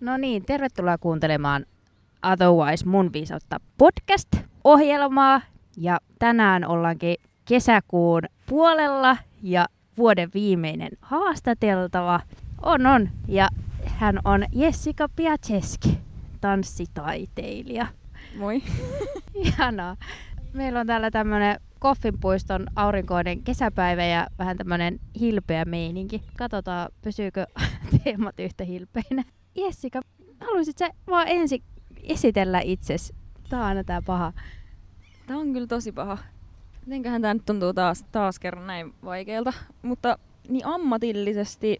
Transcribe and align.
No 0.00 0.16
niin, 0.16 0.44
tervetuloa 0.44 0.98
kuuntelemaan 0.98 1.66
Otherwise 2.32 2.86
mun 2.86 3.12
viisautta 3.12 3.60
podcast-ohjelmaa. 3.78 5.40
Ja 5.76 6.00
tänään 6.18 6.64
ollaankin 6.64 7.16
kesäkuun 7.44 8.22
puolella 8.46 9.16
ja 9.42 9.66
vuoden 9.96 10.30
viimeinen 10.34 10.90
haastateltava 11.00 12.20
on 12.62 12.86
on. 12.86 13.08
Ja 13.28 13.48
hän 13.84 14.18
on 14.24 14.44
Jessica 14.52 15.08
Piaceski, 15.16 15.98
tanssitaiteilija. 16.40 17.86
Moi. 18.38 18.62
Ihanaa. 19.34 19.96
Meillä 20.52 20.80
on 20.80 20.86
täällä 20.86 21.10
tämmönen 21.10 21.60
Koffinpuiston 21.78 22.66
aurinkoinen 22.76 23.42
kesäpäivä 23.42 24.04
ja 24.04 24.26
vähän 24.38 24.56
tämmönen 24.56 25.00
hilpeä 25.20 25.64
meininki. 25.64 26.22
Katsotaan, 26.38 26.88
pysyykö 27.02 27.46
teemat 28.04 28.40
yhtä 28.40 28.64
hilpeinä. 28.64 29.24
Jessica, 29.54 30.00
haluaisit 30.40 30.78
sä 30.78 30.90
vaan 31.06 31.28
ensin 31.28 31.62
esitellä 32.02 32.60
itses? 32.60 33.12
Tää 33.48 33.60
on 33.60 33.66
aina 33.66 33.84
tää 33.84 34.02
paha. 34.02 34.32
Tää 35.26 35.36
on 35.36 35.52
kyllä 35.52 35.66
tosi 35.66 35.92
paha. 35.92 36.18
Mitenköhän 36.86 37.22
tää 37.22 37.34
nyt 37.34 37.46
tuntuu 37.46 37.72
taas, 37.72 38.04
taas 38.12 38.38
kerran 38.38 38.66
näin 38.66 38.94
vaikealta. 39.04 39.52
Mutta 39.82 40.18
niin 40.48 40.66
ammatillisesti, 40.66 41.78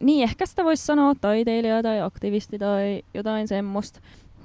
niin 0.00 0.22
ehkä 0.22 0.46
sitä 0.46 0.64
voisi 0.64 0.86
sanoa 0.86 1.14
taiteilija 1.20 1.82
tai 1.82 2.00
aktivisti 2.00 2.58
tai 2.58 3.02
jotain 3.14 3.48
semmoista. 3.48 4.00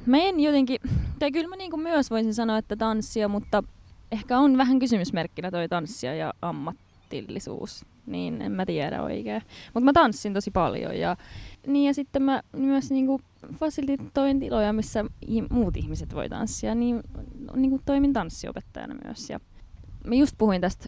Mä 0.06 0.18
en 0.18 0.40
jotenkin, 0.40 0.78
tai 1.20 1.32
kyllä 1.32 1.48
mä 1.48 1.56
niinku 1.56 1.78
myös 1.78 2.12
voisin 2.12 2.34
sanoa, 2.34 2.58
että 2.58 2.76
tanssia, 2.76 3.28
mutta 3.28 3.64
ehkä 4.12 4.40
on 4.40 4.58
vähän 4.58 4.80
kysymysmerkkinä 4.80 5.52
toi 5.52 5.70
tanssia 5.70 6.16
ja 6.16 6.34
ammatillisuus. 6.42 7.86
Niin 8.06 8.42
en 8.42 8.52
mä 8.52 8.66
tiedä 8.66 9.02
oikein. 9.02 9.42
Mutta 9.74 9.86
mä 9.86 9.94
tanssin 9.94 10.34
tosi 10.34 10.52
paljon 10.52 11.00
ja, 11.00 11.18
niin 11.68 11.88
ja 11.88 11.94
sitten 11.94 12.24
mä 12.24 12.42
myös 12.56 12.92
niinku 12.92 13.22
fasilitoin 13.54 14.40
tiloja, 14.40 14.74
missä 14.74 15.06
muut 15.50 15.78
ihmiset 15.78 16.16
voi 16.16 16.30
tanssia, 16.30 16.76
niin 16.76 17.04
niinku 17.56 17.82
toimin 17.86 18.14
tanssiopettajana 18.14 18.96
myös. 19.06 19.30
Ja 19.30 19.40
mä 20.08 20.16
just 20.16 20.36
puhuin 20.38 20.62
tästä 20.62 20.86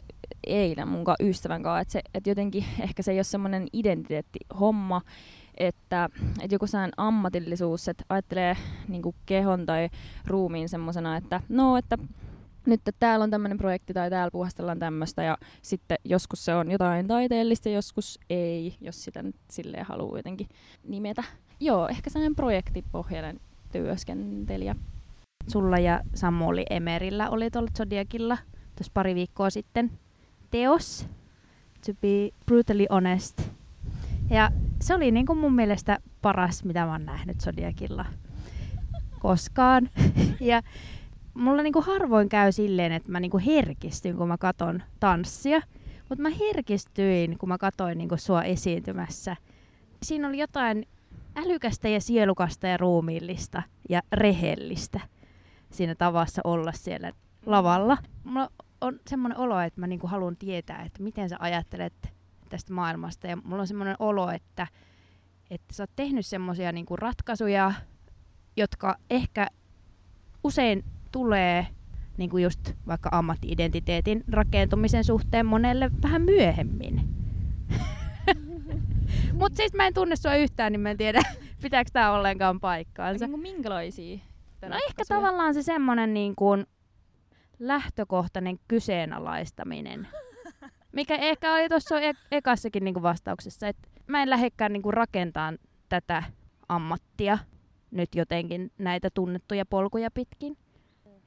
eilen 0.47 0.87
mun 0.87 1.03
ystävän 1.19 1.63
kanssa, 1.63 1.81
että, 1.81 1.91
se, 1.91 2.01
että 2.13 2.29
jotenkin 2.29 2.65
ehkä 2.83 3.03
se 3.03 3.11
ei 3.11 3.17
ole 3.17 3.23
semmoinen 3.23 3.67
identiteettihomma, 3.73 5.01
että, 5.57 6.09
että 6.41 6.55
joku 6.55 6.67
sellainen 6.67 6.93
ammatillisuus, 6.97 7.87
että 7.87 8.03
ajattelee 8.09 8.57
niin 8.87 9.01
kehon 9.25 9.65
tai 9.65 9.89
ruumiin 10.27 10.69
semmoisena, 10.69 11.17
että 11.17 11.41
no, 11.49 11.77
että 11.77 11.97
nyt 12.65 12.79
että 12.79 12.91
täällä 12.99 13.23
on 13.23 13.31
tämmöinen 13.31 13.57
projekti 13.57 13.93
tai 13.93 14.09
täällä 14.09 14.31
puhastellaan 14.31 14.79
tämmöistä 14.79 15.23
ja 15.23 15.37
sitten 15.61 15.97
joskus 16.03 16.45
se 16.45 16.55
on 16.55 16.71
jotain 16.71 17.07
taiteellista, 17.07 17.69
joskus 17.69 18.19
ei, 18.29 18.75
jos 18.81 19.03
sitä 19.03 19.23
nyt 19.23 19.35
silleen 19.51 19.85
haluaa 19.85 20.19
jotenkin 20.19 20.47
nimetä. 20.83 21.23
Joo, 21.59 21.87
ehkä 21.87 22.09
sellainen 22.09 22.35
projektipohjainen 22.35 23.39
työskentelijä. 23.71 24.75
Sulla 25.47 25.79
ja 25.79 26.01
Samuli 26.15 26.65
Emerillä 26.69 27.29
oli 27.29 27.51
tuolla 27.51 27.71
Zodiakilla 27.77 28.37
tuossa 28.75 28.91
pari 28.93 29.15
viikkoa 29.15 29.49
sitten 29.49 29.91
teos, 30.51 31.07
to 31.85 31.93
be 32.01 32.29
brutally 32.45 32.85
honest. 32.91 33.41
Ja 34.29 34.51
se 34.81 34.93
oli 34.93 35.11
niin 35.11 35.25
kuin 35.25 35.39
mun 35.39 35.53
mielestä 35.53 35.97
paras, 36.21 36.63
mitä 36.63 36.85
mä 36.85 36.91
oon 36.91 37.05
nähnyt 37.05 37.39
Zodiakilla 37.39 38.05
koskaan. 39.19 39.89
ja 40.39 40.61
mulla 41.33 41.63
niinku 41.63 41.81
harvoin 41.81 42.29
käy 42.29 42.51
silleen, 42.51 42.91
että 42.91 43.11
mä 43.11 43.19
niinku 43.19 43.41
herkistyn, 43.45 44.17
kun 44.17 44.27
mä 44.27 44.37
katon 44.37 44.83
tanssia. 44.99 45.61
Mutta 46.09 46.21
mä 46.21 46.29
herkistyin, 46.29 47.37
kun 47.37 47.49
mä 47.49 47.57
katoin 47.57 47.97
niinku 47.97 48.17
sua 48.17 48.43
esiintymässä. 48.43 49.35
Siinä 50.03 50.27
oli 50.27 50.37
jotain 50.37 50.85
älykästä 51.35 51.89
ja 51.89 52.01
sielukasta 52.01 52.67
ja 52.67 52.77
ruumiillista 52.77 53.63
ja 53.89 54.01
rehellistä 54.13 54.99
siinä 55.71 55.95
tavassa 55.95 56.41
olla 56.43 56.71
siellä 56.71 57.11
lavalla. 57.45 57.97
Mulla 58.23 58.49
on 58.81 58.99
semmoinen 59.07 59.37
olo, 59.37 59.59
että 59.59 59.79
mä 59.79 59.87
niinku 59.87 60.07
haluan 60.07 60.37
tietää, 60.37 60.83
että 60.83 61.03
miten 61.03 61.29
sä 61.29 61.37
ajattelet 61.39 61.93
tästä 62.49 62.73
maailmasta. 62.73 63.27
Ja 63.27 63.37
mulla 63.43 63.61
on 63.61 63.67
semmoinen 63.67 63.95
olo, 63.99 64.29
että, 64.29 64.67
että 65.49 65.73
sä 65.73 65.83
oot 65.83 65.91
tehnyt 65.95 66.25
semmoisia 66.25 66.71
niinku 66.71 66.95
ratkaisuja, 66.95 67.73
jotka 68.57 68.95
ehkä 69.09 69.47
usein 70.43 70.83
tulee 71.11 71.67
niin 72.17 72.29
kuin 72.29 72.43
just 72.43 72.73
vaikka 72.87 73.09
ammattiidentiteetin 73.11 74.23
rakentumisen 74.31 75.03
suhteen 75.03 75.45
monelle 75.45 75.91
vähän 76.03 76.21
myöhemmin. 76.21 77.01
Mutta 79.39 79.57
siis 79.57 79.73
mä 79.73 79.87
en 79.87 79.93
tunne 79.93 80.15
sua 80.15 80.35
yhtään, 80.35 80.71
niin 80.71 80.79
mä 80.79 80.91
en 80.91 80.97
tiedä, 80.97 81.21
pitääkö 81.63 81.89
tää 81.93 82.11
ollenkaan 82.11 82.59
paikkaansa. 82.59 83.27
Niin 83.27 83.39
minkälaisia? 83.39 84.17
No 84.61 84.75
ehkä 84.87 85.03
tavallaan 85.07 85.53
se 85.53 85.63
semmonen 85.63 86.13
niin 86.13 86.35
kuin 86.35 86.65
lähtökohtainen 87.59 88.59
kyseenalaistaminen. 88.67 90.07
Mikä 90.91 91.15
ehkä 91.15 91.53
oli 91.53 91.69
tuossa 91.69 92.01
e- 92.01 92.13
ekassakin 92.31 92.83
niin 92.83 92.93
kuin 92.93 93.03
vastauksessa, 93.03 93.67
että 93.67 93.89
mä 94.07 94.21
en 94.21 94.29
lähdekään 94.29 94.73
niin 94.73 94.81
kuin 94.81 94.93
rakentamaan 94.93 95.57
tätä 95.89 96.23
ammattia 96.69 97.37
nyt 97.91 98.15
jotenkin 98.15 98.71
näitä 98.77 99.09
tunnettuja 99.13 99.65
polkuja 99.65 100.11
pitkin 100.11 100.57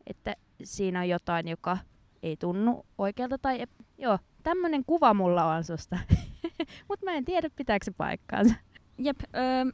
että 0.07 0.37
siinä 0.65 1.01
on 1.01 1.09
jotain, 1.09 1.49
joka 1.49 1.79
ei 2.23 2.37
tunnu 2.37 2.87
oikealta. 2.99 3.39
Tai 3.39 3.63
ep- 3.63 3.85
joo, 3.99 4.19
tämmönen 4.43 4.85
kuva 4.85 5.15
mulla 5.15 5.45
on 5.45 5.65
susta. 5.65 5.99
Mutta 6.89 7.05
mä 7.05 7.13
en 7.13 7.25
tiedä, 7.25 7.51
pitääkö 7.57 7.85
se 7.85 7.91
paikkaansa. 7.91 8.55
Jep, 8.99 9.21
öö, 9.37 9.65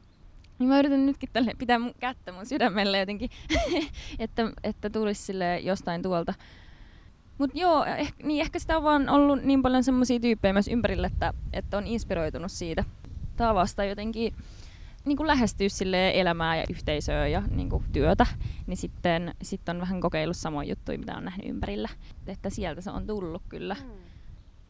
niin 0.59 0.69
mä 0.69 0.79
yritän 0.79 1.07
nytkin 1.07 1.29
tälle 1.33 1.53
pitää 1.59 1.79
mun 1.79 1.95
kättä 2.01 2.33
mun 2.33 2.47
sydämelle 2.47 2.99
jotenkin, 2.99 3.31
että, 4.19 4.53
että 4.65 4.91
tulisi 4.91 5.23
sille 5.23 5.59
jostain 5.59 6.03
tuolta. 6.03 6.35
Mut 7.39 7.51
joo, 7.55 7.85
eh, 7.85 8.15
niin 8.23 8.41
ehkä 8.41 8.59
sitä 8.59 8.77
on 8.77 8.83
vaan 8.83 9.09
ollut 9.09 9.43
niin 9.43 9.63
paljon 9.63 9.85
semmoisia 9.85 10.21
tyyppejä 10.21 10.53
myös 10.53 10.69
ympärillä, 10.69 11.07
että, 11.07 11.35
että 11.53 11.79
on 11.79 11.87
inspiroitunut 11.87 12.53
siitä 12.53 12.85
tavasta 13.37 13.85
jotenkin 13.85 14.35
niin 15.05 15.17
kuin 15.17 15.27
lähestyä 15.27 15.69
sille 15.69 16.21
elämää 16.21 16.57
ja 16.57 16.65
yhteisöä 16.71 17.27
ja 17.27 17.43
niin 17.51 17.71
kuin 17.71 17.85
työtä, 17.93 18.27
niin 18.67 18.77
sitten 18.77 19.35
sit 19.43 19.69
on 19.69 19.81
vähän 19.81 20.01
kokeillut 20.01 20.37
samoja 20.37 20.69
juttuja, 20.69 20.99
mitä 20.99 21.17
on 21.17 21.25
nähnyt 21.25 21.49
ympärillä. 21.49 21.89
Että 22.27 22.51
sieltä 22.51 22.81
se 22.81 22.91
on 22.91 23.07
tullut 23.07 23.43
kyllä. 23.49 23.75
Mm. 23.75 23.91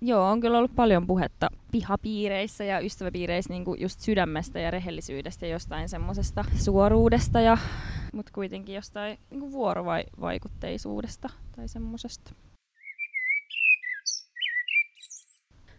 Joo, 0.02 0.26
on 0.26 0.40
kyllä 0.40 0.58
ollut 0.58 0.74
paljon 0.76 1.06
puhetta 1.06 1.48
pihapiireissä 1.72 2.64
ja 2.64 2.80
ystäväpiireissä 2.80 3.52
niin 3.52 3.64
kuin 3.64 3.80
just 3.80 4.00
sydämestä 4.00 4.60
ja 4.60 4.70
rehellisyydestä 4.70 5.46
ja 5.46 5.52
jostain 5.52 5.88
semmoisesta 5.88 6.44
suoruudesta, 6.56 7.40
ja, 7.40 7.58
mutta 8.12 8.32
kuitenkin 8.34 8.74
jostain 8.74 9.18
niin 9.30 9.40
kuin 9.40 9.52
vuorovaikutteisuudesta 9.52 11.30
tai 11.56 11.68
semmoisesta. 11.68 12.34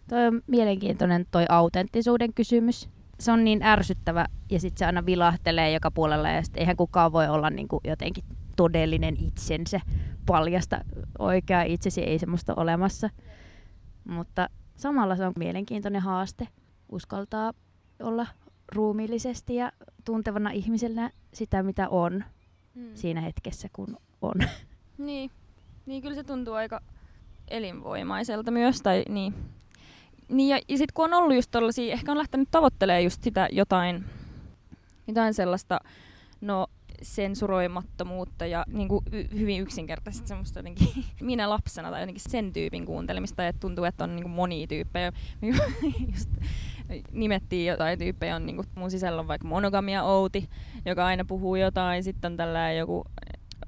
Toi 0.10 0.28
on 0.28 0.42
mielenkiintoinen 0.48 1.26
toi 1.32 1.46
autenttisuuden 1.50 2.34
kysymys 2.34 2.90
se 3.22 3.32
on 3.32 3.44
niin 3.44 3.64
ärsyttävä 3.64 4.26
ja 4.52 4.60
sitten 4.60 4.80
se 4.80 4.86
aina 4.86 5.06
vilahtelee 5.06 5.72
joka 5.72 5.92
puolella 5.92 6.30
ja 6.30 6.44
sitten 6.44 6.60
eihän 6.60 6.78
kukaan 6.78 7.12
voi 7.12 7.28
olla 7.28 7.50
niin 7.50 7.68
kuin 7.68 7.82
jotenkin 7.84 8.24
todellinen 8.56 9.18
itsensä 9.28 9.80
paljasta 10.26 10.86
oikea 11.20 11.64
itsesi, 11.64 12.02
ei 12.02 12.20
semmoista 12.20 12.54
olemassa. 12.58 13.10
Mutta 14.04 14.50
samalla 14.76 15.16
se 15.16 15.26
on 15.26 15.34
mielenkiintoinen 15.36 16.02
haaste 16.02 16.48
uskaltaa 16.90 17.54
olla 18.00 18.28
ruumiillisesti 18.76 19.56
ja 19.56 19.72
tuntevana 20.06 20.52
ihmisellä 20.52 21.10
sitä, 21.34 21.64
mitä 21.64 21.90
on 21.90 22.24
mm. 22.76 22.90
siinä 22.94 23.22
hetkessä, 23.22 23.68
kun 23.74 23.98
on. 24.22 24.36
Niin. 24.98 25.32
niin, 25.86 26.02
kyllä 26.02 26.16
se 26.16 26.24
tuntuu 26.24 26.54
aika 26.54 26.82
elinvoimaiselta 27.48 28.52
myös, 28.52 28.82
tai 28.82 29.04
niin, 29.10 29.34
niin 30.32 30.50
ja, 30.50 30.56
ja 30.68 30.78
sitten 30.78 30.94
kun 30.94 31.06
on 31.06 31.14
ollut 31.14 31.36
just 31.36 31.52
tollasia, 31.52 31.94
ehkä 31.94 32.12
on 32.12 32.18
lähtenyt 32.18 32.48
tavoittelemaan 32.52 33.04
just 33.04 33.24
sitä 33.24 33.48
jotain, 33.52 34.06
jotain 35.08 35.34
sellaista, 35.34 35.80
no 36.42 36.68
sensuroimattomuutta 37.02 38.46
ja 38.46 38.66
niin 38.68 38.88
kuin 38.88 39.06
hyvin 39.12 39.62
yksinkertaisesti 39.62 40.28
semmoista 40.28 40.60
jotenkin 40.60 40.88
minä 41.22 41.50
lapsena 41.50 41.92
tai 41.92 42.02
jotenkin 42.02 42.24
sen 42.30 42.54
tyypin 42.54 42.86
kuuntelemista, 42.86 43.48
että 43.48 43.60
tuntuu, 43.60 43.86
että 43.86 44.04
on 44.04 44.16
niin 44.16 44.24
kuin 44.24 44.34
monia 44.34 44.68
tyyppejä. 44.68 45.12
Just 46.16 46.30
nimettiin 47.12 47.68
jotain 47.68 48.00
tyyppejä, 48.00 48.36
on 48.36 48.46
niin 48.46 48.56
kuin 48.56 48.68
mun 48.76 48.92
sisällä 48.92 49.20
on 49.20 49.28
vaikka 49.28 49.48
monogamia 49.48 50.04
Outi, 50.04 50.50
joka 50.86 51.06
aina 51.06 51.26
puhuu 51.26 51.56
jotain, 51.56 52.04
sitten 52.04 52.32
on 52.32 52.38
tällä 52.38 52.72
joku 52.72 53.04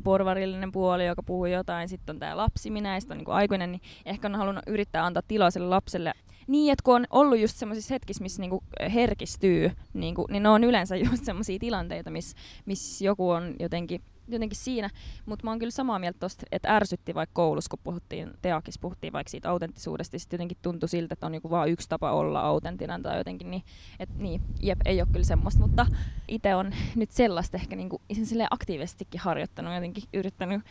porvarillinen 0.03 0.71
puoli, 0.71 1.05
joka 1.05 1.23
puhuu 1.23 1.45
jotain, 1.45 1.89
sitten 1.89 2.15
on 2.15 2.19
tämä 2.19 2.37
lapsi, 2.37 2.69
minä 2.69 2.93
ja 2.93 2.99
sitten 2.99 3.15
on 3.15 3.17
niin 3.17 3.25
kuin 3.25 3.35
aikuinen, 3.35 3.71
niin 3.71 3.81
ehkä 4.05 4.27
on 4.27 4.35
halunnut 4.35 4.63
yrittää 4.67 5.05
antaa 5.05 5.23
tilaa 5.27 5.51
sille 5.51 5.67
lapselle 5.67 6.13
Niin, 6.47 6.71
että 6.71 6.83
kun 6.83 6.95
on 6.95 7.07
ollut 7.09 7.39
just 7.39 7.57
semmoisissa 7.57 7.93
hetkissä, 7.93 8.23
missä 8.23 8.41
niinku 8.41 8.63
herkistyy, 8.93 9.71
niinku, 9.93 10.27
niin 10.29 10.43
ne 10.43 10.49
on 10.49 10.63
yleensä 10.63 10.95
just 10.95 11.23
semmoisia 11.25 11.59
tilanteita, 11.59 12.11
missä 12.11 12.37
miss 12.65 13.01
joku 13.01 13.29
on 13.29 13.55
jotenkin 13.59 14.01
jotenkin 14.27 14.57
siinä, 14.57 14.89
mutta 15.25 15.43
mä 15.43 15.51
oon 15.51 15.59
kyllä 15.59 15.71
samaa 15.71 15.99
mieltä 15.99 16.19
tosta, 16.19 16.45
että 16.51 16.75
ärsytti 16.75 17.15
vaikka 17.15 17.33
koulussa, 17.33 17.69
kun 17.69 17.79
puhuttiin, 17.83 18.31
Teakissa 18.41 18.81
puhuttiin 18.81 19.13
vaikka 19.13 19.31
siitä 19.31 19.49
autenttisuudesta, 19.49 20.19
sitten 20.19 20.37
jotenkin 20.37 20.57
tuntui 20.61 20.89
siltä, 20.89 21.13
että 21.13 21.25
on 21.25 21.33
joku 21.33 21.49
vaan 21.49 21.69
yksi 21.69 21.89
tapa 21.89 22.11
olla 22.11 22.41
autenttinen 22.41 23.03
tai 23.03 23.17
jotenkin, 23.17 23.51
niin, 23.51 23.63
et 23.99 24.09
niin, 24.17 24.41
jep, 24.61 24.79
ei 24.85 25.01
ole 25.01 25.09
kyllä 25.11 25.25
semmoista, 25.25 25.61
mutta 25.61 25.85
itse 26.27 26.55
on 26.55 26.71
nyt 26.95 27.11
sellaista 27.11 27.57
ehkä 27.57 27.75
niinku, 27.75 28.01
aktiivisestikin 28.49 29.21
harjoittanut, 29.21 29.73
jotenkin 29.73 30.03
yrittänyt 30.13 30.61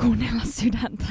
kuunnella 0.00 0.44
sydäntä. 0.44 1.06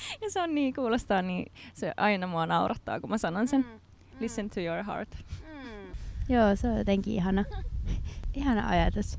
ja 0.22 0.30
se 0.30 0.42
on 0.42 0.54
niin, 0.54 0.74
kuulostaa 0.74 1.22
niin, 1.22 1.52
se 1.74 1.92
aina 1.96 2.26
mua 2.26 2.46
naurattaa, 2.46 3.00
kun 3.00 3.10
mä 3.10 3.18
sanon 3.18 3.48
sen. 3.48 3.60
Mm, 3.60 3.66
mm. 3.66 3.80
Listen 4.20 4.50
to 4.50 4.60
your 4.60 4.84
heart. 4.84 5.08
Mm. 5.40 5.92
Joo, 6.34 6.56
se 6.56 6.68
on 6.68 6.78
jotenkin 6.78 7.14
ihana, 7.14 7.44
ihana 8.34 8.68
ajatus. 8.68 9.18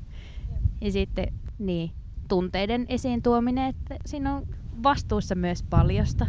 Ja 0.80 0.92
sitten 0.92 1.32
niin, 1.58 1.90
tunteiden 2.28 2.86
esiin 2.88 3.22
tuominen, 3.22 3.68
että 3.68 3.96
siinä 4.06 4.34
on 4.34 4.46
vastuussa 4.82 5.34
myös 5.34 5.62
paljosta. 5.62 6.26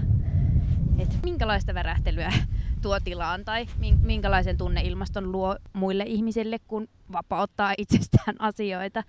Et 0.99 1.19
minkälaista 1.23 1.73
värähtelyä 1.73 2.33
tuo 2.81 2.99
tilaan 2.99 3.45
tai 3.45 3.65
minkälaisen 4.01 4.57
tunneilmaston 4.57 5.31
luo 5.31 5.55
muille 5.73 6.03
ihmisille, 6.07 6.59
kun 6.59 6.87
vapauttaa 7.11 7.73
itsestään 7.77 8.35
asioita. 8.39 9.03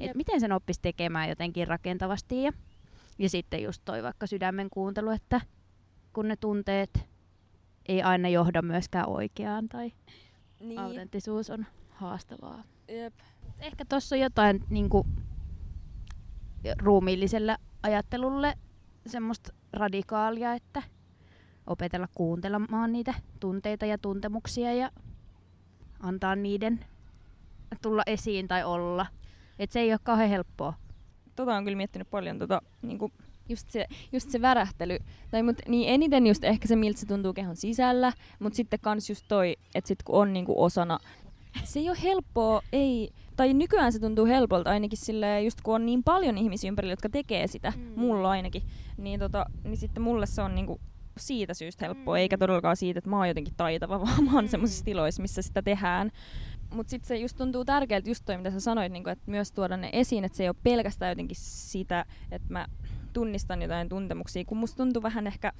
Et 0.00 0.14
miten 0.14 0.40
sen 0.40 0.52
oppisi 0.52 0.80
tekemään 0.82 1.28
jotenkin 1.28 1.68
rakentavasti. 1.68 2.42
Ja, 2.42 2.52
ja 3.20 3.28
sitten 3.28 3.62
just 3.62 3.82
toi 3.84 4.02
vaikka 4.02 4.26
sydämen 4.26 4.70
kuuntelu, 4.70 5.10
että 5.10 5.40
kun 6.12 6.28
ne 6.28 6.36
tunteet 6.36 7.08
ei 7.88 8.02
aina 8.02 8.28
johda 8.28 8.62
myöskään 8.62 9.08
oikeaan 9.08 9.68
tai 9.68 9.92
niin. 10.60 10.78
autenttisuus 10.78 11.50
on 11.50 11.66
haastavaa. 11.90 12.62
Jep. 12.88 13.14
Ehkä 13.58 13.84
tuossa 13.88 14.16
on 14.16 14.20
jotain 14.20 14.64
niin 14.70 14.88
kuin, 14.88 15.06
ruumiilliselle 16.78 17.56
ajattelulle 17.82 18.54
semmoista 19.06 19.52
radikaalia, 19.72 20.54
että 20.54 20.82
opetella 21.66 22.08
kuuntelemaan 22.14 22.92
niitä 22.92 23.14
tunteita 23.40 23.86
ja 23.86 23.98
tuntemuksia 23.98 24.74
ja 24.74 24.90
antaa 26.00 26.36
niiden 26.36 26.84
tulla 27.82 28.02
esiin 28.06 28.48
tai 28.48 28.64
olla. 28.64 29.06
Et 29.58 29.72
se 29.72 29.80
ei 29.80 29.92
ole 29.92 30.00
kauhean 30.02 30.30
helppoa. 30.30 30.74
Tota 31.36 31.56
on 31.56 31.64
kyllä 31.64 31.76
miettinyt 31.76 32.10
paljon, 32.10 32.38
tota, 32.38 32.62
niinku, 32.82 33.12
just, 33.48 33.70
se, 33.70 33.86
just 34.12 34.30
se 34.30 34.40
värähtely. 34.40 34.98
Tai 35.30 35.42
mut, 35.42 35.56
niin 35.68 35.88
eniten 35.88 36.26
just 36.26 36.44
ehkä 36.44 36.68
se, 36.68 36.76
miltä 36.76 37.00
se 37.00 37.06
tuntuu 37.06 37.32
kehon 37.32 37.56
sisällä, 37.56 38.12
mutta 38.38 38.56
sitten 38.56 38.80
kans 38.80 39.08
just 39.08 39.24
toi, 39.28 39.56
että 39.74 39.88
sit 39.88 40.02
kun 40.02 40.14
on 40.14 40.32
niinku 40.32 40.62
osana 40.62 40.98
se 41.64 41.78
ei 41.78 41.88
ole 41.88 41.98
helppoa, 42.02 42.62
ei, 42.72 43.10
tai 43.36 43.54
nykyään 43.54 43.92
se 43.92 43.98
tuntuu 43.98 44.26
helpolta 44.26 44.70
ainakin 44.70 44.98
sille 44.98 45.42
just 45.42 45.60
kun 45.60 45.74
on 45.74 45.86
niin 45.86 46.02
paljon 46.02 46.38
ihmisiä 46.38 46.68
ympärillä, 46.68 46.92
jotka 46.92 47.08
tekee 47.08 47.46
sitä, 47.46 47.72
mm. 47.76 47.92
mulla 47.96 48.30
ainakin, 48.30 48.62
niin, 48.96 49.20
tota, 49.20 49.46
niin 49.64 49.76
sitten 49.76 50.02
mulle 50.02 50.26
se 50.26 50.42
on 50.42 50.54
niinku 50.54 50.80
siitä 51.18 51.54
syystä 51.54 51.84
helppoa, 51.84 52.14
mm. 52.14 52.18
eikä 52.18 52.38
todellakaan 52.38 52.76
siitä, 52.76 52.98
että 52.98 53.10
mä 53.10 53.16
oon 53.16 53.28
jotenkin 53.28 53.54
taitava, 53.56 54.00
vaan 54.06 54.24
mä 54.24 54.32
oon 54.34 54.44
mm. 54.44 54.48
semmoisissa 54.48 54.84
tiloissa, 54.84 55.22
missä 55.22 55.42
sitä 55.42 55.62
tehdään. 55.62 56.10
Mutta 56.74 56.90
sitten 56.90 57.08
se 57.08 57.16
just 57.16 57.36
tuntuu 57.36 57.64
tärkeältä 57.64 58.10
just 58.10 58.24
toi, 58.24 58.36
mitä 58.36 58.50
sä 58.50 58.60
sanoit, 58.60 58.92
niin 58.92 59.04
kun, 59.04 59.12
että 59.12 59.30
myös 59.30 59.52
tuoda 59.52 59.76
ne 59.76 59.90
esiin, 59.92 60.24
että 60.24 60.36
se 60.36 60.42
ei 60.42 60.48
ole 60.48 60.56
pelkästään 60.62 61.10
jotenkin 61.10 61.36
sitä, 61.40 62.04
että 62.30 62.52
mä 62.52 62.66
tunnistan 63.12 63.62
jotain 63.62 63.88
tuntemuksia, 63.88 64.44
kun 64.44 64.58
musta 64.58 64.76
tuntuu 64.76 65.02
vähän 65.02 65.26
ehkä 65.26 65.52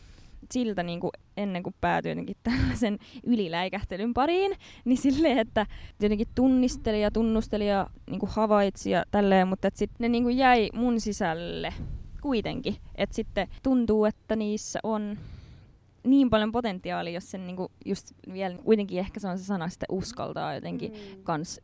siltä 0.53 0.83
niin 0.83 1.01
kuin 1.01 1.11
ennen 1.37 1.63
kuin 1.63 1.75
päätyi 1.81 2.11
jotenkin 2.11 2.37
tällaisen 2.43 2.99
yliläikähtelyn 3.25 4.15
pariin, 4.15 4.53
niin 4.85 4.99
silleen, 4.99 5.39
että 5.39 5.67
jotenkin 6.03 6.29
tunnisteli 6.35 7.03
ja 7.03 7.11
tunnusteli 7.11 7.69
ja 7.69 7.87
niin 8.11 8.21
kuin 8.21 8.31
havaitsi 8.31 8.91
ja 8.91 9.05
tälleen, 9.11 9.49
mutta 9.49 9.71
sitten 9.75 9.97
ne 9.99 10.09
niin 10.09 10.23
kuin 10.23 10.37
jäi 10.37 10.71
mun 10.75 11.01
sisälle 11.01 11.75
kuitenkin. 12.21 12.77
Että 12.95 13.17
sitten 13.17 13.49
tuntuu, 13.63 14.05
että 14.05 14.37
niissä 14.37 14.79
on 14.83 15.19
niin 16.05 16.31
paljon 16.31 16.53
potentiaalia, 16.53 17.15
jos 17.15 17.31
sen 17.31 17.47
niinku 17.47 17.73
just 17.87 18.13
vielä, 18.33 18.59
kuitenkin 18.65 18.99
ehkä 18.99 19.21
se 19.21 19.29
on 19.29 19.39
se 19.39 19.45
sana, 19.45 19.65
että 19.65 19.87
uskaltaa 19.89 20.55
jotenkin 20.55 20.93
mm. 20.93 21.23
kans 21.23 21.61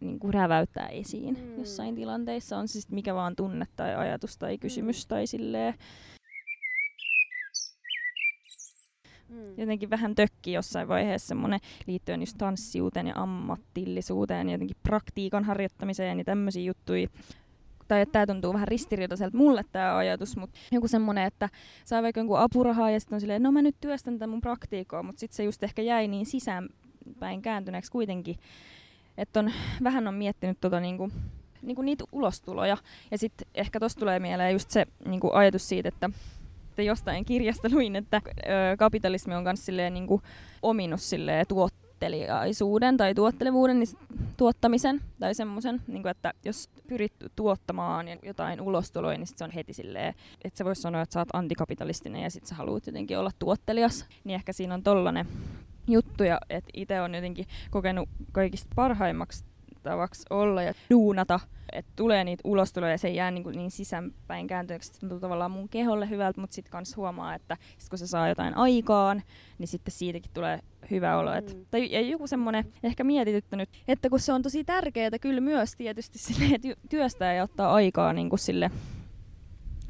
niinku 0.00 0.32
räväyttää 0.32 0.88
esiin 0.88 1.34
mm. 1.34 1.58
jossain 1.58 1.94
tilanteissa, 1.94 2.58
on 2.58 2.68
se 2.68 2.72
siis 2.72 2.90
mikä 2.90 3.14
vaan 3.14 3.36
tunne 3.36 3.66
tai 3.76 3.94
ajatus 3.94 4.38
tai 4.38 4.58
kysymys 4.58 5.04
mm. 5.04 5.08
tai 5.08 5.26
silleen. 5.26 5.74
Mm. 9.28 9.54
Jotenkin 9.56 9.90
vähän 9.90 10.14
tökki 10.14 10.52
jossain 10.52 10.88
vaiheessa 10.88 11.28
semmoinen 11.28 11.60
liittyen 11.86 12.20
just 12.22 12.38
tanssiuteen 12.38 13.06
ja 13.06 13.14
ammattillisuuteen 13.16 14.48
ja 14.48 14.54
jotenkin 14.54 14.76
praktiikan 14.82 15.44
harjoittamiseen 15.44 16.18
ja 16.18 16.24
tämmöisiä 16.24 16.62
juttuja 16.62 17.08
tai 17.90 18.00
että 18.00 18.12
tämä 18.12 18.26
tuntuu 18.26 18.52
vähän 18.52 18.68
ristiriitaiselta 18.68 19.36
mulle 19.36 19.64
tämä 19.72 19.96
ajatus, 19.96 20.36
mutta 20.36 20.58
joku 20.72 20.88
semmoinen, 20.88 21.24
että 21.24 21.48
saa 21.84 22.02
vaikka 22.02 22.20
jonkun 22.20 22.38
apurahaa 22.38 22.90
ja 22.90 23.00
sitten 23.00 23.16
on 23.16 23.20
silleen, 23.20 23.42
no 23.42 23.52
mä 23.52 23.62
nyt 23.62 23.76
työstän 23.80 24.14
tätä 24.14 24.26
mun 24.26 24.40
praktiikkoa, 24.40 25.02
mutta 25.02 25.20
sitten 25.20 25.36
se 25.36 25.44
just 25.44 25.62
ehkä 25.62 25.82
jäi 25.82 26.08
niin 26.08 26.26
sisäänpäin 26.26 27.42
kääntyneeksi 27.42 27.92
kuitenkin, 27.92 28.36
että 29.18 29.40
on, 29.40 29.52
vähän 29.82 30.08
on 30.08 30.14
miettinyt 30.14 30.60
tota 30.60 30.80
niinku, 30.80 31.10
niinku 31.62 31.82
niitä 31.82 32.04
ulostuloja. 32.12 32.76
Ja 33.10 33.18
sitten 33.18 33.48
ehkä 33.54 33.80
tosta 33.80 33.98
tulee 33.98 34.18
mieleen 34.18 34.52
just 34.52 34.70
se 34.70 34.86
niinku 35.06 35.30
ajatus 35.32 35.68
siitä, 35.68 35.88
että 35.88 36.10
jostain 36.78 37.24
kirjasta 37.24 37.68
luin, 37.72 37.96
että 37.96 38.20
ö, 38.26 38.76
kapitalismi 38.78 39.34
on 39.34 39.42
myös 39.42 39.66
niin 39.90 40.06
kuin 40.06 40.22
ominut 40.62 41.00
silleen, 41.00 41.40
tuotteliaisuuden 42.00 42.96
tai 42.96 43.14
tuottelevuuden 43.14 43.78
niin 43.78 43.88
tuottamisen 44.36 45.00
tai 45.18 45.34
semmoisen, 45.34 45.82
niin 45.86 46.08
että 46.08 46.32
jos 46.44 46.70
pyrit 46.88 47.12
tuottamaan 47.36 48.06
jotain 48.22 48.60
ulostuloja, 48.60 49.18
niin 49.18 49.26
sit 49.26 49.38
se 49.38 49.44
on 49.44 49.50
heti 49.50 49.72
silleen, 49.72 50.14
että 50.44 50.58
sä 50.58 50.64
vois 50.64 50.82
sanoa, 50.82 51.02
että 51.02 51.12
sä 51.12 51.20
oot 51.20 51.28
antikapitalistinen 51.32 52.22
ja 52.22 52.30
sit 52.30 52.46
sä 52.46 52.54
haluat 52.54 52.86
jotenkin 52.86 53.18
olla 53.18 53.30
tuottelias, 53.38 54.06
niin 54.24 54.34
ehkä 54.34 54.52
siinä 54.52 54.74
on 54.74 54.82
tollanen 54.82 55.26
juttu, 55.88 56.24
ja 56.24 56.40
että 56.50 56.70
itse 56.74 57.00
on 57.00 57.14
jotenkin 57.14 57.46
kokenut 57.70 58.08
kaikista 58.32 58.70
parhaimmaksi 58.76 59.44
tavaksi 59.82 60.22
olla 60.30 60.62
ja 60.62 60.74
duunata, 60.90 61.40
että 61.72 61.92
tulee 61.96 62.24
niitä 62.24 62.40
ulostuloja 62.44 62.92
ja 62.92 62.98
se 62.98 63.08
ei 63.08 63.16
jää 63.16 63.30
niin, 63.30 63.44
kuin 63.44 63.56
niin 63.56 63.70
sisäänpäin 63.70 64.46
kääntyneeksi, 64.46 64.92
se 64.92 65.00
tuntuu 65.00 65.20
tavallaan 65.20 65.50
mun 65.50 65.68
keholle 65.68 66.08
hyvältä, 66.08 66.40
mutta 66.40 66.54
sitten 66.54 66.72
kans 66.72 66.96
huomaa, 66.96 67.34
että 67.34 67.56
sit 67.78 67.88
kun 67.88 67.98
se 67.98 68.06
saa 68.06 68.28
jotain 68.28 68.56
aikaan, 68.56 69.22
niin 69.58 69.68
sitten 69.68 69.92
siitäkin 69.92 70.30
tulee 70.34 70.60
hyvä 70.90 71.18
olo. 71.18 71.32
Et, 71.32 71.54
mm. 71.54 71.66
Tai 71.70 71.92
ja 71.92 72.00
joku 72.00 72.26
semmoinen 72.26 72.64
ehkä 72.82 73.04
mietityttänyt, 73.04 73.68
että 73.88 74.10
kun 74.10 74.20
se 74.20 74.32
on 74.32 74.42
tosi 74.42 74.64
tärkeää 74.64 75.18
kyllä 75.20 75.40
myös 75.40 75.76
tietysti 75.76 76.18
sille, 76.18 76.44
että 76.54 76.68
työstää 76.88 77.34
ja 77.34 77.42
ottaa 77.42 77.74
aikaa 77.74 78.12
niin 78.12 78.30
kuin 78.30 78.40
sille 78.40 78.70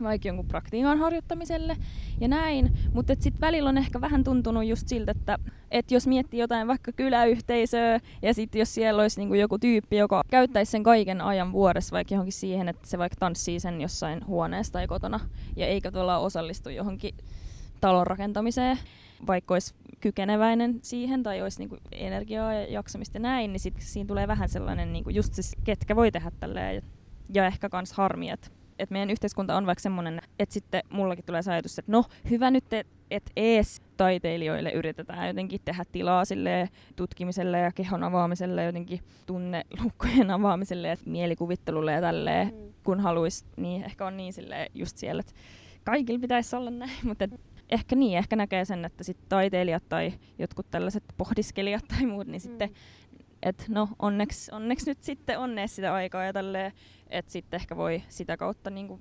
vaikka 0.03 0.29
jonkun 0.29 0.49
praktiikan 0.49 0.99
harjoittamiselle 0.99 1.77
ja 2.21 2.29
näin, 2.29 2.73
mutta 2.95 3.15
sitten 3.21 3.41
välillä 3.41 3.69
on 3.69 3.79
ehkä 3.79 4.01
vähän 4.01 4.25
tuntunut 4.25 4.65
just 4.65 4.89
siltä, 4.89 5.11
että 5.13 5.39
et 5.71 5.91
jos 5.91 6.07
miettii 6.07 6.41
jotain 6.41 6.69
vaikka 6.69 6.93
kyläyhteisöä 6.93 8.01
ja 8.23 8.35
sitten 8.35 8.59
jos 8.59 8.75
siellä 8.75 9.03
olisi 9.03 9.21
niinku 9.21 9.35
joku 9.35 9.59
tyyppi, 9.59 9.97
joka 9.97 10.23
käyttäisi 10.31 10.71
sen 10.71 10.83
kaiken 10.83 11.21
ajan 11.21 11.53
vuodessa 11.53 11.93
vaikka 11.93 12.15
johonkin 12.15 12.33
siihen, 12.33 12.69
että 12.69 12.89
se 12.89 12.99
vaikka 12.99 13.17
tanssii 13.21 13.61
sen 13.61 13.81
jossain 13.81 14.27
huoneessa 14.27 14.73
tai 14.73 14.87
kotona 14.87 15.21
ja 15.57 15.67
eikä 15.67 15.91
tuolla 15.91 16.19
osallistu 16.19 16.69
johonkin 16.69 17.15
talon 17.81 18.07
rakentamiseen, 18.07 18.79
vaikka 19.27 19.55
olisi 19.55 19.75
kykeneväinen 20.01 20.79
siihen 20.83 21.23
tai 21.23 21.43
olisi 21.43 21.59
niinku 21.59 21.77
energiaa 21.93 22.55
ja 22.55 22.73
jaksamista 22.73 23.17
ja 23.17 23.21
näin, 23.21 23.53
niin 23.53 23.61
sitten 23.61 23.85
siinä 23.85 24.09
tulee 24.09 24.29
vähän 24.29 24.49
sellainen 24.49 24.93
niinku 24.93 25.11
just 25.11 25.35
se, 25.35 25.43
ketkä 25.65 25.97
voi 25.97 26.11
tehdä 26.11 26.31
tälleen 26.41 26.83
ja 27.35 27.47
ehkä 27.47 27.69
kans 27.69 27.93
harmi, 27.93 28.31
että 28.31 28.51
että 28.81 28.93
meidän 28.93 29.11
yhteiskunta 29.11 29.57
on 29.57 29.67
vaikka 29.67 29.83
semmoinen, 29.83 30.21
että 30.39 30.53
sitten 30.53 30.83
mullakin 30.91 31.25
tulee 31.25 31.43
se 31.43 31.53
ajatus, 31.53 31.79
että 31.79 31.93
no 31.93 32.05
hyvä 32.31 32.51
nyt, 32.51 32.65
että 33.11 33.33
ees 33.37 33.83
taiteilijoille 33.97 34.73
yritetään 34.73 35.29
jotenkin 35.29 35.61
tehdä 35.65 35.85
tilaa 35.93 36.25
sille 36.25 36.69
tutkimiselle 36.97 37.59
ja 37.59 37.73
kehon 37.73 38.05
avaamiselle, 38.05 38.65
jotenkin 38.65 39.01
tunnelukkojen 39.27 40.31
avaamiselle 40.31 40.89
ja 40.89 40.97
mielikuvittelulle 41.07 41.93
ja 41.93 42.01
tälleen, 42.01 42.47
mm. 42.47 42.73
kun 42.85 43.01
haluaisi, 43.01 43.45
niin 43.57 43.85
ehkä 43.85 44.07
on 44.07 44.17
niin 44.17 44.33
sille 44.33 44.71
just 44.75 44.97
siellä, 44.97 45.21
että 45.21 45.33
kaikilla 45.85 46.21
pitäisi 46.21 46.57
olla 46.57 46.71
näin, 46.71 46.91
mutta 47.03 47.25
et, 47.25 47.31
ehkä 47.71 47.97
niin, 47.97 48.19
ehkä 48.19 48.37
näkee 48.37 48.65
sen, 48.65 48.85
että 48.85 49.05
sit 49.05 49.29
taiteilijat 49.29 49.89
tai 49.89 50.13
jotkut 50.39 50.71
tällaiset 50.71 51.05
pohdiskelijat 51.17 51.85
tai 51.89 52.07
muut, 52.07 52.27
niin 52.27 52.43
mm. 52.43 52.49
sitten 52.49 52.71
että 53.43 53.65
no 53.69 53.89
onneksi, 53.99 54.55
onneksi 54.55 54.91
nyt 54.91 55.03
sitten 55.03 55.39
on 55.39 55.57
sitä 55.67 55.95
aikaa 55.95 56.25
ja 56.25 56.33
tälleen, 56.33 56.73
että 57.11 57.33
sitten 57.33 57.61
ehkä 57.61 57.77
voi 57.77 58.03
sitä 58.09 58.37
kautta 58.37 58.71
niinku 58.71 59.01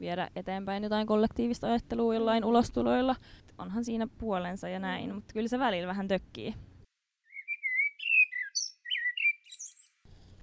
viedä 0.00 0.28
eteenpäin 0.36 0.82
jotain 0.82 1.06
kollektiivista 1.06 1.66
ajattelua 1.66 2.14
jollain 2.14 2.42
mm. 2.42 2.48
ulostuloilla. 2.48 3.16
Onhan 3.58 3.84
siinä 3.84 4.06
puolensa 4.18 4.68
ja 4.68 4.78
näin, 4.78 5.14
mutta 5.14 5.32
kyllä 5.32 5.48
se 5.48 5.58
välillä 5.58 5.88
vähän 5.88 6.08
tökkii. 6.08 6.54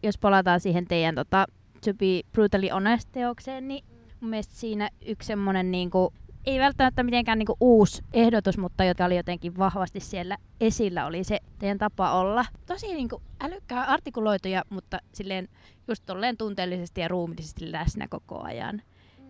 Jos 0.03 0.17
palataan 0.17 0.59
siihen 0.59 0.85
teidän 0.87 1.15
tota, 1.15 1.45
To 1.85 1.93
Be 1.93 2.21
Brutally 2.31 2.67
Honest 2.67 3.09
teokseen, 3.11 3.67
niin 3.67 3.85
mun 4.19 4.29
mielestä 4.29 4.55
siinä 4.55 4.89
yksi 5.05 5.27
semmoinen 5.27 5.71
niinku 5.71 6.13
ei 6.45 6.59
välttämättä 6.59 7.03
mitenkään 7.03 7.39
niinku 7.39 7.57
uusi 7.59 8.03
ehdotus, 8.13 8.57
mutta 8.57 8.83
joka 8.83 9.05
oli 9.05 9.15
jotenkin 9.15 9.57
vahvasti 9.57 9.99
siellä 9.99 10.37
esillä, 10.61 11.05
oli 11.05 11.23
se 11.23 11.39
teidän 11.59 11.77
tapa 11.77 12.11
olla. 12.11 12.45
Tosi 12.65 12.93
niinku 12.93 13.21
älykkää 13.41 13.83
artikuloituja, 13.83 14.63
mutta 14.69 14.99
silleen 15.13 15.47
just 15.87 16.03
tolleen 16.05 16.37
tunteellisesti 16.37 17.01
ja 17.01 17.07
ruumillisesti 17.07 17.71
läsnä 17.71 18.07
koko 18.07 18.41
ajan. 18.43 18.81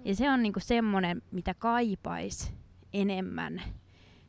Ja 0.05 0.15
se 0.15 0.29
on 0.29 0.43
niinku 0.43 0.59
semmoinen, 0.59 1.21
mitä 1.31 1.53
kaipais 1.53 2.53
enemmän 2.93 3.61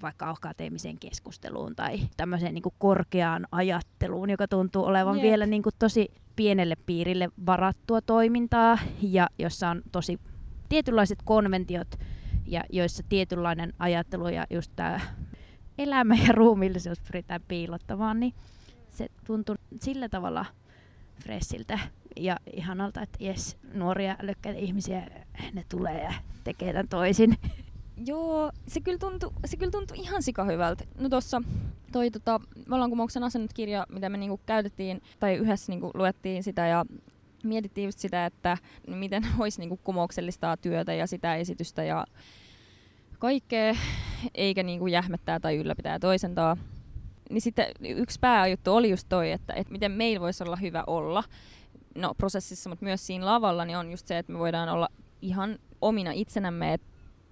vaikka 0.03 0.31
akateemiseen 0.31 0.99
keskusteluun 0.99 1.77
tai 1.77 1.99
tämmöiseen 2.17 2.55
niinku 2.55 2.75
korkeaan 2.79 3.47
ajatteluun, 3.53 4.31
joka 4.31 4.49
tuntuu 4.49 4.85
olevan 4.85 5.17
Jep. 5.17 5.23
vielä 5.23 5.47
niinku 5.47 5.71
tosi 5.79 6.09
pienelle 6.37 6.77
piirille 6.87 7.29
varattua 7.47 8.01
toimintaa 8.01 8.79
ja 9.03 9.29
jossa 9.39 9.69
on 9.69 9.83
tosi 9.93 10.19
tietynlaiset 10.69 11.19
konventiot 11.25 11.89
ja 12.47 12.65
joissa 12.71 13.03
tietynlainen 13.09 13.73
ajattelu 13.79 14.29
ja 14.29 14.47
just 14.51 14.73
tämä 14.77 15.01
elämä 15.79 16.15
ja 16.15 16.33
ruumiillisuus 16.33 17.01
pyritään 17.01 17.41
piilottamaan, 17.49 18.21
niin 18.21 18.35
se 18.91 19.07
tuntuu 19.27 19.55
sillä 19.81 20.09
tavalla 20.09 20.47
fressiltä 21.23 21.79
ja 22.17 22.37
ihanalta, 22.53 23.03
että 23.03 23.25
jes, 23.25 23.57
nuoria 23.75 24.17
älykkäitä 24.23 24.59
ihmisiä, 24.59 25.07
ne 25.53 25.65
tulee 25.69 26.03
ja 26.03 26.15
tekee 26.45 26.73
tämän 26.73 26.89
toisin. 26.89 27.37
Joo, 28.07 28.53
se 28.67 28.81
kyllä 28.81 28.99
tuntui, 28.99 29.33
se 29.45 29.57
kyllä 29.57 29.71
tuntui 29.71 29.99
ihan 29.99 30.23
sikahyvältä. 30.23 30.85
No 30.99 31.09
tossa 31.09 31.43
toi 31.93 32.11
tota, 32.11 32.41
vallankumouksen 32.71 33.25
asennutkirja, 33.25 33.87
mitä 33.89 34.09
me 34.09 34.19
niinku 34.19 34.41
käytettiin, 34.47 35.03
tai 35.21 35.35
yhdessä 35.35 35.73
niinku 35.73 35.91
luettiin 35.95 36.43
sitä 36.43 36.67
ja 36.67 36.85
mietittiin 37.47 37.85
just 37.85 37.99
sitä, 37.99 38.27
että 38.27 38.59
miten 38.87 39.27
voisi 39.39 39.61
niinku 39.61 39.81
kumouksellistaa 39.85 40.57
työtä 40.57 40.95
ja 40.95 41.07
sitä 41.07 41.37
esitystä 41.37 41.85
ja 41.85 42.07
kaikkea, 43.19 43.75
eikä 44.35 44.63
niinku 44.63 44.87
jähmettää 44.87 45.41
tai 45.41 45.57
ylläpitää 45.57 45.99
toisentaa. 45.99 46.57
Niin 47.31 47.41
sitten 47.41 47.67
yksi 47.81 48.21
pääjuttu 48.21 48.75
oli 48.75 48.91
just 48.91 49.09
toi, 49.09 49.33
että, 49.33 49.53
että 49.53 49.73
miten 49.73 49.93
meillä 49.93 50.21
voisi 50.21 50.45
olla 50.45 50.57
hyvä 50.57 50.85
olla 50.87 51.25
no, 51.95 52.15
prosessissa, 52.15 52.71
mutta 52.71 52.85
myös 52.85 53.07
siinä 53.07 53.27
lavalla, 53.27 53.65
niin 53.65 53.79
on 53.79 53.91
just 53.91 54.07
se, 54.07 54.19
että 54.19 54.33
me 54.33 54.39
voidaan 54.39 54.69
olla 54.69 54.89
ihan 55.23 55.59
omina 55.81 56.11
itsenämme, 56.13 56.75
et, 56.75 56.83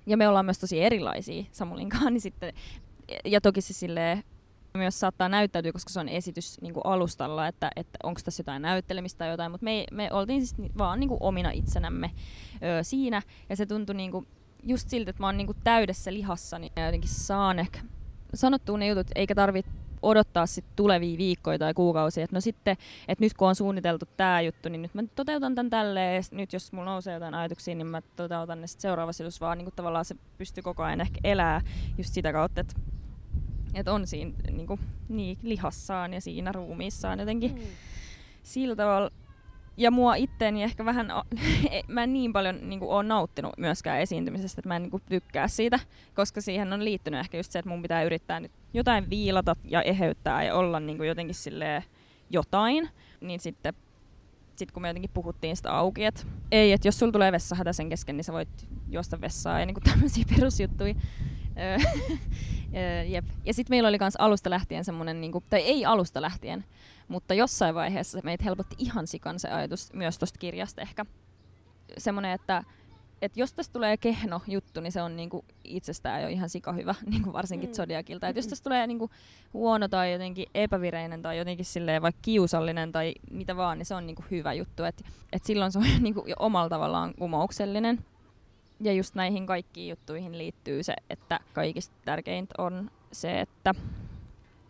ja 0.06 0.16
me 0.16 0.28
ollaan 0.28 0.44
myös 0.44 0.58
tosi 0.58 0.82
erilaisia 0.82 1.44
Samulinkaan, 1.52 2.12
niin 2.12 2.20
sitten, 2.20 2.52
ja 3.24 3.40
toki 3.40 3.60
se 3.60 3.72
silleen, 3.72 4.24
myös 4.74 5.00
saattaa 5.00 5.28
näyttäytyä, 5.28 5.72
koska 5.72 5.90
se 5.90 6.00
on 6.00 6.08
esitys 6.08 6.60
niin 6.60 6.74
kuin 6.74 6.86
alustalla, 6.86 7.46
että, 7.46 7.70
että 7.76 7.98
onko 8.02 8.20
tässä 8.24 8.40
jotain 8.40 8.62
näyttelemistä 8.62 9.18
tai 9.18 9.30
jotain, 9.30 9.50
mutta 9.50 9.64
me, 9.64 9.84
me 9.92 10.12
oltiin 10.12 10.46
siis 10.46 10.72
vaan 10.78 11.00
niin 11.00 11.08
kuin 11.08 11.18
omina 11.20 11.50
itsenämme 11.50 12.10
öö, 12.62 12.82
siinä, 12.82 13.22
ja 13.48 13.56
se 13.56 13.66
tuntui 13.66 13.94
niin 13.94 14.10
kuin 14.10 14.26
just 14.62 14.88
siltä, 14.88 15.10
että 15.10 15.22
mä 15.22 15.26
oon 15.26 15.36
niin 15.36 15.46
kuin 15.46 15.58
täydessä 15.64 16.12
lihassa, 16.12 16.58
niin 16.58 16.72
jotenkin 16.84 17.10
saan 17.10 17.58
ehkä 17.58 17.80
sanottua 18.34 18.78
ne 18.78 18.86
jutut, 18.86 19.06
eikä 19.14 19.34
tarvitse 19.34 19.70
odottaa 20.02 20.46
sit 20.46 20.64
tulevia 20.76 21.18
viikkoja 21.18 21.58
tai 21.58 21.74
kuukausia, 21.74 22.24
että 22.24 22.36
no 22.36 22.40
sitten, 22.40 22.76
että 23.08 23.24
nyt 23.24 23.34
kun 23.34 23.48
on 23.48 23.54
suunniteltu 23.54 24.06
tämä 24.16 24.40
juttu, 24.40 24.68
niin 24.68 24.82
nyt 24.82 24.94
mä 24.94 25.02
toteutan 25.14 25.54
tämän 25.54 25.70
tälleen, 25.70 26.16
ja 26.16 26.22
nyt 26.32 26.52
jos 26.52 26.72
mulla 26.72 26.90
nousee 26.90 27.14
jotain 27.14 27.34
ajatuksia, 27.34 27.74
niin 27.74 27.86
mä 27.86 28.02
toteutan 28.16 28.60
ne 28.60 28.66
sitten 28.66 28.82
seuraavassa, 28.82 29.24
jos 29.24 29.40
vaan 29.40 29.58
niin 29.58 29.66
kuin 29.66 29.74
tavallaan 29.76 30.04
se 30.04 30.16
pystyy 30.38 30.62
koko 30.62 30.82
ajan 30.82 31.00
ehkä 31.00 31.20
elää 31.24 31.60
just 31.98 32.14
sitä 32.14 32.32
kautta, 32.32 32.60
että 32.60 32.74
että 33.74 33.92
on 33.92 34.06
siinä 34.06 34.32
niin, 34.52 34.66
kuin, 34.66 34.80
niin 35.08 35.38
lihassaan 35.42 36.14
ja 36.14 36.20
siinä 36.20 36.52
ruumiissaan 36.52 37.18
jotenkin 37.18 37.54
mm. 37.54 37.60
sillä 38.42 38.76
tavalla. 38.76 39.10
Ja 39.76 39.90
mua 39.90 40.14
itteeni 40.14 40.62
ehkä 40.62 40.84
vähän, 40.84 41.10
o- 41.10 41.24
mä 41.88 42.02
en 42.02 42.12
niin 42.12 42.32
paljon 42.32 42.68
niin 42.68 42.78
kuin, 42.78 42.90
ole 42.90 43.02
nauttinut 43.02 43.58
myöskään 43.58 44.00
esiintymisestä, 44.00 44.60
että 44.60 44.68
mä 44.68 44.76
en 44.76 44.82
niin 44.82 44.90
kuin, 44.90 45.02
tykkää 45.08 45.48
siitä, 45.48 45.78
koska 46.14 46.40
siihen 46.40 46.72
on 46.72 46.84
liittynyt 46.84 47.20
ehkä 47.20 47.36
just 47.36 47.52
se, 47.52 47.58
että 47.58 47.68
mun 47.68 47.82
pitää 47.82 48.02
yrittää 48.02 48.40
nyt 48.40 48.52
jotain 48.74 49.10
viilata 49.10 49.56
ja 49.64 49.82
eheyttää 49.82 50.44
ja 50.44 50.54
olla 50.54 50.80
niin 50.80 50.96
kuin, 50.96 51.08
jotenkin 51.08 51.34
silleen 51.34 51.84
jotain, 52.30 52.88
niin 53.20 53.40
sitten 53.40 53.74
sit 54.56 54.72
kun 54.72 54.82
me 54.82 54.88
jotenkin 54.88 55.10
puhuttiin 55.14 55.56
sitä 55.56 55.72
auki, 55.72 56.04
että 56.04 56.22
ei, 56.52 56.72
että 56.72 56.88
jos 56.88 56.98
sulla 56.98 57.12
tulee 57.12 57.32
vessahätä 57.32 57.72
sen 57.72 57.88
kesken, 57.88 58.16
niin 58.16 58.24
sä 58.24 58.32
voit 58.32 58.68
juosta 58.88 59.20
vessaan 59.20 59.60
ja 59.60 59.66
niinku 59.66 59.80
tämmöisiä 59.90 60.24
perusjuttuja. 60.36 60.94
Jep. 63.08 63.24
Ja 63.44 63.54
sitten 63.54 63.74
meillä 63.74 63.88
oli 63.88 63.98
myös 64.00 64.16
alusta 64.16 64.50
lähtien 64.50 64.84
semmoinen, 64.84 65.20
niinku, 65.20 65.42
tai 65.50 65.60
ei 65.60 65.84
alusta 65.84 66.22
lähtien, 66.22 66.64
mutta 67.08 67.34
jossain 67.34 67.74
vaiheessa 67.74 68.20
meitä 68.24 68.44
helpotti 68.44 68.76
ihan 68.78 69.06
sikan 69.06 69.38
se 69.38 69.48
ajatus 69.48 69.92
myös 69.92 70.18
tuosta 70.18 70.38
kirjasta 70.38 70.82
ehkä. 70.82 71.06
Semmoinen, 71.98 72.32
että 72.32 72.64
et 73.22 73.36
jos 73.36 73.52
tästä 73.52 73.72
tulee 73.72 73.96
kehno 73.96 74.40
juttu, 74.46 74.80
niin 74.80 74.92
se 74.92 75.02
on 75.02 75.16
niinku 75.16 75.44
itsestään 75.64 76.22
jo 76.22 76.28
ihan 76.28 76.48
sikahyvä, 76.48 76.94
niinku 77.10 77.32
varsinkin 77.32 77.70
mm. 77.70 77.74
Zodiacilta. 77.74 78.28
Et 78.28 78.36
jos 78.36 78.46
tästä 78.46 78.64
tulee 78.64 78.86
niinku 78.86 79.10
huono 79.54 79.88
tai 79.88 80.12
jotenkin 80.12 80.46
epävireinen 80.54 81.22
tai 81.22 81.38
jotenkin 81.38 81.66
silleen 81.66 82.02
vaikka 82.02 82.18
kiusallinen 82.22 82.92
tai 82.92 83.14
mitä 83.30 83.56
vaan, 83.56 83.78
niin 83.78 83.86
se 83.86 83.94
on 83.94 84.06
niinku 84.06 84.24
hyvä 84.30 84.52
juttu. 84.52 84.84
Et, 84.84 85.02
et 85.32 85.44
silloin 85.44 85.72
se 85.72 85.78
on 85.78 85.84
niinku 86.00 86.24
jo 86.26 86.34
omalla 86.38 86.68
tavallaan 86.68 87.14
kumouksellinen. 87.18 88.04
Ja 88.82 88.92
just 88.92 89.14
näihin 89.14 89.46
kaikkiin 89.46 89.90
juttuihin 89.90 90.38
liittyy 90.38 90.82
se, 90.82 90.94
että 91.10 91.40
kaikista 91.52 91.94
tärkeintä 92.04 92.54
on 92.58 92.90
se, 93.12 93.40
että, 93.40 93.74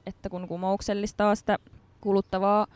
että 0.07 0.28
kun 0.28 0.49
kumouksellistaa 0.49 1.35
sitä 1.35 1.59
kuluttavaa 2.00 2.66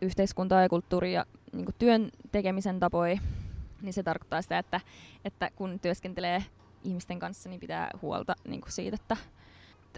yhteiskuntaa 0.00 0.62
ja 0.62 0.68
kulttuuria 0.68 1.26
niin 1.52 1.66
työn 1.78 2.10
tekemisen 2.32 2.80
tapoja, 2.80 3.18
niin 3.82 3.92
se 3.92 4.02
tarkoittaa 4.02 4.42
sitä, 4.42 4.58
että, 4.58 4.80
että 5.24 5.50
kun 5.56 5.80
työskentelee 5.80 6.44
ihmisten 6.84 7.18
kanssa, 7.18 7.48
niin 7.48 7.60
pitää 7.60 7.90
huolta 8.02 8.34
niin 8.44 8.60
kuin 8.60 8.72
siitä, 8.72 8.94
että, 8.94 9.16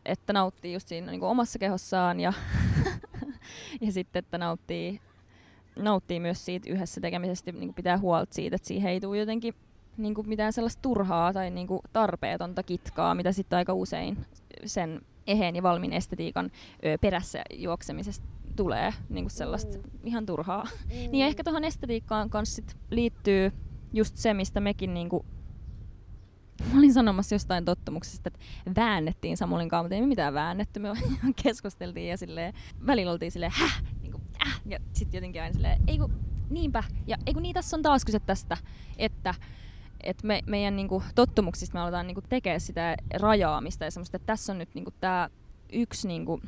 että 0.04 0.32
nauttii 0.32 0.72
just 0.72 0.88
siinä 0.88 1.10
niin 1.10 1.22
omassa 1.22 1.58
kehossaan 1.58 2.20
ja, 2.20 2.32
ja 3.80 3.92
sitten, 3.92 4.20
että 4.20 4.38
nauttii, 4.38 5.00
nauttii 5.76 6.20
myös 6.20 6.44
siitä 6.44 6.70
yhdessä 6.70 7.00
tekemisestä, 7.00 7.52
niin 7.52 7.74
pitää 7.74 7.98
huolta 7.98 8.34
siitä, 8.34 8.56
että 8.56 8.68
siihen 8.68 8.92
ei 8.92 9.00
tule 9.00 9.18
jotenkin 9.18 9.54
niin 9.96 10.14
kuin 10.14 10.28
mitään 10.28 10.52
sellaista 10.52 10.82
turhaa 10.82 11.32
tai 11.32 11.50
niin 11.50 11.66
kuin 11.66 11.80
tarpeetonta 11.92 12.62
kitkaa, 12.62 13.14
mitä 13.14 13.32
sitten 13.32 13.56
aika 13.56 13.74
usein 13.74 14.26
sen 14.64 15.00
eheen 15.26 15.56
ja 15.56 15.62
valmiin 15.62 15.92
estetiikan 15.92 16.50
ö, 16.84 16.98
perässä 17.00 17.42
juoksemisesta 17.54 18.26
tulee 18.56 18.94
niin 19.08 19.24
kuin 19.24 19.30
sellaista 19.30 19.78
mm. 19.78 19.84
ihan 20.04 20.26
turhaa. 20.26 20.64
Mm. 20.64 20.88
Niin 20.90 21.14
ja 21.14 21.26
ehkä 21.26 21.44
tuohon 21.44 21.64
estetiikkaan 21.64 22.30
kanssa 22.30 22.54
sit 22.54 22.76
liittyy 22.90 23.52
just 23.92 24.16
se, 24.16 24.34
mistä 24.34 24.60
mekin 24.60 24.94
niinku 24.94 25.24
Mä 26.72 26.78
olin 26.78 26.92
sanomassa 26.92 27.34
jostain 27.34 27.64
tottumuksesta, 27.64 28.28
että 28.28 28.40
väännettiin 28.76 29.36
Samulin 29.36 29.68
kanssa, 29.68 29.82
mutta 29.82 29.94
ei 29.94 30.00
me 30.00 30.06
mitään 30.06 30.34
väännetty. 30.34 30.80
Me 30.80 30.88
keskusteltiin 31.42 32.08
ja 32.08 32.16
silleen, 32.16 32.54
välillä 32.86 33.12
oltiin 33.12 33.32
silleen, 33.32 33.52
häh, 33.54 33.82
niin 34.02 34.12
kuin, 34.12 34.22
äh, 34.46 34.60
ja 34.66 34.78
sitten 34.92 35.18
jotenkin 35.18 35.42
aina 35.42 35.52
silleen, 35.52 35.82
ei 35.86 35.98
kun, 35.98 36.12
niinpä, 36.50 36.82
ja 37.06 37.16
ei 37.26 37.34
kun 37.34 37.42
niin, 37.42 37.54
tässä 37.54 37.76
on 37.76 37.82
taas 37.82 38.04
kyse 38.04 38.20
tästä, 38.20 38.56
että 38.98 39.34
et 40.04 40.22
me, 40.22 40.40
meidän 40.46 40.76
niinku, 40.76 41.02
tottumuksista 41.14 41.78
me 41.78 41.80
aletaan 41.80 42.06
niinku, 42.06 42.22
tekemään 42.28 42.60
sitä 42.60 42.96
rajaamista 43.14 43.84
ja 43.84 43.90
semmoista, 43.90 44.16
että 44.16 44.26
tässä 44.26 44.52
on 44.52 44.58
nyt 44.58 44.74
niinku, 44.74 44.90
tämä 45.00 45.28
yksi 45.72 46.08
niinku, 46.08 46.40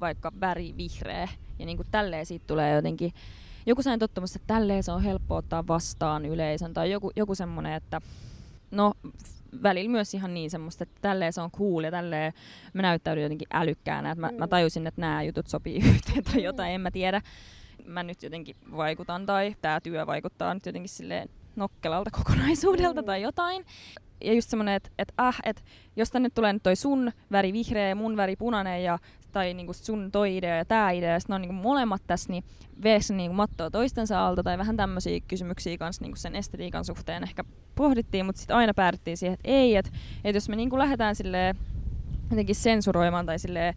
vaikka 0.00 0.32
väri 0.40 0.74
vihreä 0.76 1.28
ja 1.58 1.66
niinku, 1.66 1.84
tälleen 1.90 2.26
siitä 2.26 2.44
tulee 2.46 2.74
jotenkin 2.74 3.12
joku 3.66 3.82
sellainen 3.82 4.00
tottumus, 4.00 4.36
että 4.36 4.54
tälleen 4.54 4.82
se 4.82 4.92
on 4.92 5.02
helppo 5.02 5.36
ottaa 5.36 5.66
vastaan 5.66 6.26
yleisön 6.26 6.74
tai 6.74 6.90
joku, 6.90 7.10
joku 7.16 7.34
semmoinen, 7.34 7.72
että 7.72 8.00
no 8.70 8.94
välillä 9.62 9.90
myös 9.90 10.14
ihan 10.14 10.34
niin 10.34 10.50
semmoista, 10.50 10.82
että 10.82 10.98
tälleen 11.00 11.32
se 11.32 11.40
on 11.40 11.50
cool 11.50 11.84
ja 11.84 11.90
tälleen 11.90 12.32
mä 12.72 12.82
näyttäydyn 12.82 13.22
jotenkin 13.22 13.48
älykkäänä, 13.52 14.10
että 14.10 14.20
mä, 14.20 14.28
mm. 14.28 14.36
mä 14.36 14.48
tajusin, 14.48 14.86
että 14.86 15.00
nämä 15.00 15.22
jutut 15.22 15.46
sopii 15.46 15.76
yhteen 15.94 16.24
tai 16.24 16.42
jotain, 16.42 16.72
en 16.72 16.80
mä 16.80 16.90
tiedä. 16.90 17.22
Mä 17.84 18.02
nyt 18.02 18.22
jotenkin 18.22 18.56
vaikutan 18.76 19.26
tai 19.26 19.56
tämä 19.62 19.80
työ 19.80 20.06
vaikuttaa 20.06 20.54
nyt 20.54 20.66
jotenkin 20.66 20.88
silleen 20.88 21.28
nokkelalta 21.56 22.10
kokonaisuudelta 22.18 23.02
mm. 23.02 23.06
tai 23.06 23.22
jotain. 23.22 23.64
Ja 24.24 24.34
just 24.34 24.50
semmoinen, 24.50 24.74
että 24.74 24.90
et, 24.98 25.12
äh, 25.20 25.38
että 25.44 25.62
jos 25.96 26.10
tänne 26.10 26.30
tulee 26.30 26.52
nyt 26.52 26.62
toi 26.62 26.76
sun 26.76 27.12
väri 27.32 27.52
vihreä 27.52 27.88
ja 27.88 27.96
mun 27.96 28.16
väri 28.16 28.36
punainen 28.36 28.84
ja 28.84 28.98
tai 29.32 29.54
niinku 29.54 29.72
sun 29.72 30.10
toi 30.12 30.36
idea 30.36 30.56
ja 30.56 30.64
tää 30.64 30.90
idea, 30.90 31.12
ja 31.12 31.18
ne 31.28 31.34
on 31.34 31.40
niinku 31.40 31.54
molemmat 31.54 32.02
tässä, 32.06 32.32
niin 32.32 32.44
vees 32.82 33.10
niinku 33.10 33.34
mattoa 33.34 33.70
toistensa 33.70 34.26
alta, 34.26 34.42
tai 34.42 34.58
vähän 34.58 34.76
tämmöisiä 34.76 35.20
kysymyksiä 35.28 35.78
kanssa 35.78 36.02
niinku 36.02 36.16
sen 36.16 36.36
estetiikan 36.36 36.84
suhteen 36.84 37.22
ehkä 37.22 37.44
pohdittiin, 37.74 38.26
mutta 38.26 38.38
sitten 38.38 38.56
aina 38.56 38.74
päädyttiin 38.74 39.16
siihen, 39.16 39.34
että 39.34 39.48
ei, 39.48 39.76
että 39.76 39.90
et 40.24 40.34
jos 40.34 40.48
me 40.48 40.56
niinku 40.56 40.78
lähdetään 40.78 41.16
silleen 41.16 41.56
jotenkin 42.30 42.54
sensuroimaan 42.54 43.26
tai 43.26 43.38
silleen 43.38 43.74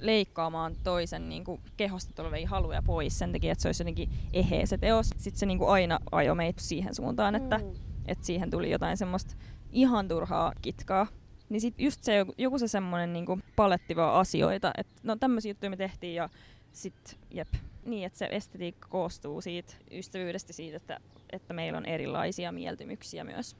leikkaamaan 0.00 0.76
toisen 0.84 1.28
niin 1.28 1.44
kuin, 1.44 1.60
kehosta 1.76 2.12
tulevia 2.14 2.48
haluja 2.48 2.82
pois 2.82 3.18
sen 3.18 3.32
takia, 3.32 3.52
että 3.52 3.62
se 3.62 3.68
olisi 3.68 3.82
jotenkin 3.82 4.08
eheä 4.32 4.66
se 4.66 4.78
teos. 4.78 5.10
Sitten 5.16 5.38
se 5.38 5.46
niin 5.46 5.58
kuin, 5.58 5.70
aina 5.70 5.98
ajoi 6.12 6.36
meitä 6.36 6.60
siihen 6.62 6.94
suuntaan, 6.94 7.34
että, 7.34 7.58
mm. 7.58 7.72
että 8.06 8.26
siihen 8.26 8.50
tuli 8.50 8.70
jotain 8.70 8.96
semmoista 8.96 9.34
ihan 9.72 10.08
turhaa 10.08 10.52
kitkaa. 10.62 11.06
Niin 11.48 11.60
sit 11.60 11.74
just 11.78 12.02
se 12.02 12.14
joku, 12.14 12.34
joku 12.38 12.58
se 12.58 12.68
semmoinen 12.68 13.12
niin 13.12 13.42
palettiva 13.56 14.20
asioita, 14.20 14.70
että 14.76 15.00
no 15.02 15.16
tämmöisiä 15.16 15.50
juttuja 15.50 15.70
me 15.70 15.76
tehtiin 15.76 16.14
ja 16.14 16.28
sit 16.72 17.18
jep. 17.30 17.48
Niin, 17.84 18.06
että 18.06 18.18
se 18.18 18.28
estetiikka 18.30 18.88
koostuu 18.88 19.40
siitä 19.40 19.74
ystävyydestä 19.90 20.52
siitä, 20.52 20.76
että, 20.76 21.00
että 21.32 21.54
meillä 21.54 21.78
on 21.78 21.86
erilaisia 21.86 22.52
mieltymyksiä 22.52 23.24
myös. 23.24 23.56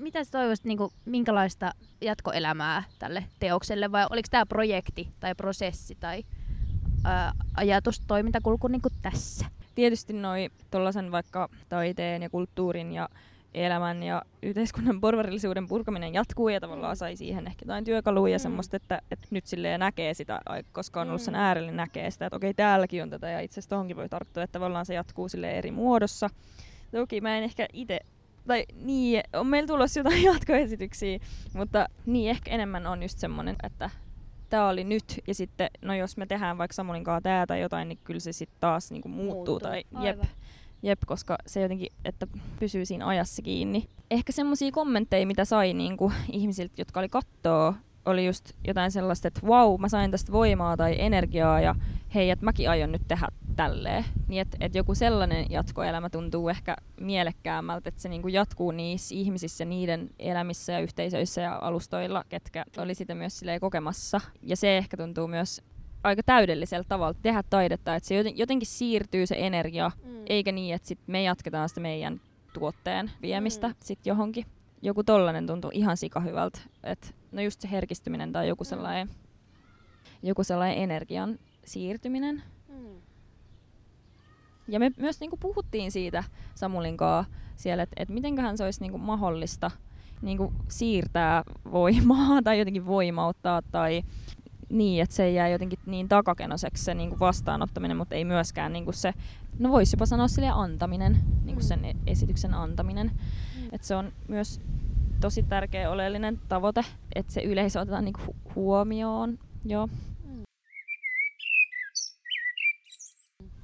Mitä 0.00 0.24
sä 0.24 0.30
toivoisit, 0.30 0.64
niin 0.64 0.78
kuin, 0.78 0.92
minkälaista 1.04 1.72
jatkoelämää 2.00 2.82
tälle 2.98 3.24
teokselle, 3.40 3.92
vai 3.92 4.06
oliko 4.10 4.28
tämä 4.30 4.46
projekti 4.46 5.08
tai 5.20 5.34
prosessi 5.34 5.96
tai 6.00 6.24
ää, 7.04 7.32
ajatus, 7.56 8.00
toimintakulku 8.00 8.68
niin 8.68 8.82
kuin 8.82 8.94
tässä? 9.02 9.46
Tietysti 9.74 10.12
noi 10.12 10.48
tuollaisen 10.70 11.12
vaikka 11.12 11.48
taiteen 11.68 12.22
ja 12.22 12.30
kulttuurin 12.30 12.92
ja 12.92 13.08
elämän 13.54 14.02
ja 14.02 14.22
yhteiskunnan 14.42 15.00
porvarillisuuden 15.00 15.68
purkaminen 15.68 16.14
jatkuu 16.14 16.48
ja 16.48 16.60
tavallaan 16.60 16.96
sai 16.96 17.16
siihen 17.16 17.46
ehkä 17.46 17.62
jotain 17.64 17.84
työkaluja 17.84 18.38
mm. 18.38 18.42
semmoista, 18.42 18.76
että, 18.76 19.02
että 19.10 19.26
nyt 19.30 19.46
silleen 19.46 19.80
näkee 19.80 20.14
sitä, 20.14 20.40
koska 20.72 21.00
on 21.00 21.08
ollut 21.08 21.22
sen 21.22 21.34
mm. 21.34 21.40
äärellä, 21.40 21.72
näkee 21.72 22.10
sitä, 22.10 22.26
että 22.26 22.36
okei 22.36 22.54
täälläkin 22.54 23.02
on 23.02 23.10
tätä 23.10 23.30
ja 23.30 23.40
itse 23.40 23.54
asiassa 23.54 23.70
tohonkin 23.70 23.96
voi 23.96 24.08
tarttua, 24.08 24.42
että 24.42 24.52
tavallaan 24.52 24.86
se 24.86 24.94
jatkuu 24.94 25.28
sille 25.28 25.50
eri 25.58 25.70
muodossa. 25.70 26.30
Toki 26.90 27.20
mä 27.20 27.38
en 27.38 27.44
ehkä 27.44 27.66
itse 27.72 28.00
tai 28.50 28.64
niin, 28.74 29.22
on 29.32 29.46
meillä 29.46 29.66
tulossa 29.66 30.00
jotain 30.00 30.22
jatkoesityksiä, 30.32 31.18
mutta 31.54 31.88
niin 32.06 32.30
ehkä 32.30 32.50
enemmän 32.50 32.86
on 32.86 33.02
just 33.02 33.18
semmoinen, 33.18 33.56
että 33.62 33.90
tämä 34.48 34.68
oli 34.68 34.84
nyt 34.84 35.20
ja 35.26 35.34
sitten, 35.34 35.70
no 35.82 35.94
jos 35.94 36.16
me 36.16 36.26
tehdään 36.26 36.58
vaikka 36.58 36.74
Samulin 36.74 37.04
kanssa 37.04 37.20
tää 37.20 37.46
tai 37.46 37.60
jotain, 37.60 37.88
niin 37.88 37.98
kyllä 38.04 38.20
se 38.20 38.32
sitten 38.32 38.60
taas 38.60 38.90
niinku 38.90 39.08
muuttuu, 39.08 39.34
muuttuu. 39.34 39.60
tai 39.60 39.84
jep. 40.00 40.22
Jep, 40.82 40.98
koska 41.06 41.38
se 41.46 41.62
jotenkin, 41.62 41.92
että 42.04 42.26
pysyy 42.60 42.84
siinä 42.86 43.06
ajassa 43.06 43.42
kiinni. 43.42 43.88
Ehkä 44.10 44.32
semmoisia 44.32 44.72
kommentteja, 44.72 45.26
mitä 45.26 45.44
sai 45.44 45.74
niinku 45.74 46.12
ihmisiltä, 46.32 46.74
jotka 46.78 47.00
oli 47.00 47.08
kattoo, 47.08 47.74
oli 48.06 48.26
just 48.26 48.52
jotain 48.66 48.90
sellaista, 48.90 49.28
että 49.28 49.46
wow, 49.46 49.80
mä 49.80 49.88
sain 49.88 50.10
tästä 50.10 50.32
voimaa 50.32 50.76
tai 50.76 50.96
energiaa 50.98 51.60
ja 51.60 51.74
hei, 52.14 52.30
että 52.30 52.44
mäkin 52.44 52.70
aion 52.70 52.92
nyt 52.92 53.02
tehdä 53.08 53.28
tälleen. 53.56 54.04
Niin 54.28 54.40
että 54.40 54.56
et 54.60 54.74
joku 54.74 54.94
sellainen 54.94 55.46
jatkoelämä 55.50 56.10
tuntuu 56.10 56.48
ehkä 56.48 56.76
mielekkäämmältä, 57.00 57.88
että 57.88 58.00
se 58.00 58.08
niinku 58.08 58.28
jatkuu 58.28 58.70
niissä 58.70 59.14
ihmisissä, 59.14 59.64
niiden 59.64 60.10
elämissä 60.18 60.72
ja 60.72 60.80
yhteisöissä 60.80 61.40
ja 61.40 61.58
alustoilla, 61.62 62.24
ketkä 62.28 62.64
oli 62.78 62.94
sitä 62.94 63.14
myös 63.14 63.40
kokemassa. 63.60 64.20
Ja 64.42 64.56
se 64.56 64.78
ehkä 64.78 64.96
tuntuu 64.96 65.28
myös 65.28 65.62
aika 66.04 66.22
täydelliseltä 66.22 66.88
tavalla 66.88 67.18
tehdä 67.22 67.42
taidetta, 67.50 67.96
että 67.96 68.08
se 68.08 68.14
jotenkin 68.34 68.68
siirtyy 68.68 69.26
se 69.26 69.34
energia, 69.38 69.90
mm. 70.04 70.22
eikä 70.26 70.52
niin, 70.52 70.74
että 70.74 70.88
sit 70.88 70.98
me 71.06 71.22
jatketaan 71.22 71.68
sitä 71.68 71.80
meidän 71.80 72.20
tuotteen 72.52 73.10
viemistä 73.22 73.68
mm. 73.68 73.74
sit 73.82 74.06
johonkin. 74.06 74.46
Joku 74.82 75.04
tollanen 75.04 75.46
tuntuu 75.46 75.70
ihan 75.74 75.96
sikahyvältä, 75.96 76.60
että 76.84 77.06
no 77.32 77.42
just 77.42 77.60
se 77.60 77.70
herkistyminen 77.70 78.32
tai 78.32 78.48
joku 78.48 78.64
mm. 78.64 78.68
sellainen, 78.68 79.08
mm. 79.08 80.28
joku 80.28 80.44
sellainen 80.44 80.78
energian 80.78 81.38
siirtyminen. 81.64 82.42
Mm. 82.68 83.00
Ja 84.68 84.80
me 84.80 84.90
myös 84.96 85.20
niinku 85.20 85.36
puhuttiin 85.36 85.92
siitä 85.92 86.24
Samulin 86.54 86.96
kanssa 86.96 87.32
siellä, 87.56 87.82
että 87.82 87.94
et 87.96 88.08
mitenköhän 88.08 88.58
se 88.58 88.64
olisi 88.64 88.80
niinku 88.80 88.98
mahdollista 88.98 89.70
niinku 90.22 90.52
siirtää 90.68 91.42
voimaa 91.72 92.42
tai 92.44 92.58
jotenkin 92.58 92.86
voimauttaa 92.86 93.62
tai 93.62 94.02
niin, 94.68 95.02
että 95.02 95.14
se 95.14 95.24
ei 95.24 95.34
jää 95.34 95.48
jotenkin 95.48 95.78
niin 95.86 96.08
takakenoseksi 96.08 96.84
se 96.84 96.94
niin 96.94 97.08
kuin 97.08 97.20
vastaanottaminen, 97.20 97.96
mutta 97.96 98.14
ei 98.14 98.24
myöskään 98.24 98.72
niin 98.72 98.84
kuin 98.84 98.94
se, 98.94 99.14
no 99.58 99.70
voisi 99.70 99.94
jopa 99.96 100.06
sanoa 100.06 100.28
sille 100.28 100.48
antaminen, 100.48 101.18
niin 101.44 101.56
kuin 101.56 101.64
sen 101.64 101.96
esityksen 102.06 102.54
antaminen. 102.54 103.06
Mm. 103.06 103.68
Että 103.72 103.86
se 103.86 103.96
on 103.96 104.12
myös 104.28 104.60
tosi 105.20 105.42
tärkeä 105.42 105.90
oleellinen 105.90 106.40
tavoite, 106.48 106.84
että 107.14 107.32
se 107.32 107.42
yleisö 107.42 107.80
otetaan 107.80 108.04
niin 108.04 108.12
kuin 108.12 108.36
huomioon. 108.54 109.38
Joo. 109.64 109.88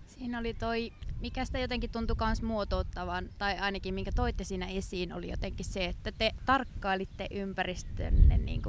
Siinä 0.07 0.39
oli 0.39 0.55
toi, 0.55 0.93
mikä 1.21 1.45
sitä 1.45 1.59
jotenkin 1.59 1.91
tuntui 1.91 2.17
myös 2.21 2.43
muotouttavan, 2.43 3.29
tai 3.39 3.59
ainakin 3.59 3.95
minkä 3.95 4.13
toitte 4.15 4.45
siinä 4.45 4.67
esiin, 4.67 5.13
oli 5.13 5.31
jotenkin 5.31 5.67
se, 5.67 5.85
että 5.85 6.13
te 6.13 6.33
tarkkailitte 6.47 7.27
ympäristönne 7.31 8.39
niin 8.39 8.63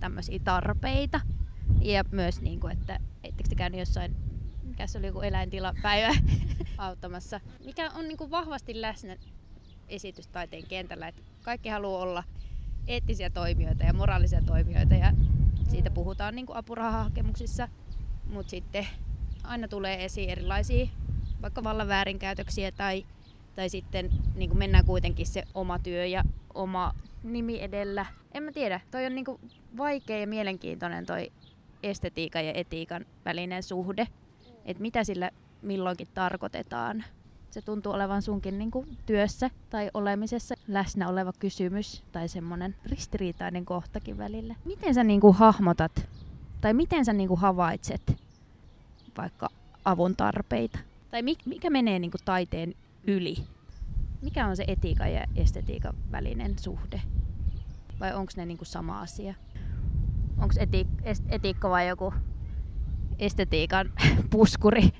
tämmöisiä 0.00 0.38
tarpeita 0.44 1.20
ja 1.80 2.04
myös, 2.10 2.40
niin 2.40 2.60
kuin, 2.60 2.72
että 2.72 2.98
ettekö 3.24 3.48
te 3.48 3.54
käynyt 3.54 3.80
jossain, 3.80 4.16
mikä 4.62 4.86
se 4.86 4.98
oli 4.98 5.06
joku 5.06 5.20
eläintilapäivä 5.20 6.14
auttamassa, 6.78 7.40
mikä 7.64 7.90
on 7.90 8.08
niin 8.08 8.18
kuin 8.18 8.30
vahvasti 8.30 8.80
läsnä 8.80 9.16
esitystaiteen 9.88 10.66
kentällä, 10.66 11.08
että 11.08 11.22
kaikki 11.42 11.68
haluaa 11.68 12.02
olla 12.02 12.24
eettisiä 12.86 13.30
toimijoita 13.30 13.84
ja 13.84 13.92
moraalisia 13.92 14.42
toimijoita 14.46 14.94
ja 14.94 15.12
siitä 15.70 15.90
puhutaan 15.90 16.34
niin 16.34 16.46
kuin 16.46 16.56
apurahahakemuksissa, 16.56 17.68
mutta 18.26 18.50
sitten 18.50 18.86
aina 19.44 19.68
tulee 19.68 20.04
esiin 20.04 20.30
erilaisia 20.30 20.86
vaikka 21.42 21.64
vallan 21.64 21.88
väärinkäytöksiä 21.88 22.72
tai, 22.72 23.06
tai 23.54 23.68
sitten 23.68 24.10
niin 24.34 24.50
kuin 24.50 24.58
mennään 24.58 24.84
kuitenkin 24.84 25.26
se 25.26 25.42
oma 25.54 25.78
työ 25.78 26.06
ja 26.06 26.24
oma 26.54 26.94
nimi 27.22 27.62
edellä. 27.62 28.06
En 28.32 28.42
mä 28.42 28.52
tiedä, 28.52 28.80
toi 28.90 29.06
on 29.06 29.14
niin 29.14 29.24
kuin 29.24 29.40
vaikea 29.76 30.18
ja 30.18 30.26
mielenkiintoinen 30.26 31.06
toi 31.06 31.32
estetiikan 31.82 32.46
ja 32.46 32.52
etiikan 32.52 33.06
välinen 33.24 33.62
suhde. 33.62 34.08
Että 34.64 34.82
mitä 34.82 35.04
sillä 35.04 35.30
milloinkin 35.62 36.08
tarkoitetaan. 36.14 37.04
Se 37.54 37.62
tuntuu 37.62 37.92
olevan 37.92 38.22
sunkin 38.22 38.58
niin 38.58 38.70
kuin 38.70 38.98
työssä 39.06 39.50
tai 39.70 39.90
olemisessa 39.94 40.54
läsnä 40.68 41.08
oleva 41.08 41.32
kysymys 41.38 42.02
tai 42.12 42.28
semmoinen 42.28 42.76
ristiriitainen 42.86 43.64
kohtakin 43.64 44.18
välillä. 44.18 44.54
Miten 44.64 44.94
sä 44.94 45.04
niin 45.04 45.20
kuin 45.20 45.36
hahmotat 45.36 46.08
tai 46.60 46.74
miten 46.74 47.04
sä 47.04 47.12
niin 47.12 47.28
kuin 47.28 47.40
havaitset 47.40 48.16
vaikka 49.18 49.48
avun 49.84 50.16
tarpeita? 50.16 50.78
Tai 51.10 51.22
mikä 51.22 51.70
menee 51.70 51.98
niin 51.98 52.10
kuin 52.10 52.20
taiteen 52.24 52.74
yli? 53.06 53.36
Mikä 54.22 54.46
on 54.46 54.56
se 54.56 54.64
etiikan 54.66 55.12
ja 55.12 55.24
estetiikan 55.36 55.94
välinen 56.12 56.58
suhde? 56.58 57.02
Vai 58.00 58.14
onko 58.14 58.32
ne 58.36 58.46
niin 58.46 58.58
kuin 58.58 58.68
sama 58.68 59.00
asia? 59.00 59.34
Onko 60.38 60.54
eti, 60.58 60.86
etiikka 61.28 61.70
vai 61.70 61.88
joku 61.88 62.14
estetiikan 63.18 63.92
puskuri? 64.30 64.92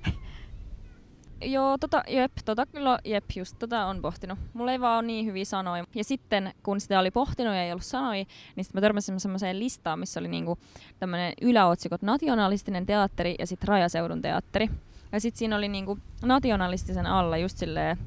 Joo, 1.45 1.79
tota, 1.79 2.03
jep, 2.09 2.33
tota 2.45 2.67
kyllä, 2.67 2.99
jep, 3.05 3.25
just 3.37 3.57
tota 3.59 3.85
on 3.87 4.03
pohtinut. 4.03 4.39
Mulla 4.55 4.73
ei 4.73 4.81
vaan 4.81 4.99
ole 4.99 5.07
niin 5.07 5.27
hyviä 5.27 5.45
sanoja. 5.45 5.85
Ja 5.95 6.05
sitten, 6.05 6.55
kun 6.63 6.81
sitä 6.81 6.99
oli 6.99 7.11
pohtinut 7.11 7.55
ja 7.55 7.63
ei 7.63 7.73
ollut 7.73 7.85
sanoja, 7.85 8.25
niin 8.57 8.65
sitten 8.65 8.81
mä 8.81 8.81
törmäsin 8.81 9.21
semmoiseen 9.21 9.59
listaan, 9.59 9.99
missä 9.99 10.21
oli 10.21 10.29
niinku 10.29 10.59
tämmöinen 10.99 11.33
yläotsikot 11.43 12.03
nationalistinen 12.03 12.87
teatteri 12.87 13.35
ja 13.39 13.47
sitten 13.47 13.69
rajaseudun 13.69 14.23
teatteri. 14.23 14.71
Ja 15.13 15.21
sitten 15.21 15.39
siinä 15.39 15.57
oli 15.57 15.69
niinku 15.69 15.99
nationalistisen 16.23 17.07
alla 17.07 17.37
just 17.37 17.59
silleen 17.59 17.99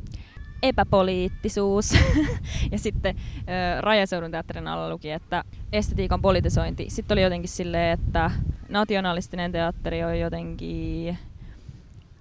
epäpoliittisuus. 0.64 1.92
ja 2.72 2.80
sitten 2.80 3.16
ö, 3.40 3.82
Rajaseudun 3.82 4.32
teatterin 4.32 4.68
alla 4.68 4.90
luki, 4.90 5.12
että 5.12 5.44
estetiikan 5.74 6.22
politisointi. 6.22 6.86
Sitten 6.90 7.16
oli 7.16 7.24
jotenkin 7.24 7.50
silleen, 7.50 8.00
että 8.00 8.32
nationalistinen 8.70 9.52
teatteri 9.52 10.04
on 10.04 10.20
jotenkin... 10.20 11.18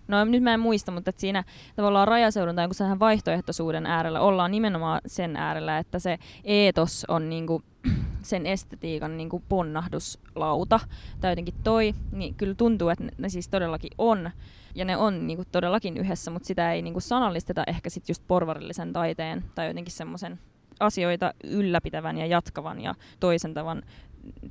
No 0.08 0.24
nyt 0.24 0.42
mä 0.42 0.54
en 0.54 0.60
muista, 0.60 0.92
mutta 0.92 1.10
että 1.10 1.20
siinä 1.20 1.44
tavallaan 1.76 2.08
rajaseudun 2.08 2.56
tai 2.56 2.68
sehän 2.72 2.98
vaihtoehtoisuuden 2.98 3.86
äärellä 3.86 4.20
ollaan 4.20 4.50
nimenomaan 4.50 5.00
sen 5.06 5.36
äärellä, 5.36 5.78
että 5.78 5.98
se 5.98 6.18
eetos 6.44 7.04
on 7.08 7.28
niinku 7.28 7.62
sen 8.22 8.46
estetiikan 8.46 9.16
niinku 9.16 9.42
ponnahduslauta 9.48 10.80
tai 11.20 11.32
jotenkin 11.32 11.54
toi, 11.64 11.94
niin 12.12 12.34
kyllä 12.34 12.54
tuntuu, 12.54 12.88
että 12.88 13.04
ne 13.18 13.28
siis 13.28 13.48
todellakin 13.48 13.90
on 13.98 14.30
ja 14.74 14.84
ne 14.84 14.96
on 14.96 15.26
niinku 15.26 15.44
todellakin 15.52 15.96
yhdessä, 15.96 16.30
mutta 16.30 16.46
sitä 16.46 16.72
ei 16.72 16.82
niinku 16.82 17.00
sanallisteta 17.00 17.64
ehkä 17.66 17.90
sit 17.90 18.08
just 18.08 18.22
porvarillisen 18.28 18.92
taiteen 18.92 19.44
tai 19.54 19.66
jotenkin 19.66 19.92
semmoisen 19.92 20.38
asioita 20.80 21.34
ylläpitävän 21.44 22.18
ja 22.18 22.26
jatkavan 22.26 22.80
ja 22.80 22.94
toisentavan 23.20 23.82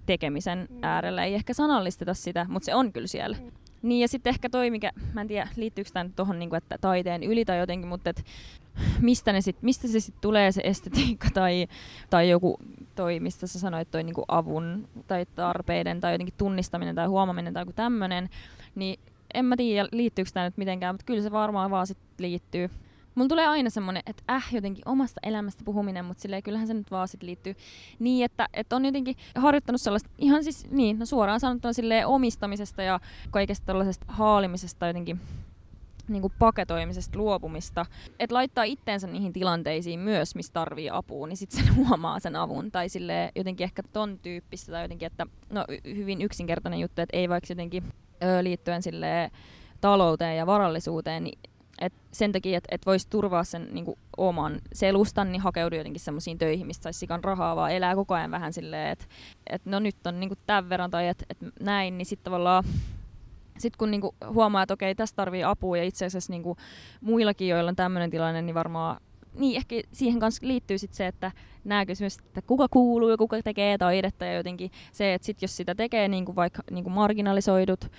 tekemisen 0.06 0.68
mm. 0.70 0.78
äärellä. 0.82 1.24
Ei 1.24 1.34
ehkä 1.34 1.54
sanallisteta 1.54 2.14
sitä, 2.14 2.46
mutta 2.50 2.66
se 2.66 2.76
on 2.76 2.94
kyllä 2.94 3.08
siellä. 3.08 3.38
Niin 3.86 4.02
ja 4.02 4.08
sitten 4.08 4.30
ehkä 4.32 4.50
toi, 4.50 4.72
mikä, 4.72 4.92
mä 5.14 5.22
en 5.22 5.28
tiedä 5.28 5.48
liittyykö 5.56 5.90
tämä 5.94 6.10
tuohon 6.16 6.40
niinku, 6.40 6.56
että 6.56 6.78
taiteen 6.78 7.24
yli 7.24 7.46
tai 7.46 7.60
jotenkin, 7.60 7.88
mutta 7.88 8.10
et, 8.10 8.26
mistä, 9.02 9.34
ne 9.34 9.42
sit, 9.42 9.62
mistä 9.62 9.88
se 9.88 10.00
sitten 10.00 10.22
tulee 10.22 10.52
se 10.52 10.62
estetiikka 10.64 11.28
tai, 11.34 11.68
tai 12.10 12.30
joku 12.30 12.60
toi, 12.96 13.20
mistä 13.20 13.48
sä 13.48 13.60
sanoit, 13.60 13.92
toi 13.92 14.04
niinku 14.04 14.26
avun 14.28 14.88
tai 15.08 15.26
tarpeiden 15.36 16.00
tai 16.00 16.14
jotenkin 16.14 16.34
tunnistaminen 16.38 16.96
tai 16.96 17.08
huomaminen 17.08 17.54
tai 17.54 17.62
joku 17.62 17.74
tämmöinen, 17.74 18.30
niin 18.76 19.00
en 19.34 19.46
mä 19.46 19.58
tiedä 19.58 19.90
liittyykö 19.92 20.32
tämä 20.34 20.46
nyt 20.46 20.58
mitenkään, 20.58 20.96
mutta 20.96 21.06
kyllä 21.06 21.22
se 21.22 21.32
varmaan 21.32 21.72
vaan 21.72 21.88
sit 21.88 21.98
liittyy. 22.18 22.70
Mulla 23.16 23.30
tulee 23.30 23.48
aina 23.48 23.70
semmonen, 23.70 24.04
että 24.06 24.24
äh, 24.30 24.48
jotenkin 24.52 24.84
omasta 24.86 25.20
elämästä 25.24 25.64
puhuminen, 25.66 26.06
mutta 26.06 26.22
silleen 26.22 26.44
kyllähän 26.44 26.68
se 26.68 26.74
nyt 26.74 26.92
vaan 26.92 27.08
sit 27.08 27.24
liittyy 27.24 27.56
niin, 28.00 28.26
että, 28.26 28.48
että 28.54 28.76
on 28.76 28.86
jotenkin 28.86 29.16
harjoittanut 29.36 29.82
sellaista 29.82 30.10
ihan 30.18 30.44
siis 30.44 30.72
niin, 30.72 31.00
no 31.00 31.06
suoraan 31.06 31.40
sanottuna 31.40 31.74
silleen 31.74 32.08
omistamisesta 32.08 32.84
ja 32.84 33.00
kaikesta 33.32 33.66
tällaisesta 33.66 34.06
haalimisesta 34.08 34.88
jotenkin 34.88 35.20
niin 36.08 36.22
kuin 36.22 36.34
paketoimisesta 36.40 37.20
luopumista, 37.20 37.86
että 38.20 38.34
laittaa 38.34 38.64
itteensä 38.64 39.08
niihin 39.08 39.34
tilanteisiin 39.34 40.00
myös, 40.00 40.36
missä 40.36 40.54
tarvii 40.54 40.90
apua, 40.90 41.28
niin 41.28 41.38
sitten 41.38 41.66
sen 41.66 41.76
huomaa 41.88 42.20
sen 42.20 42.36
avun. 42.36 42.72
Tai 42.72 42.90
sille 42.90 43.32
jotenkin 43.36 43.64
ehkä 43.64 43.84
ton 43.94 44.20
tyyppistä 44.20 44.72
tai 44.72 44.84
jotenkin, 44.84 45.06
että 45.06 45.28
no 45.50 45.66
hyvin 45.86 46.22
yksinkertainen 46.22 46.80
juttu, 46.80 47.02
että 47.02 47.18
ei 47.18 47.30
vaikka 47.30 47.52
jotenkin 47.52 47.84
ö, 48.24 48.44
liittyen 48.44 48.84
sille 48.84 49.32
talouteen 49.82 50.38
ja 50.38 50.46
varallisuuteen, 50.46 51.24
niin 51.24 51.40
Et 51.82 51.94
sen 52.12 52.32
takia, 52.32 52.58
että 52.58 52.76
et 52.76 52.86
voisi 52.86 53.10
turvaa 53.10 53.44
sen 53.44 53.68
niinku, 53.72 53.98
oman 54.18 54.62
selustan, 54.74 55.32
niin 55.32 55.42
hakeudu 55.42 55.76
jotenkin 55.76 56.00
semmoisiin 56.00 56.38
töihin, 56.38 56.68
mistä 56.68 56.84
saisi 56.84 57.00
sikan 57.00 57.24
rahaa, 57.24 57.56
vaan 57.56 57.72
elää 57.72 57.96
koko 57.96 58.14
ajan 58.14 58.32
vähän 58.32 58.54
silleen, 58.54 58.92
että 58.92 59.06
et 59.50 59.66
no 59.66 59.80
nyt 59.80 60.08
on 60.08 60.20
niinku 60.20 60.36
tämän 60.48 60.70
verran 60.70 60.92
tai 60.92 61.08
että 61.08 61.26
et 61.30 61.38
näin, 61.60 61.98
niin 61.98 62.06
sitten 62.06 62.24
tavallaan 62.24 62.64
sitten 63.58 63.78
kun 63.78 63.92
niinku 63.92 64.16
huomaa, 64.28 64.64
että 64.64 64.74
okei, 64.74 64.96
tästä 64.96 65.16
tarvii 65.16 65.44
apua 65.44 65.78
ja 65.78 65.84
itse 65.84 66.06
asiassa 66.06 66.34
niinku 66.34 66.58
muillakin, 67.02 67.48
joilla 67.48 67.70
on 67.70 67.76
tämmöinen 67.76 68.12
tilanne, 68.12 68.42
niin 68.42 68.56
varmaan 68.56 69.02
niin 69.38 69.58
ehkä 69.58 69.76
siihen 69.92 70.20
kanssa 70.20 70.48
liittyy 70.48 70.78
sit 70.78 70.94
se, 70.94 71.08
että 71.08 71.32
nämä 71.64 71.86
kysymykset, 71.86 72.26
että 72.26 72.42
kuka 72.42 72.68
kuuluu 72.68 73.10
ja 73.10 73.18
kuka 73.18 73.42
tekee 73.44 73.78
taidetta 73.78 74.26
ja 74.26 74.34
jotenkin 74.34 74.72
se, 74.92 75.14
että 75.14 75.26
sit 75.26 75.42
jos 75.42 75.58
sitä 75.58 75.76
tekee 75.76 76.08
niinku 76.08 76.36
vaikka 76.36 76.64
niinku 76.72 76.90
marginalisoidut 76.90 77.92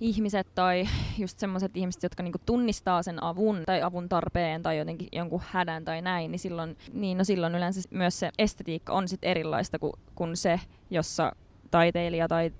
ihmiset 0.00 0.46
tai 0.54 0.88
just 1.18 1.38
semmoiset 1.38 1.76
ihmiset, 1.76 2.02
jotka 2.02 2.22
niinku 2.22 2.38
tunnistaa 2.46 3.02
sen 3.02 3.22
avun 3.22 3.62
tai 3.66 3.82
avun 3.82 4.08
tarpeen 4.08 4.62
tai 4.62 4.78
jotenkin 4.78 5.08
jonkun 5.12 5.42
hädän 5.46 5.84
tai 5.84 6.02
näin, 6.02 6.30
niin 6.30 6.38
silloin, 6.38 6.76
niin 6.92 7.18
no 7.18 7.24
silloin 7.24 7.54
yleensä 7.54 7.80
myös 7.90 8.20
se 8.20 8.30
estetiikka 8.38 8.92
on 8.92 9.08
sit 9.08 9.20
erilaista 9.22 9.78
kuin, 9.78 9.92
kuin 10.14 10.36
se, 10.36 10.60
jossa 10.90 11.32
taiteilija 11.70 12.28
tai 12.28 12.52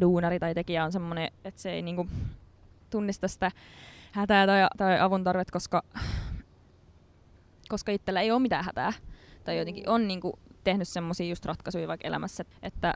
duunari 0.00 0.38
tai 0.38 0.54
tekijä 0.54 0.84
on 0.84 0.92
semmoinen, 0.92 1.30
että 1.44 1.60
se 1.60 1.72
ei 1.72 1.82
niinku 1.82 2.08
tunnista 2.90 3.28
sitä 3.28 3.50
hätää 4.12 4.46
tai, 4.46 4.66
tai 4.76 5.00
avun 5.00 5.24
tarvet, 5.24 5.50
koska, 5.50 5.82
koska 7.70 7.92
itsellä 7.92 8.20
ei 8.20 8.30
ole 8.30 8.40
mitään 8.40 8.64
hätää. 8.64 8.92
Tai 9.44 9.58
jotenkin 9.58 9.88
on 9.88 10.08
niinku 10.08 10.38
tehnyt 10.64 10.88
semmoisia 10.88 11.28
just 11.28 11.46
ratkaisuja 11.46 11.88
vaikka 11.88 12.08
elämässä, 12.08 12.44
että 12.62 12.94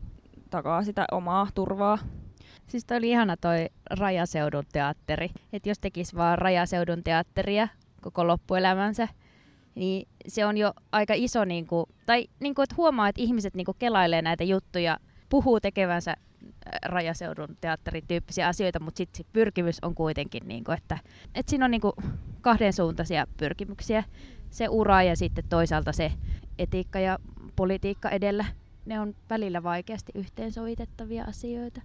takaa 0.50 0.82
sitä 0.82 1.04
omaa 1.12 1.48
turvaa. 1.54 1.98
Siis 2.66 2.84
toi 2.84 2.96
oli 2.96 3.10
ihana 3.10 3.36
toi 3.36 3.66
Rajaseudun 3.90 4.64
teatteri. 4.72 5.30
Että 5.52 5.68
jos 5.68 5.78
tekisi 5.78 6.16
vaan 6.16 6.38
Rajaseudun 6.38 7.04
teatteria 7.04 7.68
koko 8.00 8.26
loppuelämänsä, 8.26 9.08
niin 9.74 10.08
se 10.28 10.46
on 10.46 10.56
jo 10.56 10.72
aika 10.92 11.14
iso, 11.16 11.44
niinku, 11.44 11.88
tai 12.06 12.26
niinku, 12.40 12.62
että 12.62 12.74
huomaa, 12.76 13.08
että 13.08 13.22
ihmiset 13.22 13.54
niinku 13.54 13.74
kelailee 13.78 14.22
näitä 14.22 14.44
juttuja, 14.44 14.98
puhuu 15.28 15.60
tekevänsä 15.60 16.16
rajaseudun 16.84 17.56
teatterin 17.60 18.06
tyyppisiä 18.08 18.48
asioita, 18.48 18.80
mutta 18.80 18.98
sitten 18.98 19.16
sit 19.16 19.26
pyrkimys 19.32 19.78
on 19.82 19.94
kuitenkin, 19.94 20.48
niinku, 20.48 20.72
että, 20.72 20.98
että 21.34 21.50
siinä 21.50 21.64
on 21.64 21.70
niinku 21.70 21.92
kahden 22.40 22.72
suuntaisia 22.72 23.26
pyrkimyksiä. 23.36 24.04
Se 24.54 24.68
ura 24.68 25.02
ja 25.02 25.16
sitten 25.16 25.44
toisaalta 25.48 25.92
se 25.92 26.12
etiikka 26.58 26.98
ja 26.98 27.18
politiikka 27.56 28.10
edellä. 28.10 28.44
Ne 28.86 29.00
on 29.00 29.14
välillä 29.30 29.62
vaikeasti 29.62 30.12
yhteensovitettavia 30.14 31.24
asioita. 31.24 31.82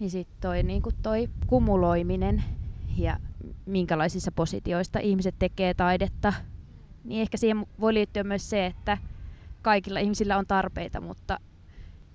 Ja 0.00 0.10
sitten 0.10 0.36
toi, 0.40 0.62
niinku 0.62 0.90
toi 1.02 1.28
kumuloiminen 1.46 2.44
ja 2.96 3.16
minkälaisissa 3.66 4.32
positioista 4.32 4.98
ihmiset 4.98 5.34
tekee 5.38 5.74
taidetta, 5.74 6.32
niin 7.04 7.20
ehkä 7.20 7.36
siihen 7.36 7.66
voi 7.80 7.94
liittyä 7.94 8.24
myös 8.24 8.50
se, 8.50 8.66
että 8.66 8.98
kaikilla 9.62 10.00
ihmisillä 10.00 10.38
on 10.38 10.46
tarpeita, 10.46 11.00
mutta 11.00 11.40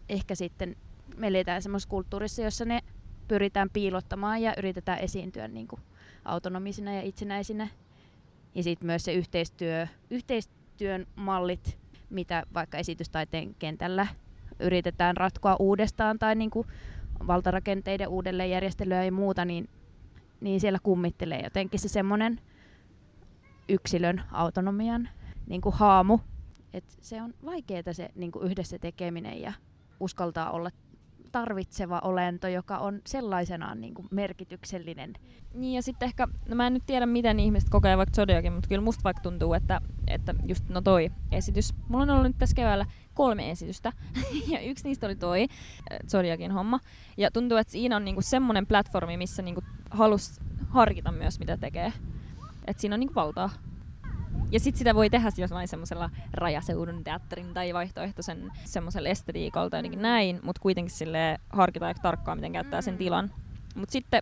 ehkä 0.10 0.36
sitten 0.36 0.76
me 1.18 1.28
eletään 1.28 1.62
semmoisessa 1.62 1.90
kulttuurissa, 1.90 2.42
jossa 2.42 2.66
ne 2.66 2.82
pyritään 3.28 3.70
piilottamaan 3.70 4.42
ja 4.42 4.54
yritetään 4.58 5.00
esiintyä 5.00 5.48
niin 5.48 5.68
kuin 5.68 5.82
autonomisina 6.26 6.94
ja 6.94 7.02
itsenäisinä. 7.02 7.68
Ja 8.56 8.64
sitten 8.64 8.86
myös 8.86 9.04
se 9.04 9.14
yhteistyö, 9.14 9.88
yhteistyön 10.10 11.08
mallit, 11.16 11.78
mitä 12.10 12.44
vaikka 12.54 12.78
esitystaiteen 12.78 13.56
kentällä 13.60 14.08
yritetään 14.60 15.18
ratkoa 15.18 15.56
uudestaan 15.60 16.20
tai 16.20 16.36
niin 16.36 16.52
valtarakenteiden 17.28 18.08
uudelleenjärjestelyä 18.08 19.04
ja 19.04 19.12
muuta, 19.12 19.46
niin, 19.46 19.70
niin 20.42 20.60
siellä 20.60 20.80
kummittelee 20.84 21.42
jotenkin 21.44 21.80
se 21.80 21.88
semmoinen 21.88 22.40
yksilön 23.70 24.22
autonomian 24.32 25.10
niin 25.48 25.62
kuin 25.62 25.76
haamu. 25.76 26.20
Et 26.74 26.98
se 27.02 27.22
on 27.22 27.34
vaikeaa 27.46 27.94
se 27.94 28.10
niin 28.16 28.32
kuin 28.32 28.46
yhdessä 28.46 28.80
tekeminen 28.80 29.42
ja 29.42 29.54
uskaltaa 30.00 30.52
olla 30.52 30.72
tarvitseva 31.32 32.02
olento, 32.04 32.48
joka 32.48 32.78
on 32.78 33.02
sellaisenaan 33.08 33.82
niin 33.82 33.94
kuin 33.94 34.08
merkityksellinen. 34.12 35.14
Niin 35.54 35.74
ja 35.74 35.82
sitten 35.82 36.06
ehkä, 36.06 36.28
no 36.50 36.56
mä 36.56 36.68
en 36.68 36.74
nyt 36.74 36.84
tiedä 36.86 37.06
miten 37.06 37.40
ihmiset 37.40 37.70
kokee 37.70 37.98
vaikka 37.98 38.16
Zodiakin, 38.16 38.54
mutta 38.54 38.70
kyllä 38.70 38.82
musta 38.82 39.04
vaikka 39.04 39.22
tuntuu, 39.22 39.54
että, 39.54 39.82
että 40.08 40.36
just 40.46 40.70
no 40.70 40.82
toi 40.82 41.12
esitys. 41.32 41.74
Mulla 41.88 42.04
on 42.04 42.10
ollut 42.10 42.28
nyt 42.28 42.38
tässä 42.38 42.56
keväällä 42.56 42.86
kolme 43.14 43.52
esitystä 43.52 43.94
ja 44.52 44.60
yksi 44.60 44.88
niistä 44.88 45.06
oli 45.08 45.16
toi 45.16 45.42
äh, 45.42 46.00
Zodiakin 46.08 46.52
homma. 46.52 46.80
Ja 47.18 47.32
tuntuu, 47.32 47.58
että 47.58 47.72
siinä 47.72 47.96
on 47.96 48.06
niinku 48.06 48.22
semmoinen 48.22 48.68
platformi, 48.68 49.18
missä 49.18 49.42
niinku 49.42 49.64
halus 49.90 50.40
harkita 50.70 51.12
myös 51.12 51.40
mitä 51.40 51.58
tekee. 51.58 51.94
Että 52.68 52.82
siinä 52.82 52.94
on 52.94 53.00
niinku 53.00 53.16
valtaa. 53.16 53.50
Ja 54.52 54.60
sitten 54.60 54.78
sitä 54.78 54.96
voi 54.96 55.10
tehdä 55.10 55.30
jollain 55.38 55.68
semmoisella 55.68 56.10
rajaseudun 56.34 57.04
teatterin 57.04 57.54
tai 57.54 57.74
vaihtoehtoisen 57.74 58.52
semmoisella 58.66 59.10
estetiikalla 59.10 59.70
tai 59.70 59.80
jotenkin 59.80 60.02
näin, 60.02 60.40
mutta 60.44 60.62
kuitenkin 60.62 60.96
sille 60.96 61.40
harkita 61.50 61.88
aika 61.88 62.02
tarkkaan, 62.02 62.38
miten 62.38 62.54
käyttää 62.54 62.82
sen 62.82 62.98
tilan. 62.98 63.32
Mutta 63.76 63.92
sitten 63.92 64.22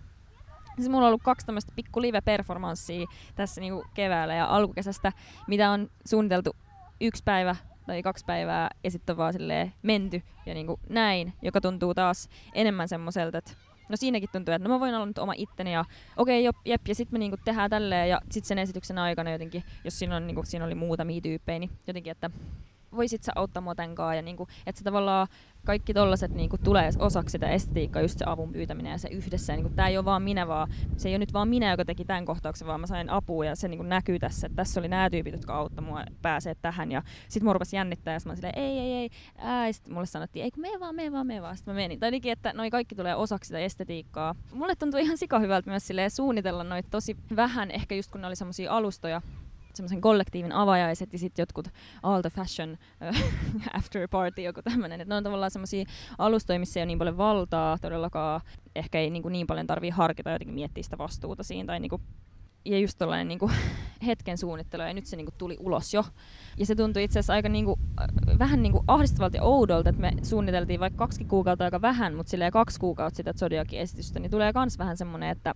siis 0.76 0.90
mulla 0.90 1.06
on 1.06 1.08
ollut 1.08 1.24
kaksi 1.24 1.46
tämmöistä 1.46 1.74
pikku 1.76 2.02
live-performanssia 2.02 3.08
tässä 3.36 3.62
niinku 3.62 3.86
keväällä 3.94 4.34
ja 4.34 4.46
alkukesästä, 4.46 5.12
mitä 5.48 5.72
on 5.72 5.90
suunniteltu 6.06 6.56
yksi 7.02 7.24
päivä 7.24 7.56
tai 7.88 8.04
kaksi 8.04 8.26
päivää 8.26 8.70
ja 8.84 8.92
sitten 8.92 9.18
vaan 9.18 9.34
menty 9.82 10.22
ja 10.46 10.54
niinku 10.54 10.80
näin, 10.90 11.34
joka 11.42 11.62
tuntuu 11.62 11.94
taas 11.94 12.30
enemmän 12.54 12.88
semmoiselta, 12.88 13.38
että 13.38 13.52
no 13.90 13.98
siinäkin 13.98 14.30
tuntuu, 14.32 14.54
että 14.54 14.68
no 14.68 14.74
mä 14.74 14.80
voin 14.80 14.96
olla 14.96 15.06
nyt 15.06 15.18
oma 15.18 15.34
itteni 15.38 15.74
ja 15.74 15.86
okei, 16.18 16.48
okay, 16.48 16.62
jep, 16.66 16.88
ja 16.88 16.96
sitten 16.96 17.16
me 17.16 17.20
niinku 17.20 17.38
tehdään 17.46 17.70
tälleen 17.70 18.10
ja 18.10 18.22
sitten 18.32 18.48
sen 18.48 18.58
esityksen 18.58 18.98
aikana 18.98 19.32
jotenkin, 19.32 19.64
jos 19.84 20.00
siinä, 20.00 20.16
on, 20.16 20.28
niinku, 20.28 20.44
siinä 20.46 20.66
oli 20.66 20.76
muutamia 20.76 21.22
tyyppejä, 21.22 21.60
niin 21.60 21.72
jotenkin, 21.88 22.12
että 22.12 22.30
voisit 22.96 23.24
sä 23.24 23.32
auttaa 23.36 23.64
kanssa, 23.76 24.16
ja 24.16 24.22
niinku, 24.22 24.48
että 24.66 24.80
se 24.80 24.84
tavallaan 24.84 25.28
kaikki 25.66 25.94
tollaset 25.94 26.34
niinku 26.34 26.58
tulee 26.58 26.90
osaksi 27.00 27.32
sitä 27.32 27.50
estetiikkaa, 27.50 28.02
just 28.02 28.20
se 28.20 28.26
avun 28.28 28.52
pyytäminen 28.52 28.92
ja 28.92 28.98
se 28.98 29.10
yhdessä. 29.10 29.54
Niinku, 29.54 29.70
tämä 29.70 29.88
ei 29.88 29.98
ole 29.98 30.06
vaan 30.06 30.24
minä, 30.24 30.48
vaan 30.48 30.70
se 30.98 31.10
ei 31.10 31.14
ole 31.14 31.20
nyt 31.20 31.34
vaan 31.34 31.48
minä, 31.48 31.72
joka 31.72 31.86
teki 31.86 32.06
tämän 32.06 32.26
kohtauksen, 32.26 32.68
vaan 32.68 32.80
mä 32.80 32.88
sain 32.88 33.10
apua 33.10 33.46
ja 33.46 33.56
se 33.56 33.68
niinku 33.68 33.84
näkyy 33.84 34.20
tässä, 34.20 34.48
että 34.48 34.56
tässä 34.56 34.80
oli 34.80 34.88
nämä 34.88 35.10
tyypit, 35.10 35.34
jotka 35.34 35.56
auttoi 35.56 35.86
mua 35.86 36.04
pääsee 36.22 36.56
tähän. 36.62 36.92
Ja 36.92 37.04
sitten 37.28 37.44
mua 37.46 37.54
rupesi 37.54 37.76
jännittää 37.76 38.14
ja 38.14 38.20
mä 38.26 38.36
silleen, 38.36 38.60
ei, 38.60 38.80
ei, 38.80 38.94
ei. 38.94 39.10
Ää, 39.38 39.68
ja 39.68 39.74
sitten 39.74 39.94
mulle 39.94 40.06
sanottiin, 40.06 40.44
ei 40.44 40.52
kun 40.52 40.62
me 40.62 40.70
vaan, 40.80 40.96
me 40.96 41.12
vaan, 41.12 41.28
me 41.28 41.42
vaan. 41.42 41.58
Sitten 41.58 41.74
mä 41.74 41.76
menin. 41.76 42.00
Tai 42.00 42.08
jotenkin, 42.08 42.32
että 42.32 42.54
noi 42.54 42.70
kaikki 42.70 42.96
tulee 42.96 43.16
osaksi 43.16 43.48
sitä 43.48 43.60
estetiikkaa. 43.60 44.36
Mulle 44.54 44.76
tuntuu 44.76 45.00
ihan 45.00 45.18
sika 45.18 45.40
hyvältä 45.40 45.70
myös 45.70 45.88
suunnitella 46.08 46.64
noita 46.64 46.90
tosi 46.92 47.18
vähän, 47.36 47.72
ehkä 47.72 47.96
just 47.96 48.12
kun 48.12 48.22
ne 48.22 48.28
oli 48.28 48.36
semmoisia 48.36 48.72
alustoja, 48.72 49.22
semmoisen 49.74 50.02
kollektiivin 50.02 50.52
avajaiset 50.52 51.14
ja 51.14 51.20
sitten 51.20 51.44
jotkut 51.44 51.68
all 52.04 52.22
the 52.22 52.30
fashion 52.30 52.78
uh, 53.10 53.18
after 53.78 54.08
party, 54.08 54.42
joku 54.42 54.62
tämmöinen. 54.62 55.08
Ne 55.08 55.16
on 55.16 55.24
tavallaan 55.24 55.52
semmoisia 55.52 55.86
alustoja, 56.18 56.60
missä 56.60 56.80
ei 56.80 56.82
ole 56.82 56.88
niin 56.88 56.98
paljon 56.98 57.18
valtaa 57.18 57.78
todellakaan. 57.78 58.42
Ehkä 58.76 59.00
ei 59.00 59.10
niin, 59.10 59.24
kuin 59.24 59.32
niin 59.34 59.48
paljon 59.48 59.68
tarvii 59.68 59.90
harkita 59.90 60.30
jotenkin 60.30 60.56
miettiä 60.56 60.84
sitä 60.84 60.98
vastuuta 60.98 61.44
siinä. 61.44 61.68
Tai 61.68 61.80
niin 61.80 61.90
kuin, 61.90 62.02
ja 62.66 62.80
just 62.80 62.98
tällainen 62.98 63.28
niin 63.28 63.40
kuin, 63.40 63.52
hetken 64.08 64.38
suunnittelu 64.38 64.84
ja 64.84 64.94
nyt 64.94 65.06
se 65.06 65.16
niin 65.16 65.26
kuin, 65.26 65.36
tuli 65.38 65.58
ulos 65.60 65.94
jo. 65.94 66.06
Ja 66.58 66.66
se 66.66 66.76
tuntui 66.76 67.04
itse 67.04 67.20
asiassa 67.20 67.34
aika 67.34 67.50
niin 67.50 67.66
kuin, 67.66 67.80
vähän 68.40 68.64
niin 68.64 68.72
kuin 68.72 68.84
ahdistavalta 68.88 69.38
ja 69.38 69.44
oudolta, 69.44 69.90
että 69.90 70.02
me 70.02 70.14
suunniteltiin 70.24 70.80
vaikka 70.80 70.98
kaksi 70.98 71.26
kuukautta 71.26 71.66
aika 71.66 71.82
vähän, 71.82 72.16
mutta 72.16 72.30
silleen 72.30 72.52
kaksi 72.52 72.80
kuukautta 72.80 73.18
sitä 73.18 73.34
Zodiakin 73.34 73.80
esitystä, 73.80 74.20
niin 74.20 74.32
tulee 74.32 74.52
myös 74.56 74.78
vähän 74.78 74.98
semmoinen, 74.98 75.30
että 75.30 75.56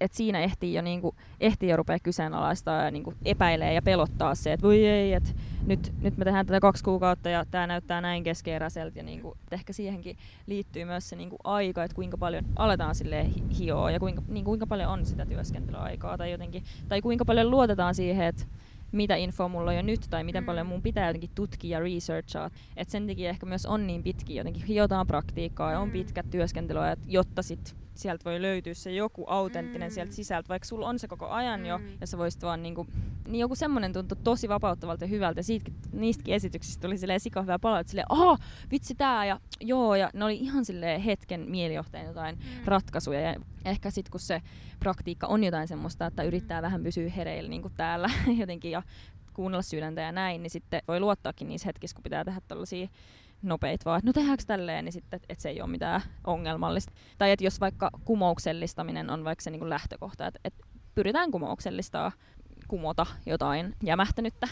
et 0.00 0.12
siinä 0.12 0.40
ehtii 0.40 0.74
jo, 0.74 0.82
niinku, 0.82 1.14
ehtii 1.40 1.68
jo 1.68 1.76
rupea 1.76 1.98
kyseenalaistaa 1.98 2.84
ja 2.84 2.90
niinku, 2.90 3.14
epäilee 3.24 3.74
ja 3.74 3.82
pelottaa 3.82 4.34
se, 4.34 4.52
että 4.52 4.66
voi 4.66 4.86
ei, 4.86 5.12
että 5.12 5.30
nyt, 5.66 5.92
nyt 6.00 6.16
me 6.16 6.24
tehdään 6.24 6.46
tätä 6.46 6.60
kaksi 6.60 6.84
kuukautta 6.84 7.28
ja 7.28 7.44
tämä 7.50 7.66
näyttää 7.66 8.00
näin 8.00 8.24
keskeeräiseltä. 8.24 8.98
Ja 8.98 9.02
niinku, 9.02 9.36
ehkä 9.50 9.72
siihenkin 9.72 10.16
liittyy 10.46 10.84
myös 10.84 11.08
se 11.08 11.16
niinku, 11.16 11.36
aika, 11.44 11.84
että 11.84 11.94
kuinka 11.94 12.18
paljon 12.18 12.44
aletaan 12.56 12.94
sille 12.94 13.26
hioa 13.58 13.90
ja 13.90 14.00
kuinka, 14.00 14.22
niin 14.28 14.44
kuinka 14.44 14.66
paljon 14.66 14.90
on 14.90 15.06
sitä 15.06 15.26
työskentelyaikaa 15.26 16.18
tai, 16.18 16.30
jotenkin, 16.30 16.62
tai 16.88 17.00
kuinka 17.00 17.24
paljon 17.24 17.50
luotetaan 17.50 17.94
siihen, 17.94 18.26
että 18.26 18.44
mitä 18.92 19.16
infoa 19.16 19.48
mulla 19.48 19.70
on 19.70 19.76
jo 19.76 19.82
nyt 19.82 20.00
tai 20.10 20.24
miten 20.24 20.44
paljon 20.44 20.66
mun 20.66 20.82
pitää 20.82 21.06
jotenkin 21.06 21.30
tutkia 21.34 21.78
ja 21.78 21.84
researchaa. 21.84 22.50
Et 22.76 22.88
sen 22.88 23.06
takia 23.06 23.30
ehkä 23.30 23.46
myös 23.46 23.66
on 23.66 23.86
niin 23.86 24.02
pitki, 24.02 24.34
jotenkin 24.34 24.64
hiotaan 24.64 25.06
praktiikkaa 25.06 25.72
ja 25.72 25.80
on 25.80 25.90
pitkät 25.90 26.30
työskentelyajat, 26.30 26.98
jotta 27.06 27.42
sitten 27.42 27.74
sieltä 27.98 28.24
voi 28.24 28.42
löytyä 28.42 28.74
se 28.74 28.92
joku 28.92 29.24
autenttinen 29.26 29.90
mm. 29.90 29.94
sieltä 29.94 30.12
sisältä, 30.12 30.48
vaikka 30.48 30.68
sulla 30.68 30.88
on 30.88 30.98
se 30.98 31.08
koko 31.08 31.28
ajan 31.28 31.66
jo, 31.66 31.78
mm. 31.78 31.84
ja 32.00 32.06
sä 32.06 32.18
voisit 32.18 32.42
vaan 32.42 32.62
niinku, 32.62 32.86
niin 33.28 33.40
joku 33.40 33.54
semmonen 33.54 33.92
tuntui 33.92 34.18
tosi 34.24 34.48
vapauttavalta 34.48 35.04
ja 35.04 35.08
hyvältä, 35.08 35.38
ja 35.38 35.44
siitäkin, 35.44 35.74
niistäkin 35.92 36.34
esityksistä 36.34 36.80
tuli 36.80 36.98
silleen 36.98 37.20
sika 37.20 37.40
hyvää 37.40 37.58
palautetta, 37.58 37.90
silleen, 37.90 38.06
aha, 38.08 38.36
vitsi 38.70 38.94
tää, 38.94 39.24
ja 39.24 39.40
joo, 39.60 39.94
ja 39.94 40.10
ne 40.14 40.24
oli 40.24 40.36
ihan 40.36 40.64
silleen 40.64 41.00
hetken 41.00 41.50
mielijohteen 41.50 42.06
jotain 42.06 42.36
mm. 42.36 42.64
ratkaisuja, 42.64 43.20
ja 43.20 43.34
ehkä 43.64 43.90
sit 43.90 44.08
kun 44.08 44.20
se 44.20 44.42
praktiikka 44.80 45.26
on 45.26 45.44
jotain 45.44 45.68
semmoista, 45.68 46.06
että 46.06 46.22
yrittää 46.22 46.62
vähän 46.62 46.82
pysyä 46.82 47.10
hereillä 47.10 47.50
niin 47.50 47.62
kuin 47.62 47.74
täällä 47.76 48.10
jotenkin, 48.40 48.70
ja 48.70 48.82
kuunnella 49.34 49.62
sydäntä 49.62 50.00
ja 50.00 50.12
näin, 50.12 50.42
niin 50.42 50.50
sitten 50.50 50.82
voi 50.88 51.00
luottaakin 51.00 51.48
niissä 51.48 51.66
hetkissä, 51.66 51.94
kun 51.94 52.02
pitää 52.02 52.24
tehdä 52.24 52.40
tällaisia 52.48 52.88
nopeita 53.42 53.84
vaan, 53.84 53.98
että 53.98 54.08
no 54.08 54.12
tehdäänkö 54.12 54.44
tälleen, 54.46 54.84
niin 54.84 54.92
sitten, 54.92 55.20
että 55.28 55.42
se 55.42 55.48
ei 55.48 55.60
ole 55.60 55.70
mitään 55.70 56.00
ongelmallista. 56.24 56.92
Tai 57.18 57.30
että 57.30 57.44
jos 57.44 57.60
vaikka 57.60 57.90
kumouksellistaminen 58.04 59.10
on 59.10 59.24
vaikka 59.24 59.42
se 59.42 59.50
niin 59.50 59.60
kuin 59.60 59.70
lähtökohta, 59.70 60.26
että, 60.26 60.40
että 60.44 60.66
pyritään 60.94 61.30
kumouksellistaa 61.30 62.12
kumota 62.68 63.06
jotain 63.26 63.74
jämähtänyttä. 63.84 64.48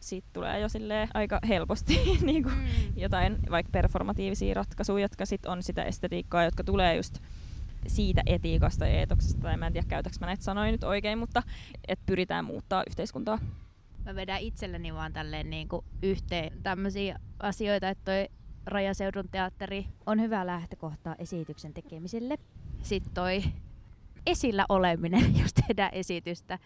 Siitä 0.00 0.28
tulee 0.32 0.60
jo 0.60 0.68
aika 1.14 1.40
helposti 1.48 2.00
niin 2.22 2.42
kuin 2.42 2.54
mm. 2.54 2.66
jotain 2.96 3.38
vaikka 3.50 3.70
performatiivisia 3.72 4.54
ratkaisuja, 4.54 5.04
jotka 5.04 5.26
sit 5.26 5.46
on 5.46 5.62
sitä 5.62 5.82
estetiikkaa, 5.82 6.44
jotka 6.44 6.64
tulee 6.64 6.96
just 6.96 7.18
siitä 7.86 8.22
etiikasta 8.26 8.86
ja 8.86 8.92
eetoksesta, 8.98 9.40
tai 9.40 9.56
mä 9.56 9.66
en 9.66 9.72
tiedä 9.72 9.86
käytäks 9.88 10.20
mä 10.20 10.26
näitä 10.26 10.44
sanoja 10.44 10.72
nyt 10.72 10.84
oikein, 10.84 11.18
mutta 11.18 11.42
että 11.88 12.02
pyritään 12.06 12.44
muuttaa 12.44 12.84
yhteiskuntaa. 12.88 13.38
Mä 14.04 14.14
vedän 14.14 14.40
itselleni 14.40 14.94
vaan 14.94 15.12
tälleen 15.12 15.50
niin 15.50 15.68
kuin 15.68 15.84
yhteen 16.02 16.52
tämmöisiä 16.62 17.18
asioita, 17.38 17.88
että 17.88 18.04
toi 18.04 18.28
Rajaseudun 18.66 19.28
teatteri 19.28 19.86
on 20.06 20.20
hyvä 20.20 20.46
lähtökohta 20.46 21.16
esityksen 21.18 21.74
tekemiselle. 21.74 22.38
Sitten 22.82 23.14
toi 23.14 23.42
esillä 24.26 24.66
oleminen, 24.68 25.34
jos 25.42 25.54
tehdään 25.54 25.94
esitystä. 25.94 26.58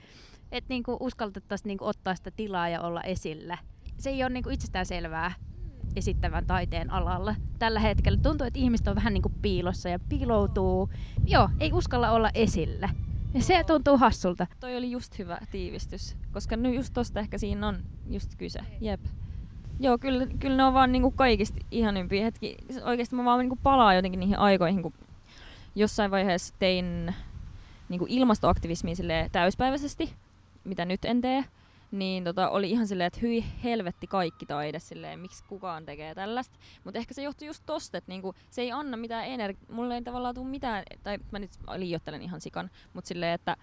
Että 0.52 0.68
niinku 0.68 0.96
uskaltettaisiin 1.00 1.68
niinku 1.68 1.84
ottaa 1.84 2.14
sitä 2.14 2.30
tilaa 2.30 2.68
ja 2.68 2.80
olla 2.80 3.02
esillä. 3.02 3.58
Se 3.98 4.10
ei 4.10 4.22
ole 4.22 4.30
niinku 4.30 4.50
itsestään 4.50 4.86
selvää 4.86 5.32
esittävän 5.96 6.46
taiteen 6.46 6.90
alalla. 6.90 7.34
Tällä 7.58 7.80
hetkellä 7.80 8.18
tuntuu, 8.22 8.46
että 8.46 8.58
ihmiset 8.58 8.88
on 8.88 8.96
vähän 8.96 9.14
niinku 9.14 9.32
piilossa 9.42 9.88
ja 9.88 9.98
piiloutuu. 9.98 10.90
Joo, 11.26 11.50
ei 11.60 11.72
uskalla 11.72 12.10
olla 12.10 12.30
esillä. 12.34 12.88
Ja 13.34 13.42
se 13.42 13.64
tuntuu 13.64 13.96
hassulta. 13.98 14.46
Toi 14.60 14.76
oli 14.76 14.90
just 14.90 15.18
hyvä 15.18 15.38
tiivistys, 15.50 16.16
koska 16.32 16.56
nyt 16.56 16.74
just 16.74 16.94
tosta 16.94 17.20
ehkä 17.20 17.38
siinä 17.38 17.68
on 17.68 17.78
just 18.10 18.34
kyse. 18.34 18.60
Jep. 18.80 19.00
Joo, 19.80 19.98
kyllä, 19.98 20.26
kyllä 20.38 20.56
ne 20.56 20.64
on 20.64 20.74
vaan 20.74 20.92
niinku 20.92 21.10
kaikista 21.10 21.58
ihanimpia 21.70 22.24
hetki. 22.24 22.56
Oikeasti 22.84 23.16
mä 23.16 23.24
vaan 23.24 23.38
niinku 23.38 23.58
palaan 23.62 23.96
jotenkin 23.96 24.20
niihin 24.20 24.38
aikoihin, 24.38 24.82
kun 24.82 24.92
jossain 25.74 26.10
vaiheessa 26.10 26.54
tein 26.58 27.14
niinku 27.88 28.06
ilmastoaktivismia 28.08 28.94
täyspäiväisesti, 29.32 30.12
mitä 30.64 30.84
nyt 30.84 31.04
en 31.04 31.20
tee. 31.20 31.44
Niin 31.90 32.24
tota, 32.24 32.50
oli 32.50 32.70
ihan 32.70 32.86
silleen, 32.86 33.06
että 33.06 33.20
hyi 33.22 33.44
helvetti 33.64 34.06
kaikki 34.06 34.46
taide 34.46 34.78
silleen, 34.78 35.20
miksi 35.20 35.44
kukaan 35.44 35.86
tekee 35.86 36.14
tällaista. 36.14 36.58
Mutta 36.84 36.98
ehkä 36.98 37.14
se 37.14 37.22
johtuu 37.22 37.46
just 37.46 37.62
tosta, 37.66 37.98
että 37.98 38.10
niinku, 38.10 38.34
se 38.50 38.62
ei 38.62 38.72
anna 38.72 38.96
mitään 38.96 39.26
energiaa. 39.26 39.74
Mulle 39.74 39.94
ei 39.94 40.02
tavallaan 40.02 40.34
tule 40.34 40.48
mitään, 40.48 40.84
tai 41.02 41.18
mä 41.30 41.38
nyt 41.38 41.50
liioittelen 41.76 42.22
ihan 42.22 42.40
sikan, 42.40 42.70
mutta 42.92 43.08
silleen, 43.08 43.34
että 43.34 43.56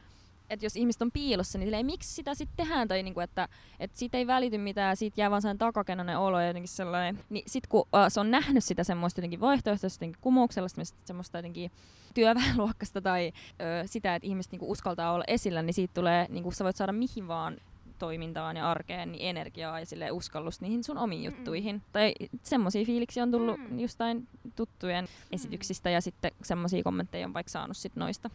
että 0.49 0.65
jos 0.65 0.75
ihmiset 0.75 1.01
on 1.01 1.11
piilossa, 1.11 1.57
niin 1.57 1.67
silleen, 1.67 1.85
miksi 1.85 2.13
sitä 2.13 2.33
sitten 2.33 2.67
tehdään, 2.67 2.87
tai 2.87 3.03
niinku, 3.03 3.19
että, 3.19 3.47
että 3.79 3.99
siitä 3.99 4.17
ei 4.17 4.27
välity 4.27 4.57
mitään, 4.57 4.97
siitä 4.97 5.21
jää 5.21 5.31
vaan 5.31 5.41
sellainen 5.41 5.57
takakenoinen 5.57 6.17
olo 6.17 6.39
ja 6.39 6.47
jotenkin 6.47 6.69
sellainen. 6.69 7.19
Niin 7.29 7.43
sit 7.47 7.67
kun 7.67 7.81
uh, 7.81 7.99
se 8.07 8.19
on 8.19 8.31
nähnyt 8.31 8.63
sitä 8.63 8.83
semmoista 8.83 9.19
jotenkin 9.19 9.39
vaihtoehtoista, 9.39 9.95
jotenkin 9.95 10.21
kumouksellista, 10.21 10.81
semmoista 11.05 11.37
jotenkin 11.37 11.71
työväenluokkasta 12.13 13.01
tai 13.01 13.31
ö, 13.61 13.87
sitä, 13.87 14.15
että 14.15 14.27
ihmiset 14.27 14.51
niinku 14.51 14.71
uskaltaa 14.71 15.11
olla 15.11 15.23
esillä, 15.27 15.61
niin 15.61 15.73
siitä 15.73 15.93
tulee, 15.93 16.25
niinku, 16.29 16.51
sä 16.51 16.63
voit 16.63 16.75
saada 16.75 16.93
mihin 16.93 17.27
vaan 17.27 17.57
toimintaan 17.99 18.57
ja 18.57 18.71
arkeen 18.71 19.11
niin 19.11 19.29
energiaa 19.29 19.79
ja 19.79 19.85
sille 19.85 20.11
uskallus 20.11 20.61
niihin 20.61 20.83
sun 20.83 20.97
omiin 20.97 21.23
juttuihin. 21.23 21.75
Mm. 21.75 21.81
Tai 21.91 22.13
semmoisia 22.43 22.85
fiiliksiä 22.85 23.23
on 23.23 23.31
tullut 23.31 23.59
mm. 23.69 23.79
jostain 23.79 24.27
tuttujen 24.55 25.07
esityksistä 25.31 25.89
ja 25.89 26.01
sitten 26.01 26.31
semmoisia 26.43 26.83
kommentteja 26.83 27.27
on 27.27 27.33
vaikka 27.33 27.51
saanut 27.51 27.77
sit 27.77 27.95
noista 27.95 28.29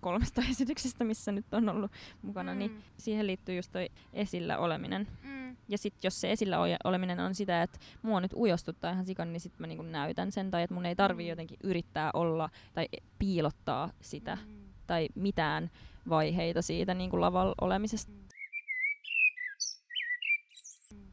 kolmesta 0.00 0.42
esityksestä, 0.50 1.04
missä 1.04 1.32
nyt 1.32 1.54
on 1.54 1.68
ollut 1.68 1.92
mukana, 2.22 2.54
niin 2.54 2.70
mm. 2.70 2.76
niin 2.76 2.84
siihen 2.98 3.26
liittyy 3.26 3.56
just 3.56 3.72
toi 3.72 3.88
esillä 4.12 4.58
oleminen. 4.58 5.08
Mm. 5.22 5.56
Ja 5.68 5.78
sitten 5.78 6.00
jos 6.04 6.20
se 6.20 6.32
esillä 6.32 6.56
oleminen 6.84 7.20
on 7.20 7.34
sitä, 7.34 7.62
että 7.62 7.78
mua 8.02 8.20
nyt 8.20 8.32
ujostuttaa 8.36 8.90
ihan 8.90 9.06
sikan, 9.06 9.32
niin 9.32 9.40
sitten 9.40 9.60
mä 9.60 9.66
niinku 9.66 9.82
näytän 9.82 10.32
sen, 10.32 10.50
tai 10.50 10.62
että 10.62 10.74
mun 10.74 10.86
ei 10.86 10.96
tarvi 10.96 11.22
mm. 11.22 11.28
jotenkin 11.28 11.58
yrittää 11.64 12.10
olla 12.14 12.50
tai 12.74 12.88
piilottaa 13.18 13.90
sitä, 14.00 14.34
mm. 14.46 14.54
tai 14.86 15.08
mitään 15.14 15.70
vaiheita 16.08 16.62
siitä 16.62 16.94
niinku 16.94 17.20
lavalla 17.20 17.54
olemisesta. 17.60 18.12
Mm. 18.12 18.27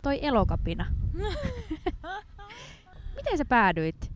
Toi 0.06 0.20
elokapina. 0.22 0.86
Miten 3.16 3.38
sä 3.38 3.46
päädyit 3.46 4.12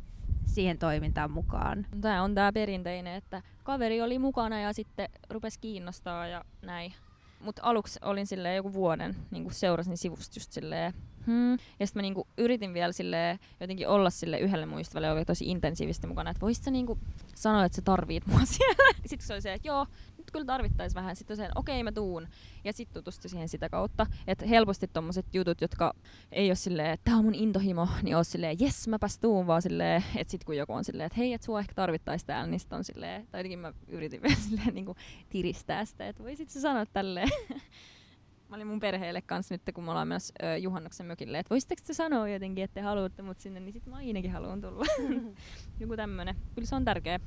siihen 0.46 0.78
toimintaan 0.78 1.32
mukaan? 1.32 1.86
Tämä 2.02 2.24
on 2.24 2.36
tämä 2.36 2.52
perinteinen, 2.52 3.16
että 3.16 3.42
kaveri 3.64 4.02
oli 4.02 4.20
mukana 4.20 4.62
ja 4.62 4.74
sitten 4.74 5.10
rupesi 5.30 5.60
kiinnostaa 5.60 6.28
ja 6.28 6.46
näin. 6.62 6.94
Mutta 7.40 7.62
aluksi 7.66 8.00
olin 8.04 8.28
silleen 8.28 8.56
joku 8.56 8.74
vuoden, 8.74 9.16
niin 9.32 9.52
seurasin 9.52 9.98
sivusta 9.98 10.40
just 10.40 10.52
silleen, 10.52 10.94
hmm. 11.26 11.52
Ja 11.52 11.88
sitten 11.88 12.00
mä 12.00 12.02
niinku 12.02 12.28
yritin 12.38 12.74
vielä 12.74 12.92
silleen, 12.92 13.40
jotenkin 13.60 13.88
olla 13.88 14.10
sille 14.10 14.40
yhdelle 14.40 14.66
muistavalle, 14.66 15.12
oli 15.12 15.26
tosi 15.26 15.46
intensiivisesti 15.46 16.08
mukana, 16.08 16.30
että 16.30 16.42
voisit 16.42 16.64
sä 16.64 16.72
niinku 16.72 17.00
sanoa, 17.36 17.66
että 17.66 17.76
sä 17.76 17.82
tarvit 17.82 18.28
mua 18.28 18.46
siellä. 18.58 18.94
Sitten 19.06 19.28
se 19.28 19.34
oli 19.34 19.42
se, 19.42 19.54
että 19.54 19.68
joo, 19.68 19.88
nyt 20.30 20.34
kyllä 20.34 20.46
tarvittaisi 20.46 20.96
vähän. 20.96 21.16
Sitten 21.16 21.38
se, 21.38 21.50
okei 21.56 21.76
okay, 21.76 21.84
mä 21.84 21.92
tuun. 21.92 22.28
Ja 22.64 22.74
sitten 22.74 23.04
tutustu 23.04 23.30
siihen 23.30 23.50
sitä 23.50 23.70
kautta. 23.70 24.06
Että 24.28 24.46
helposti 24.46 24.88
tommoset 24.88 25.26
jutut, 25.34 25.62
jotka 25.62 25.94
ei 26.32 26.50
ole 26.50 26.56
silleen, 26.56 26.92
että 26.92 27.04
tää 27.04 27.18
on 27.18 27.26
mun 27.26 27.36
intohimo, 27.36 27.88
niin 28.04 28.16
on 28.16 28.26
silleen, 28.26 28.58
jes 28.60 28.88
mäpäs 28.88 29.20
tuun, 29.20 29.48
vaan 29.48 29.62
silleen, 29.62 30.04
että 30.16 30.32
sit 30.32 30.44
kun 30.44 30.58
joku 30.58 30.74
on 30.74 30.84
silleen, 30.84 31.06
että 31.08 31.18
hei, 31.18 31.34
että 31.34 31.46
sua 31.46 31.60
ehkä 31.60 31.74
tarvittaisi 31.74 32.26
täällä, 32.26 32.48
niin 32.48 32.62
on 32.72 32.84
silleen, 32.84 33.28
tai 33.32 33.40
jotenkin 33.40 33.60
mä 33.60 33.74
yritin 33.88 34.22
vielä 34.24 34.36
silleen 34.36 34.74
niin 34.74 34.86
kuin 34.86 34.98
tiristää 35.30 35.86
sitä, 35.86 36.08
että 36.08 36.24
voisit 36.24 36.50
sä 36.50 36.62
sanoa 36.62 36.86
tälleen. 36.86 37.30
mä 38.50 38.56
olin 38.56 38.68
mun 38.68 38.80
perheelle 38.80 39.22
kanssa 39.22 39.54
nyt, 39.54 39.62
kun 39.74 39.84
me 39.84 39.92
ollaan 39.92 40.08
myös 40.08 40.34
ö, 40.44 40.58
juhannuksen 40.58 41.06
mökille, 41.06 41.40
että 41.40 41.50
voisitteko 41.50 41.82
te 41.88 41.94
sanoa 41.94 42.30
jotenkin, 42.30 42.64
että 42.64 42.74
te 42.74 42.82
haluatte 42.82 43.22
mut 43.22 43.40
sinne, 43.40 43.60
niin 43.60 43.74
sit 43.74 43.86
mä 43.86 43.96
ainakin 43.96 44.32
haluan 44.32 44.62
tulla. 44.62 44.86
Joku 45.80 45.96
tämmönen. 45.96 46.36
Kyllä 46.56 46.68
se 46.68 46.76
on 46.76 46.86
tärkeä 46.86 47.20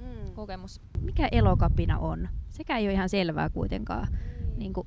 mm. 0.00 0.34
kokemus. 0.34 0.80
Mikä 1.00 1.28
elokapina 1.32 1.98
on? 1.98 2.28
Sekä 2.48 2.78
ei 2.78 2.86
ole 2.86 2.92
ihan 2.92 3.08
selvää 3.08 3.50
kuitenkaan 3.50 4.08
mm. 4.10 4.58
niin 4.58 4.72
kuin 4.72 4.86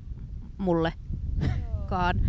mullekaan. 0.58 2.20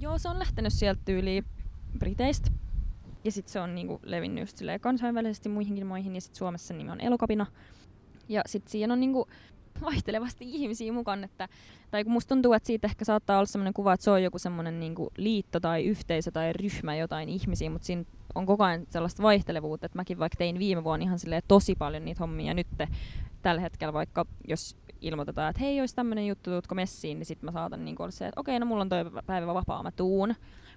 Joo, 0.00 0.18
se 0.18 0.28
on 0.28 0.38
lähtenyt 0.38 0.72
sieltä 0.72 1.12
yli 1.12 1.42
Briteistä. 1.98 2.50
Ja 3.24 3.32
sitten 3.32 3.52
se 3.52 3.60
on 3.60 3.74
niinku 3.74 4.00
levinnyt 4.02 4.42
just 4.42 4.58
kansainvälisesti 4.80 5.48
muihinkin 5.48 5.86
maihin. 5.86 6.14
Ja 6.14 6.20
sitten 6.20 6.38
Suomessa 6.38 6.74
nimi 6.74 6.90
on 6.90 7.00
Elokapina. 7.00 7.46
Ja 8.28 8.42
sitten 8.46 8.72
siihen 8.72 8.90
on 8.90 9.00
niinku 9.00 9.28
vaihtelevasti 9.80 10.44
ihmisiä 10.44 10.92
mukaan. 10.92 11.24
Että, 11.24 11.48
tai 11.90 12.04
kun 12.04 12.12
musta 12.12 12.28
tuntuu, 12.28 12.52
että 12.52 12.66
siitä 12.66 12.86
ehkä 12.86 13.04
saattaa 13.04 13.38
olla 13.38 13.46
sellainen 13.46 13.74
kuva, 13.74 13.92
että 13.92 14.04
se 14.04 14.10
on 14.10 14.22
joku 14.22 14.38
semmoinen 14.38 14.80
niinku 14.80 15.10
liitto 15.16 15.60
tai 15.60 15.84
yhteisö 15.84 16.30
tai 16.30 16.52
ryhmä 16.52 16.96
jotain 16.96 17.28
ihmisiä, 17.28 17.70
mutta 17.70 17.86
siinä 17.86 18.04
on 18.34 18.46
koko 18.46 18.64
ajan 18.64 18.86
sellaista 18.90 19.22
vaihtelevuutta, 19.22 19.86
että 19.86 19.98
mäkin 19.98 20.18
vaikka 20.18 20.36
tein 20.36 20.58
viime 20.58 20.84
vuonna 20.84 21.04
ihan 21.04 21.18
tosi 21.48 21.74
paljon 21.74 22.04
niitä 22.04 22.20
hommia, 22.20 22.46
ja 22.46 22.54
nyt 22.54 22.66
tällä 23.42 23.60
hetkellä 23.60 23.92
vaikka, 23.92 24.24
jos 24.48 24.76
ilmoitetaan, 25.00 25.50
että 25.50 25.60
hei, 25.60 25.80
olisi 25.80 25.94
tämmöinen 25.94 26.26
juttu, 26.26 26.50
tuutko 26.50 26.74
messiin, 26.74 27.18
niin 27.18 27.26
sitten 27.26 27.46
mä 27.46 27.52
saatan 27.52 27.84
niin 27.84 27.96
olla 27.98 28.10
se, 28.10 28.26
että 28.26 28.40
okei, 28.40 28.58
no 28.58 28.66
mulla 28.66 28.82
on 28.82 28.88
toi 28.88 29.04
päivä 29.26 29.54
vapaa, 29.54 29.82
mä 29.82 29.90
tuun. 29.90 30.34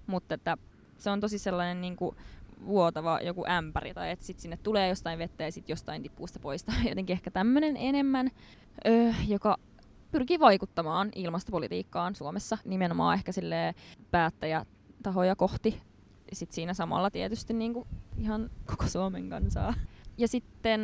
Mutta 0.08 0.36
että 0.36 0.58
se 0.98 1.10
on 1.10 1.20
tosi 1.20 1.38
sellainen 1.38 1.82
niin 1.82 1.96
kuin 1.96 2.16
vuotava 2.66 3.20
joku 3.22 3.46
ämpäri, 3.50 3.94
tai 3.94 4.12
että 4.12 4.26
sitten 4.26 4.42
sinne 4.42 4.58
tulee 4.64 4.90
jostain 4.90 5.20
vettä 5.20 5.44
ja 5.44 5.52
sitten 5.52 5.74
jostain 5.74 6.04
tippuu 6.04 6.28
sitä 6.28 6.40
pois. 6.40 6.66
Jotenkin 6.90 7.14
ehkä 7.14 7.32
tämmöinen 7.32 7.78
enemmän, 7.78 8.32
öö, 8.88 9.12
joka 9.28 9.58
pyrkii 10.12 10.40
vaikuttamaan 10.40 11.12
ilmastopolitiikkaan 11.16 12.16
Suomessa, 12.16 12.58
nimenomaan 12.66 13.14
ehkä 13.14 13.32
sille 13.32 13.76
päättäjätahoja 14.12 15.36
kohti. 15.36 15.82
Sitten 16.34 16.56
siinä 16.56 16.74
samalla 16.74 17.12
tietysti 17.12 17.54
niin 17.54 17.74
kuin 17.74 17.88
ihan 18.18 18.50
koko 18.66 18.88
Suomen 18.88 19.30
kansaa. 19.30 19.74
Ja 20.18 20.28
sitten 20.28 20.82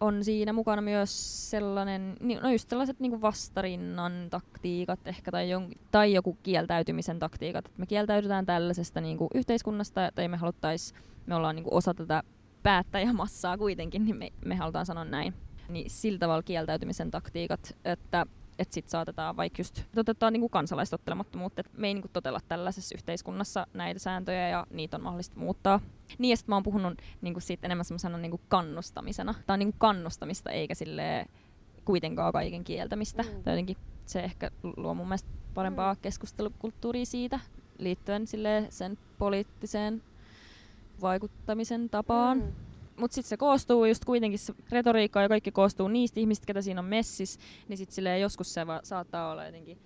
on 0.00 0.24
siinä 0.24 0.52
mukana 0.52 0.82
myös 0.82 1.50
sellainen, 1.50 2.16
no 2.42 2.50
just 2.50 2.68
sellaiset 2.68 3.00
niin 3.00 3.22
vastarinnan 3.22 4.12
taktiikat 4.30 5.06
ehkä 5.06 5.30
tai, 5.30 5.50
jon, 5.50 5.70
tai 5.90 6.12
joku 6.12 6.38
kieltäytymisen 6.42 7.18
taktiikat. 7.18 7.66
Että 7.66 7.80
me 7.80 7.86
kieltäydytään 7.86 8.46
tällaisesta 8.46 9.00
niin 9.00 9.18
kuin 9.18 9.28
yhteiskunnasta 9.34 10.10
tai 10.14 10.28
me 10.28 10.36
haluttais, 10.36 10.94
me 11.26 11.34
ollaan 11.34 11.56
niin 11.56 11.64
kuin 11.64 11.74
osa 11.74 11.94
tätä 11.94 12.22
päättäjämassaa 12.62 13.58
kuitenkin, 13.58 14.04
niin 14.04 14.16
me, 14.16 14.32
me 14.44 14.54
halutaan 14.54 14.86
sanoa 14.86 15.04
näin. 15.04 15.34
Niin 15.68 15.90
sillä 15.90 16.18
tavalla 16.18 16.42
kieltäytymisen 16.42 17.10
taktiikat, 17.10 17.76
että 17.84 18.26
että 18.58 18.74
sitten 18.74 18.90
saatetaan 18.90 19.36
vaikka 19.36 19.60
just 19.60 19.82
toteuttaa 19.94 20.30
niinku 20.30 20.48
kansalaistottelemattomuutta, 20.48 21.60
että 21.60 21.72
me 21.76 21.86
ei 21.86 21.94
niinku 21.94 22.08
totella 22.12 22.40
tällaisessa 22.48 22.94
yhteiskunnassa 22.94 23.66
näitä 23.74 24.00
sääntöjä 24.00 24.48
ja 24.48 24.66
niitä 24.70 24.96
on 24.96 25.02
mahdollista 25.02 25.40
muuttaa. 25.40 25.80
Niin 26.18 26.30
ja 26.30 26.36
sitten 26.36 26.52
mä 26.52 26.56
oon 26.56 26.62
puhunut 26.62 27.02
niinku 27.20 27.40
siitä 27.40 27.66
enemmän 27.66 27.84
semmoisena 27.84 28.18
niinku 28.18 28.40
kannustamisena. 28.48 29.34
Tämä 29.46 29.54
on 29.54 29.58
niinku 29.58 29.76
kannustamista 29.78 30.50
eikä 30.50 30.74
sille 30.74 31.26
kuitenkaan 31.84 32.32
kaiken 32.32 32.64
kieltämistä. 32.64 33.22
Mm. 33.22 33.42
Tai 33.42 33.52
jotenkin 33.52 33.76
se 34.06 34.20
ehkä 34.20 34.50
luo 34.76 34.94
mun 34.94 35.08
mielestä 35.08 35.28
parempaa 35.54 35.94
mm. 35.94 36.00
keskustelukulttuuria 36.02 37.04
siitä 37.06 37.40
liittyen 37.78 38.26
sille 38.26 38.66
sen 38.70 38.98
poliittiseen 39.18 40.02
vaikuttamisen 41.00 41.90
tapaan. 41.90 42.38
Mm. 42.38 42.52
Mutta 42.96 43.14
sitten 43.14 43.28
se 43.28 43.36
koostuu 43.36 43.84
just 43.84 44.04
kuitenkin, 44.04 44.38
se 44.38 44.54
retoriikka 44.70 45.22
ja 45.22 45.28
kaikki 45.28 45.52
koostuu 45.52 45.88
niistä 45.88 46.20
ihmistä, 46.20 46.46
ketä 46.46 46.62
siinä 46.62 46.80
on 46.80 46.86
messis, 46.86 47.38
niin 47.68 47.76
sitten 47.76 48.20
joskus 48.20 48.54
se 48.54 48.66
va- 48.66 48.80
saattaa 48.82 49.32
olla 49.32 49.46
jotenkin 49.46 49.78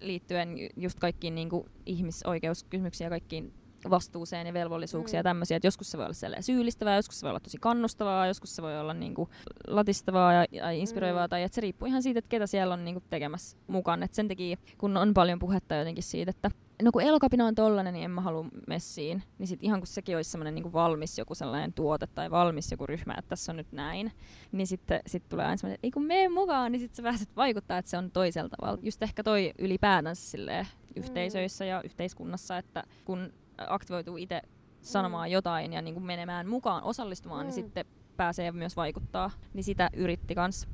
liittyen 0.00 0.56
just 0.76 1.00
kaikkiin 1.00 1.34
niinku 1.34 1.66
ihmisoikeuskysymyksiin 1.86 3.06
ja 3.06 3.10
kaikkiin 3.10 3.52
vastuuseen 3.90 4.46
ja 4.46 4.52
velvollisuuksia 4.52 5.16
mm. 5.16 5.18
ja 5.18 5.22
tämmöisiä. 5.22 5.56
Että 5.56 5.66
joskus 5.66 5.90
se 5.90 5.98
voi 5.98 6.06
olla 6.06 6.40
syyllistävää, 6.40 6.96
joskus 6.96 7.20
se 7.20 7.24
voi 7.24 7.30
olla 7.30 7.40
tosi 7.40 7.58
kannustavaa, 7.60 8.26
joskus 8.26 8.56
se 8.56 8.62
voi 8.62 8.80
olla 8.80 8.94
niinku 8.94 9.28
latistavaa 9.66 10.32
ja, 10.32 10.44
ja 10.52 10.70
inspiroivaa. 10.70 11.26
Mm. 11.26 11.30
Tai 11.30 11.42
että 11.42 11.54
se 11.54 11.60
riippuu 11.60 11.88
ihan 11.88 12.02
siitä, 12.02 12.18
että 12.18 12.28
ketä 12.28 12.46
siellä 12.46 12.74
on 12.74 12.84
niinku 12.84 13.02
tekemässä 13.10 13.56
mukaan. 13.66 14.02
Et 14.02 14.14
sen 14.14 14.28
takia, 14.28 14.56
kun 14.78 14.96
on 14.96 15.14
paljon 15.14 15.38
puhetta 15.38 15.74
jotenkin 15.74 16.04
siitä, 16.04 16.30
että 16.30 16.50
no 16.82 16.92
kun 16.92 17.02
elokapina 17.02 17.46
on 17.46 17.54
tollanen, 17.54 17.94
niin 17.94 18.04
en 18.04 18.10
mä 18.10 18.20
halua 18.20 18.46
messiin. 18.66 19.22
Niin 19.38 19.46
sit 19.46 19.62
ihan 19.62 19.80
kun 19.80 19.86
sekin 19.86 20.16
olisi 20.16 20.30
semmoinen 20.30 20.54
niin 20.54 20.72
valmis 20.72 21.18
joku 21.18 21.34
sellainen 21.34 21.72
tuote 21.72 22.06
tai 22.06 22.30
valmis 22.30 22.70
joku 22.70 22.86
ryhmä, 22.86 23.14
että 23.18 23.28
tässä 23.28 23.52
on 23.52 23.56
nyt 23.56 23.72
näin, 23.72 24.12
niin 24.52 24.66
sitten 24.66 25.00
sit 25.06 25.28
tulee 25.28 25.44
aina 25.44 25.56
semmoinen, 25.56 25.74
että 25.74 25.86
ei 25.86 25.90
kun 25.90 26.06
mene 26.06 26.28
mukaan, 26.28 26.72
niin 26.72 26.80
sitten 26.80 26.96
sä 26.96 27.02
pääset 27.02 27.36
vaikuttaa, 27.36 27.78
että 27.78 27.90
se 27.90 27.98
on 27.98 28.10
toisella 28.10 28.48
tavalla. 28.48 28.78
Just 28.82 29.02
ehkä 29.02 29.22
toi 29.22 29.52
ylipäätänsä 29.58 30.30
silleen 30.30 30.66
yhteisöissä 30.96 31.64
ja 31.64 31.82
yhteiskunnassa, 31.82 32.58
että 32.58 32.84
kun 33.04 33.32
aktivoituu 33.58 34.16
itse 34.16 34.42
sanomaan 34.82 35.28
mm. 35.28 35.32
jotain 35.32 35.72
ja 35.72 35.82
niin 35.82 35.94
kuin 35.94 36.06
menemään 36.06 36.48
mukaan, 36.48 36.82
osallistumaan, 36.82 37.46
niin 37.46 37.54
mm. 37.54 37.56
niin 37.56 37.64
sitten 37.64 37.84
pääsee 38.16 38.52
myös 38.52 38.76
vaikuttaa. 38.76 39.30
Niin 39.54 39.64
sitä 39.64 39.90
yritti 39.92 40.34
kans 40.34 40.68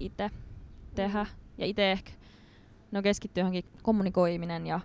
itse 0.00 0.30
tehdä. 0.94 1.24
Mm. 1.24 1.30
Ja 1.58 1.66
itse 1.66 1.92
ehkä 1.92 2.12
no 2.92 3.02
keskittyy 3.02 3.40
johonkin 3.40 3.64
kommunikoiminen 3.82 4.66
ja 4.66 4.80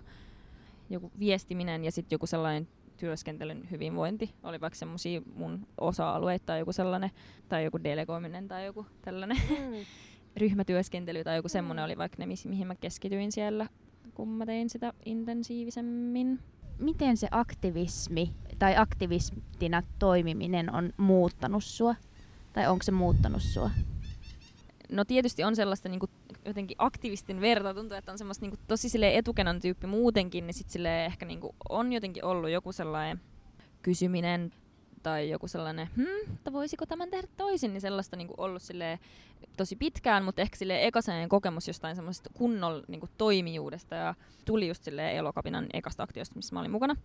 joku 0.90 1.12
viestiminen 1.18 1.84
ja 1.84 1.92
sitten 1.92 2.16
joku 2.16 2.26
sellainen 2.26 2.68
työskentelyn 2.96 3.70
hyvinvointi. 3.70 4.34
Oli 4.42 4.60
vaikka 4.60 4.78
semmoisia 4.78 5.22
mun 5.34 5.66
osa-alueita 5.80 6.46
tai 6.46 6.58
joku 6.58 6.72
sellainen, 6.72 7.10
tai 7.48 7.64
joku 7.64 7.78
delegoiminen 7.84 8.48
tai 8.48 8.66
joku 8.66 8.86
tällainen 9.02 9.36
mm. 9.50 9.84
ryhmätyöskentely 10.40 11.24
tai 11.24 11.36
joku 11.36 11.48
semmoinen 11.48 11.82
mm. 11.82 11.84
oli 11.84 11.98
vaikka 11.98 12.16
ne, 12.18 12.26
mihin 12.48 12.66
mä 12.66 12.74
keskityin 12.74 13.32
siellä, 13.32 13.68
kun 14.14 14.28
mä 14.28 14.46
tein 14.46 14.70
sitä 14.70 14.92
intensiivisemmin. 15.04 16.40
Miten 16.78 17.16
se 17.16 17.28
aktivismi 17.30 18.32
tai 18.58 18.76
aktivistina 18.76 19.82
toimiminen 19.98 20.74
on 20.74 20.92
muuttanut 20.96 21.64
sua? 21.64 21.94
Tai 22.52 22.68
onko 22.68 22.82
se 22.82 22.92
muuttanut 22.92 23.42
sua? 23.42 23.70
No 24.92 25.04
tietysti 25.04 25.44
on 25.44 25.56
sellaista 25.56 25.88
niin 25.88 26.00
kuin, 26.00 26.10
jotenkin 26.44 26.76
aktivistin 26.78 27.40
verta. 27.40 27.74
Tuntuu, 27.74 27.96
että 27.96 28.12
on 28.12 28.18
semmoista 28.18 28.44
niin 28.44 28.50
kuin, 28.50 28.60
tosi 28.66 28.88
sille 28.88 29.16
etukenan 29.16 29.60
tyyppi 29.60 29.86
muutenkin, 29.86 30.46
niin 30.46 30.54
sitten 30.54 30.86
ehkä 30.86 31.26
niin 31.26 31.40
kuin, 31.40 31.56
on 31.68 31.92
jotenkin 31.92 32.24
ollut 32.24 32.50
joku 32.50 32.72
sellainen 32.72 33.20
kysyminen 33.82 34.52
tai 35.04 35.30
joku 35.30 35.48
sellainen, 35.48 35.88
hmm, 35.96 36.34
että 36.34 36.52
voisiko 36.52 36.86
tämän 36.86 37.10
tehdä 37.10 37.28
toisin, 37.36 37.72
niin 37.72 37.80
sellaista 37.80 38.16
niin 38.16 38.28
kuin 38.28 38.40
ollut 38.40 38.62
sille 38.62 38.98
tosi 39.56 39.76
pitkään, 39.76 40.24
mutta 40.24 40.42
ehkä 40.42 40.56
sille 40.56 40.86
ekaseinen 40.86 41.28
kokemus 41.28 41.68
jostain 41.68 41.96
semmoisesta 41.96 42.30
kunnon 42.34 42.82
niin 42.88 43.00
kuin 43.00 43.10
toimijuudesta 43.18 43.94
ja 43.94 44.14
tuli 44.44 44.68
just 44.68 44.82
sille 44.82 45.16
elokapinan 45.16 45.66
ekasta 45.72 46.02
aktiosta, 46.02 46.36
missä 46.36 46.54
mä 46.54 46.60
olin 46.60 46.70
mukana. 46.70 46.96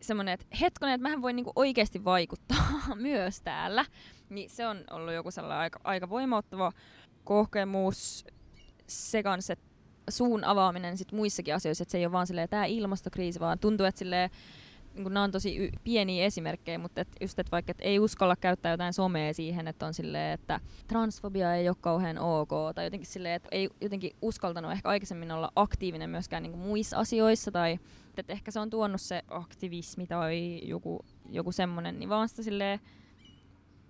Semmoinen, 0.00 0.34
että 0.34 0.46
hetkonen, 0.60 0.94
että 0.94 1.02
mähän 1.02 1.22
voin 1.22 1.36
niin 1.36 1.44
kuin 1.44 1.52
oikeasti 1.56 2.04
vaikuttaa 2.04 2.66
myös 2.94 3.40
täällä, 3.40 3.84
niin 4.28 4.50
se 4.50 4.66
on 4.66 4.84
ollut 4.90 5.12
joku 5.12 5.30
sellainen 5.30 5.60
aika, 5.60 5.80
aika 5.84 6.08
voimauttava 6.08 6.72
kokemus. 7.24 8.26
Se 8.86 9.22
kanssa, 9.22 9.52
että 9.52 9.64
suun 10.10 10.44
avaaminen 10.44 10.96
sit 10.96 11.12
muissakin 11.12 11.54
asioissa, 11.54 11.82
että 11.82 11.92
se 11.92 11.98
ei 11.98 12.06
ole 12.06 12.12
vaan 12.12 12.26
silleen, 12.26 12.48
tämä 12.48 12.64
ilmastokriisi, 12.64 13.40
vaan 13.40 13.58
tuntuu, 13.58 13.86
että 13.86 13.98
silleen, 13.98 14.30
niin 14.94 15.04
nämä 15.04 15.24
on 15.24 15.30
tosi 15.30 15.56
y- 15.56 15.70
pieniä 15.84 16.24
esimerkkejä, 16.24 16.78
mutta 16.78 17.00
et 17.00 17.08
just, 17.20 17.38
et 17.38 17.52
vaikka 17.52 17.70
et 17.70 17.78
ei 17.80 17.98
uskalla 17.98 18.36
käyttää 18.36 18.72
jotain 18.72 18.92
somea 18.92 19.34
siihen, 19.34 19.68
että 19.68 19.86
on 19.86 19.94
silleen, 19.94 20.32
että 20.32 20.60
transfobia 20.86 21.54
ei 21.54 21.68
ole 21.68 21.76
kauhean 21.80 22.18
ok, 22.18 22.50
tai 22.74 22.84
jotenkin 22.84 23.06
silleen, 23.06 23.34
että 23.34 23.48
ei 23.52 23.68
jotenkin 23.80 24.16
uskaltanut 24.22 24.72
ehkä 24.72 24.88
aikaisemmin 24.88 25.32
olla 25.32 25.52
aktiivinen 25.56 26.10
myöskään 26.10 26.42
niin 26.42 26.58
muissa 26.58 26.96
asioissa, 26.96 27.50
tai 27.50 27.78
että 28.16 28.32
ehkä 28.32 28.50
se 28.50 28.60
on 28.60 28.70
tuonut 28.70 29.00
se 29.00 29.22
aktivismi 29.28 30.06
tai 30.06 30.60
joku, 30.64 31.04
joku 31.30 31.52
semmoinen, 31.52 31.98
niin 31.98 32.08
vaan 32.08 32.28
sitä 32.28 32.42
silleen, 32.42 32.80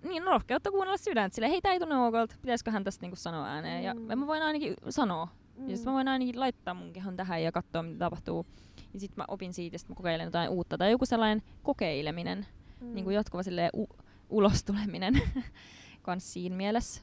niin 0.03 0.23
rohkeutta 0.23 0.71
kuunnella 0.71 0.97
sydäntä. 0.97 1.35
Silleen, 1.35 1.51
hei, 1.51 1.61
tää 1.61 1.73
ei 1.73 1.79
tunne 1.79 1.97
okolta, 1.97 2.35
pitäisiköhän 2.41 2.83
tästä 2.83 3.01
niinku 3.01 3.15
sanoa 3.15 3.47
ääneen. 3.47 3.97
Mm. 3.97 4.09
Ja 4.09 4.15
mä 4.15 4.27
voin 4.27 4.43
ainakin 4.43 4.73
sanoa. 4.89 5.27
Mm. 5.57 5.69
Ja 5.69 5.77
sit 5.77 5.85
mä 5.85 5.93
voin 5.93 6.07
ainakin 6.07 6.39
laittaa 6.39 6.73
mun 6.73 6.93
kehon 6.93 7.17
tähän 7.17 7.43
ja 7.43 7.51
katsoa, 7.51 7.83
mitä 7.83 7.99
tapahtuu. 7.99 8.45
Ja 8.93 8.99
sit 8.99 9.17
mä 9.17 9.25
opin 9.27 9.53
siitä, 9.53 9.75
että 9.75 9.87
mä 9.89 9.95
kokeilen 9.95 10.25
jotain 10.25 10.49
uutta. 10.49 10.77
Tai 10.77 10.91
joku 10.91 11.05
sellainen 11.05 11.43
kokeileminen, 11.63 12.45
mm. 12.81 12.93
niin 12.93 13.03
kuin 13.03 13.15
jatkuva 13.15 13.43
silleen 13.43 13.69
u- 13.75 13.97
ulostuleminen 14.29 15.21
kans 16.01 16.33
siinä 16.33 16.55
mielessä. 16.55 17.01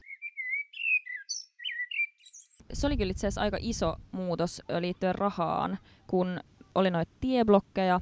Se 2.73 2.87
oli 2.87 2.97
kyllä 2.97 3.11
itse 3.11 3.27
asiassa 3.27 3.41
aika 3.41 3.57
iso 3.59 3.95
muutos 4.11 4.61
liittyen 4.79 5.15
rahaan, 5.15 5.77
kun 6.07 6.39
oli 6.75 6.91
noita 6.91 7.11
tieblokkeja, 7.19 8.01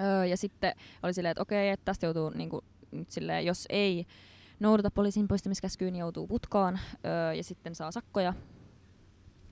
Öö, 0.00 0.24
ja 0.24 0.36
sitten 0.36 0.74
oli 1.02 1.14
silleen, 1.14 1.30
että 1.30 1.42
okei, 1.42 1.70
että 1.70 1.84
tästä 1.84 2.06
joutuu 2.06 2.30
niinku, 2.30 2.64
nyt 2.92 3.10
silleen, 3.10 3.46
jos 3.46 3.66
ei 3.70 4.06
noudata 4.60 4.90
poliisin 4.90 5.28
poistamiskäskyyn, 5.28 5.92
niin 5.92 6.00
joutuu 6.00 6.26
putkaan 6.26 6.80
öö, 7.04 7.32
ja 7.34 7.44
sitten 7.44 7.74
saa 7.74 7.90
sakkoja 7.90 8.34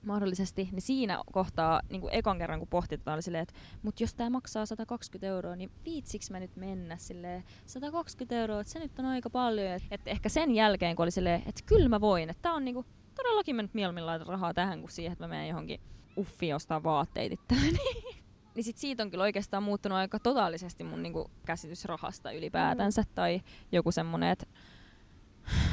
mahdollisesti, 0.05 0.69
niin 0.71 0.81
siinä 0.81 1.21
kohtaa 1.31 1.81
niin 1.89 2.01
kuin 2.01 2.13
ekan 2.13 2.37
kerran 2.37 2.59
kun 2.59 2.67
pohtitetaan, 2.67 3.15
oli 3.15 3.21
silleen, 3.21 3.41
että 3.41 3.53
mut 3.83 3.99
jos 3.99 4.13
tämä 4.13 4.29
maksaa 4.29 4.65
120 4.65 5.27
euroa, 5.27 5.55
niin 5.55 5.71
viitsiks 5.85 6.31
mä 6.31 6.39
nyt 6.39 6.55
mennä 6.55 6.97
silleen 6.97 7.43
120 7.65 8.35
euroa, 8.35 8.61
että 8.61 8.73
se 8.73 8.79
nyt 8.79 8.99
on 8.99 9.05
aika 9.05 9.29
paljon. 9.29 9.71
Että 9.71 9.87
et 9.91 10.07
ehkä 10.07 10.29
sen 10.29 10.55
jälkeen, 10.55 10.95
kun 10.95 11.03
oli 11.03 11.11
silleen, 11.11 11.43
että 11.45 11.61
kyllä 11.65 11.89
mä 11.89 12.01
voin, 12.01 12.29
että 12.29 12.41
tää 12.41 12.53
on 12.53 12.65
niinku, 12.65 12.85
todellakin 13.15 13.55
mä 13.55 13.61
nyt 13.61 13.73
mieluummin 13.73 14.05
laitan 14.05 14.27
rahaa 14.27 14.53
tähän, 14.53 14.79
kuin 14.79 14.91
siihen, 14.91 15.11
että 15.11 15.23
mä 15.23 15.27
menen 15.27 15.47
johonkin 15.47 15.81
uffiin 16.17 16.55
ostaa 16.55 16.83
vaatteet 16.83 17.31
itselleni. 17.31 17.79
niin 18.55 18.63
sit 18.63 18.77
siitä 18.77 19.03
on 19.03 19.11
kyllä 19.11 19.23
oikeastaan 19.23 19.63
muuttunut 19.63 19.97
aika 19.97 20.19
totaalisesti 20.19 20.83
mun 20.83 21.03
niinku 21.03 21.31
käsitys 21.45 21.85
rahasta 21.85 22.31
ylipäätänsä. 22.31 23.01
Mm. 23.01 23.07
Tai 23.15 23.41
joku 23.71 23.91
semmonen, 23.91 24.29
että 24.29 24.45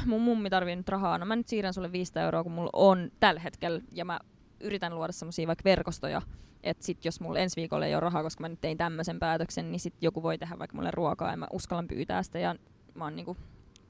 mun 0.07 0.23
mummi 0.23 0.51
tarvii 0.51 0.77
nyt 0.77 0.89
rahaa, 0.89 1.19
no 1.19 1.27
mä 1.27 1.37
nyt 1.37 1.49
siirrän 1.49 1.75
sulle 1.75 1.93
500 1.93 2.23
euroa, 2.23 2.43
kun 2.43 2.53
mulla 2.53 2.71
on 2.73 3.11
tällä 3.21 3.41
hetkellä, 3.41 3.81
ja 3.93 4.05
mä 4.05 4.21
yritän 4.61 4.95
luoda 4.95 5.13
semmosia 5.13 5.47
vaikka 5.47 5.65
verkostoja, 5.65 6.23
että 6.63 6.87
sit 6.87 7.05
jos 7.05 7.21
mulla 7.21 7.39
ensi 7.39 7.57
viikolla 7.57 7.87
ei 7.87 7.95
ole 7.95 8.01
rahaa, 8.01 8.23
koska 8.23 8.41
mä 8.41 8.49
nyt 8.49 8.61
tein 8.61 8.79
tämmöisen 8.79 9.19
päätöksen, 9.19 9.73
niin 9.73 9.81
sit 9.81 9.95
joku 10.01 10.23
voi 10.23 10.39
tehdä 10.39 10.59
vaikka 10.59 10.77
mulle 10.77 10.91
ruokaa, 10.91 11.31
ja 11.31 11.37
mä 11.37 11.47
uskallan 11.53 11.89
pyytää 11.89 12.23
sitä, 12.23 12.39
ja 12.39 12.55
mä 12.95 13.05
oon 13.05 13.17
niinku 13.17 13.37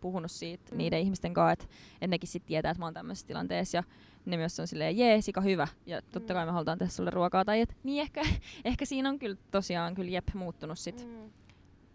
puhunut 0.01 0.31
siitä 0.31 0.73
mm. 0.73 0.79
niiden 0.79 1.01
ihmisten 1.01 1.35
kanssa, 1.35 1.53
että 1.53 1.67
et 2.01 2.11
nekin 2.11 2.29
sitten 2.29 2.49
tietää, 2.49 2.71
että 2.71 2.79
mä 2.79 2.87
oon 2.87 2.95
tämmöisessä 2.95 3.27
tilanteessa 3.27 3.77
ja 3.77 3.83
ne 4.27 4.37
myös 4.37 4.61
on 4.61 4.67
silleen, 4.67 4.99
jee, 4.99 5.21
sika 5.21 5.41
hyvä 5.41 5.69
ja 5.87 6.03
totta 6.03 6.35
kai 6.35 6.47
me 6.47 6.53
halutaan 6.53 6.79
tehdä 6.79 6.91
sulle 6.91 7.11
ruokaa 7.11 7.45
tai 7.45 7.61
et, 7.61 7.77
niin 7.83 8.03
ehkä, 8.03 8.23
ehkä 8.65 8.85
siinä 8.85 9.09
on 9.09 9.19
kyllä 9.19 9.37
tosiaan 9.51 9.95
kyllä 9.95 10.11
jep 10.11 10.35
muuttunut 10.35 10.79
sit, 10.79 11.07
mm. 11.07 11.31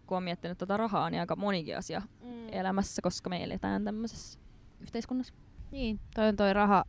kun 0.06 0.16
on 0.16 0.22
miettinyt 0.22 0.58
tota 0.58 0.76
rahaa, 0.76 1.10
niin 1.10 1.20
aika 1.20 1.36
monikin 1.36 1.78
asia 1.78 2.02
mm. 2.22 2.48
elämässä, 2.52 3.02
koska 3.02 3.30
me 3.30 3.44
eletään 3.44 3.84
tämmöisessä 3.84 4.38
yhteiskunnassa. 4.80 5.34
Niin, 5.70 6.00
toi 6.14 6.28
on 6.28 6.36
toi 6.36 6.52
raha, 6.52 6.84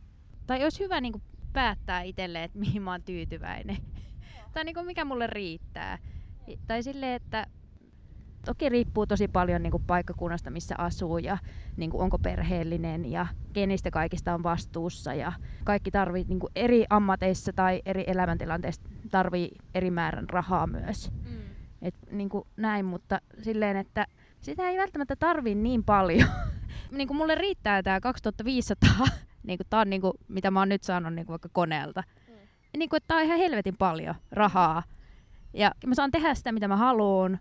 tai 0.46 0.62
olisi 0.62 0.84
hyvä 0.84 1.00
niinku 1.00 1.20
päättää 1.52 2.02
itselle, 2.02 2.44
että 2.44 2.58
mihin 2.58 2.82
mä 2.82 2.90
oon 2.90 3.02
tyytyväinen. 3.02 3.76
tai 4.52 4.64
niinku 4.64 4.82
mikä 4.82 5.04
mulle 5.04 5.26
riittää. 5.26 5.98
Tai 6.66 6.82
silleen, 6.82 7.12
että 7.12 7.46
toki 8.46 8.68
riippuu 8.68 9.06
tosi 9.06 9.28
paljon 9.28 9.62
niin 9.62 9.70
kuin 9.70 9.82
paikkakunnasta, 9.86 10.50
missä 10.50 10.74
asuu 10.78 11.18
ja 11.18 11.38
niin 11.76 11.90
kuin 11.90 12.02
onko 12.02 12.18
perheellinen 12.18 13.12
ja 13.12 13.26
kenistä 13.52 13.90
kaikista 13.90 14.34
on 14.34 14.42
vastuussa. 14.42 15.14
Ja 15.14 15.32
kaikki 15.64 15.90
tarvii 15.90 16.24
niin 16.28 16.38
kuin 16.38 16.52
eri 16.56 16.84
ammateissa 16.90 17.52
tai 17.52 17.82
eri 17.86 18.04
elämäntilanteissa 18.06 18.82
tarvii 19.10 19.50
eri 19.74 19.90
määrän 19.90 20.30
rahaa 20.30 20.66
myös. 20.66 21.10
Mm. 21.10 21.36
Et, 21.82 21.94
niin 22.10 22.28
kuin 22.28 22.44
näin, 22.56 22.84
mutta 22.84 23.20
silleen, 23.42 23.76
että 23.76 24.06
sitä 24.40 24.68
ei 24.68 24.78
välttämättä 24.78 25.16
tarvii 25.16 25.54
niin 25.54 25.84
paljon. 25.84 26.28
niin 26.96 27.08
kuin 27.08 27.16
mulle 27.16 27.34
riittää 27.34 27.82
tämä 27.82 28.00
2500, 28.00 28.90
niin 29.42 29.58
kuin, 29.58 29.66
tää 29.70 29.80
on 29.80 29.90
niin 29.90 30.00
kuin, 30.00 30.12
mitä 30.28 30.50
mä 30.50 30.60
oon 30.60 30.68
nyt 30.68 30.82
saanut 30.82 31.14
niin 31.14 31.26
kuin 31.26 31.32
vaikka 31.32 31.48
koneelta. 31.52 32.02
Mm. 32.28 32.34
Niin 32.78 32.88
kuin, 32.88 32.96
että 32.96 33.08
tää 33.08 33.16
on 33.16 33.24
ihan 33.24 33.38
helvetin 33.38 33.76
paljon 33.76 34.14
rahaa. 34.30 34.82
Ja 35.54 35.72
mä 35.86 35.94
saan 35.94 36.10
tehdä 36.10 36.34
sitä, 36.34 36.52
mitä 36.52 36.68
mä 36.68 36.76
haluan 36.76 37.38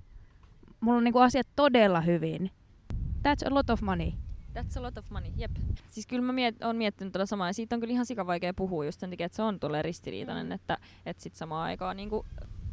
mulla 0.80 0.98
on 0.98 1.04
niinku 1.04 1.20
asiat 1.20 1.48
todella 1.56 2.02
hyvin. 2.02 2.52
That's 2.94 3.52
a 3.52 3.54
lot 3.54 3.70
of 3.70 3.82
money. 3.82 4.12
That's 4.60 4.80
a 4.80 4.82
lot 4.82 4.98
of 4.98 5.10
money, 5.10 5.32
jep. 5.38 5.52
Siis 5.90 6.08
kyllä 6.08 6.22
mä 6.22 6.34
miet, 6.34 6.64
on 6.64 6.76
miettinyt 6.76 7.14
tätä 7.14 7.26
samaa, 7.26 7.48
ja 7.48 7.54
siitä 7.54 7.76
on 7.76 7.80
kyllä 7.80 7.92
ihan 7.92 8.06
sikavaikea 8.06 8.54
puhua 8.54 8.86
just 8.86 9.00
sen 9.00 9.10
takia, 9.10 9.26
että 9.26 9.36
se 9.36 9.42
on 9.42 9.60
tulee 9.60 9.82
ristiriitainen, 9.82 10.46
mm. 10.46 10.52
että, 10.52 10.78
että 11.06 11.24
sit 11.24 11.36
samaan 11.36 11.66
aikaan 11.66 11.98
niinku, 11.98 12.26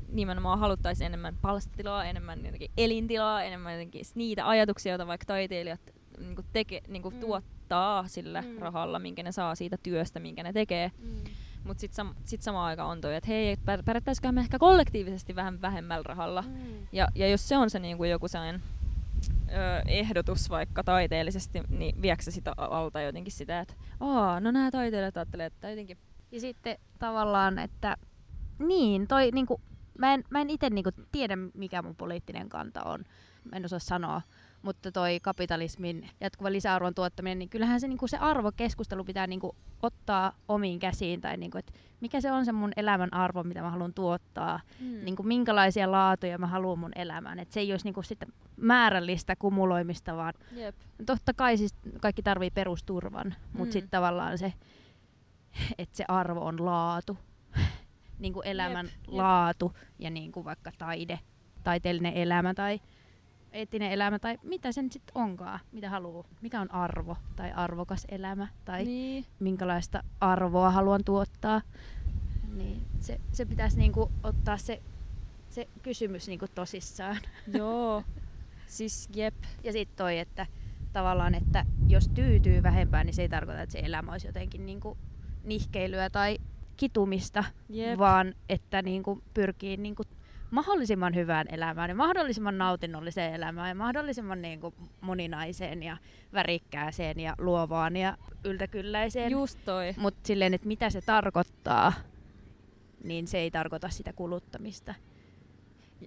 nimenomaan 0.08 0.58
haluttaisiin 0.58 1.06
enemmän 1.06 1.36
palstatilaa, 1.40 2.04
enemmän 2.04 2.44
jotenkin 2.44 2.70
elintilaa, 2.76 3.42
enemmän 3.42 3.72
jotenkin 3.72 4.04
niitä 4.14 4.48
ajatuksia, 4.48 4.92
joita 4.92 5.06
vaikka 5.06 5.24
taiteilijat 5.24 5.80
niinku 6.18 6.42
teke, 6.52 6.82
niinku 6.88 7.10
mm. 7.10 7.20
tuottaa 7.20 8.08
sillä 8.08 8.42
mm. 8.42 8.58
rahalla, 8.58 8.98
minkä 8.98 9.22
ne 9.22 9.32
saa 9.32 9.54
siitä 9.54 9.76
työstä, 9.82 10.20
minkä 10.20 10.42
ne 10.42 10.52
tekee. 10.52 10.90
Mm. 10.98 11.24
Mutta 11.64 11.80
sitten 11.80 12.06
sam- 12.06 12.14
sit 12.24 12.42
samaan 12.42 12.66
aikaan 12.66 12.90
on 12.90 13.00
toi, 13.00 13.14
että 13.14 13.28
hei, 13.28 13.56
pärjättäisikö 13.84 14.32
me 14.32 14.40
ehkä 14.40 14.58
kollektiivisesti 14.58 15.36
vähän 15.36 15.62
vähemmällä 15.62 16.02
rahalla. 16.06 16.42
Mm. 16.42 16.86
Ja, 16.92 17.08
ja 17.14 17.28
jos 17.28 17.48
se 17.48 17.56
on 17.56 17.70
se 17.70 17.78
niinku 17.78 18.04
joku 18.04 18.28
sellainen 18.28 18.62
ö, 19.48 19.82
ehdotus 19.86 20.50
vaikka 20.50 20.84
taiteellisesti, 20.84 21.60
niin 21.68 22.02
viekö 22.02 22.22
sitä 22.22 22.52
alta 22.56 23.00
jotenkin 23.00 23.32
sitä, 23.32 23.60
että 23.60 23.74
aa, 24.00 24.40
no 24.40 24.50
nämä 24.50 24.70
taiteilijat 24.70 25.16
ajattelee, 25.16 25.46
että 25.46 25.70
jotenkin... 25.70 25.98
Ja 26.32 26.40
sitten 26.40 26.78
tavallaan, 26.98 27.58
että 27.58 27.96
niin, 28.58 29.08
toi 29.08 29.30
niinku 29.30 29.60
Mä 29.98 30.14
en, 30.14 30.24
mä 30.30 30.40
en 30.40 30.50
itse 30.50 30.70
niinku 30.70 30.90
tiedä, 31.12 31.36
mikä 31.54 31.82
mun 31.82 31.96
poliittinen 31.96 32.48
kanta 32.48 32.82
on. 32.82 33.04
Mä 33.50 33.56
en 33.56 33.64
osaa 33.64 33.78
sanoa. 33.78 34.22
Mutta 34.62 34.92
toi 34.92 35.18
kapitalismin 35.22 36.08
jatkuva 36.20 36.52
lisäarvon 36.52 36.94
tuottaminen, 36.94 37.38
niin 37.38 37.48
kyllähän 37.48 37.80
se, 37.80 37.88
niinku 37.88 38.06
se 38.08 38.16
arvokeskustelu 38.16 39.04
pitää 39.04 39.26
niinku 39.26 39.56
ottaa 39.82 40.32
omiin 40.48 40.78
käsiin. 40.78 41.20
Tai 41.20 41.36
niinku, 41.36 41.58
että 41.58 41.72
mikä 42.00 42.20
se 42.20 42.32
on 42.32 42.44
se 42.44 42.52
mun 42.52 42.72
elämän 42.76 43.14
arvo, 43.14 43.42
mitä 43.42 43.62
mä 43.62 43.70
haluan 43.70 43.94
tuottaa. 43.94 44.60
Mm. 44.80 45.04
Niinku, 45.04 45.22
minkälaisia 45.22 45.90
laatuja 45.90 46.38
mä 46.38 46.46
haluan 46.46 46.78
mun 46.78 46.92
elämään. 46.96 47.38
Et 47.38 47.52
se 47.52 47.60
ei 47.60 47.72
olisi 47.72 47.84
niinku 47.84 48.02
sitten 48.02 48.32
määrällistä 48.56 49.36
kumuloimista, 49.36 50.16
vaan 50.16 50.34
Jep. 50.52 50.74
totta 51.06 51.32
kai 51.34 51.56
siis 51.56 51.74
kaikki 52.00 52.22
tarvii 52.22 52.50
perusturvan, 52.50 53.34
mutta 53.52 53.64
Mm. 53.64 53.72
sitten 53.72 53.90
tavallaan 53.90 54.38
se, 54.38 54.52
että 55.78 55.96
se 55.96 56.04
arvo 56.08 56.44
on 56.44 56.64
laatu. 56.64 57.18
niin 58.18 58.32
kuin 58.32 58.46
elämän 58.46 58.86
Jep, 58.86 58.94
jep. 59.06 59.14
laatu 59.14 59.72
ja 59.98 60.10
niin 60.10 60.32
kuin 60.32 60.44
vaikka 60.44 60.70
taide, 60.78 61.18
taiteellinen 61.64 62.14
elämä 62.14 62.54
tai 62.54 62.80
eettinen 63.52 63.92
elämä 63.92 64.18
tai 64.18 64.38
mitä 64.42 64.72
se 64.72 64.82
nyt 64.82 64.92
sitten 64.92 65.12
onkaan, 65.16 65.60
mitä 65.72 65.90
haluaa. 65.90 66.24
Mikä 66.42 66.60
on 66.60 66.70
arvo 66.74 67.16
tai 67.36 67.52
arvokas 67.52 68.06
elämä 68.08 68.48
tai 68.64 68.84
Niin. 68.84 69.24
minkälaista 69.40 70.02
arvoa 70.20 70.70
haluan 70.70 71.04
tuottaa. 71.04 71.60
Niin 72.56 72.82
se, 73.00 73.20
se 73.32 73.44
pitäisi 73.44 73.78
niinku 73.78 74.10
ottaa 74.22 74.56
se, 74.56 74.82
se 75.50 75.68
kysymys 75.82 76.28
niinku 76.28 76.46
tosissaan. 76.54 77.16
Joo. 77.58 78.02
Siis 78.66 79.08
jep. 79.14 79.34
Ja 79.64 79.72
sitten 79.72 79.96
toi, 79.96 80.18
että 80.18 80.46
tavallaan, 80.92 81.34
että 81.34 81.66
jos 81.88 82.08
tyytyy 82.08 82.62
vähempään, 82.62 83.06
niin 83.06 83.14
se 83.14 83.22
ei 83.22 83.28
tarkoita, 83.28 83.62
että 83.62 83.72
se 83.72 83.78
elämä 83.84 84.12
olisi 84.12 84.26
jotenkin 84.26 84.66
niinku 84.66 84.96
nihkeilyä 85.44 86.10
tai 86.10 86.38
kitumista, 86.76 87.44
Jep. 87.68 87.98
vaan 87.98 88.34
että 88.48 88.82
niinku 88.82 89.22
pyrkii 89.34 89.76
niinku 89.76 90.02
mahdollisimman 90.52 91.14
hyvään 91.14 91.46
elämään 91.50 91.90
ja 91.90 91.94
mahdollisimman 91.94 92.58
nautinnolliseen 92.58 93.34
elämään 93.34 93.68
ja 93.68 93.74
mahdollisimman 93.74 94.42
niinku 94.42 94.74
moninaiseen 95.00 95.82
ja 95.82 95.96
värikkääseen 96.32 97.20
ja 97.20 97.34
luovaan 97.38 97.96
ja 97.96 98.16
yltäkylläiseen. 98.44 99.30
Just 99.30 99.58
toi. 99.64 99.94
Mutta 99.96 100.20
silleen, 100.26 100.54
että 100.54 100.68
mitä 100.68 100.90
se 100.90 101.00
tarkoittaa, 101.00 101.92
niin 103.04 103.26
se 103.26 103.38
ei 103.38 103.50
tarkoita 103.50 103.88
sitä 103.88 104.12
kuluttamista. 104.12 104.94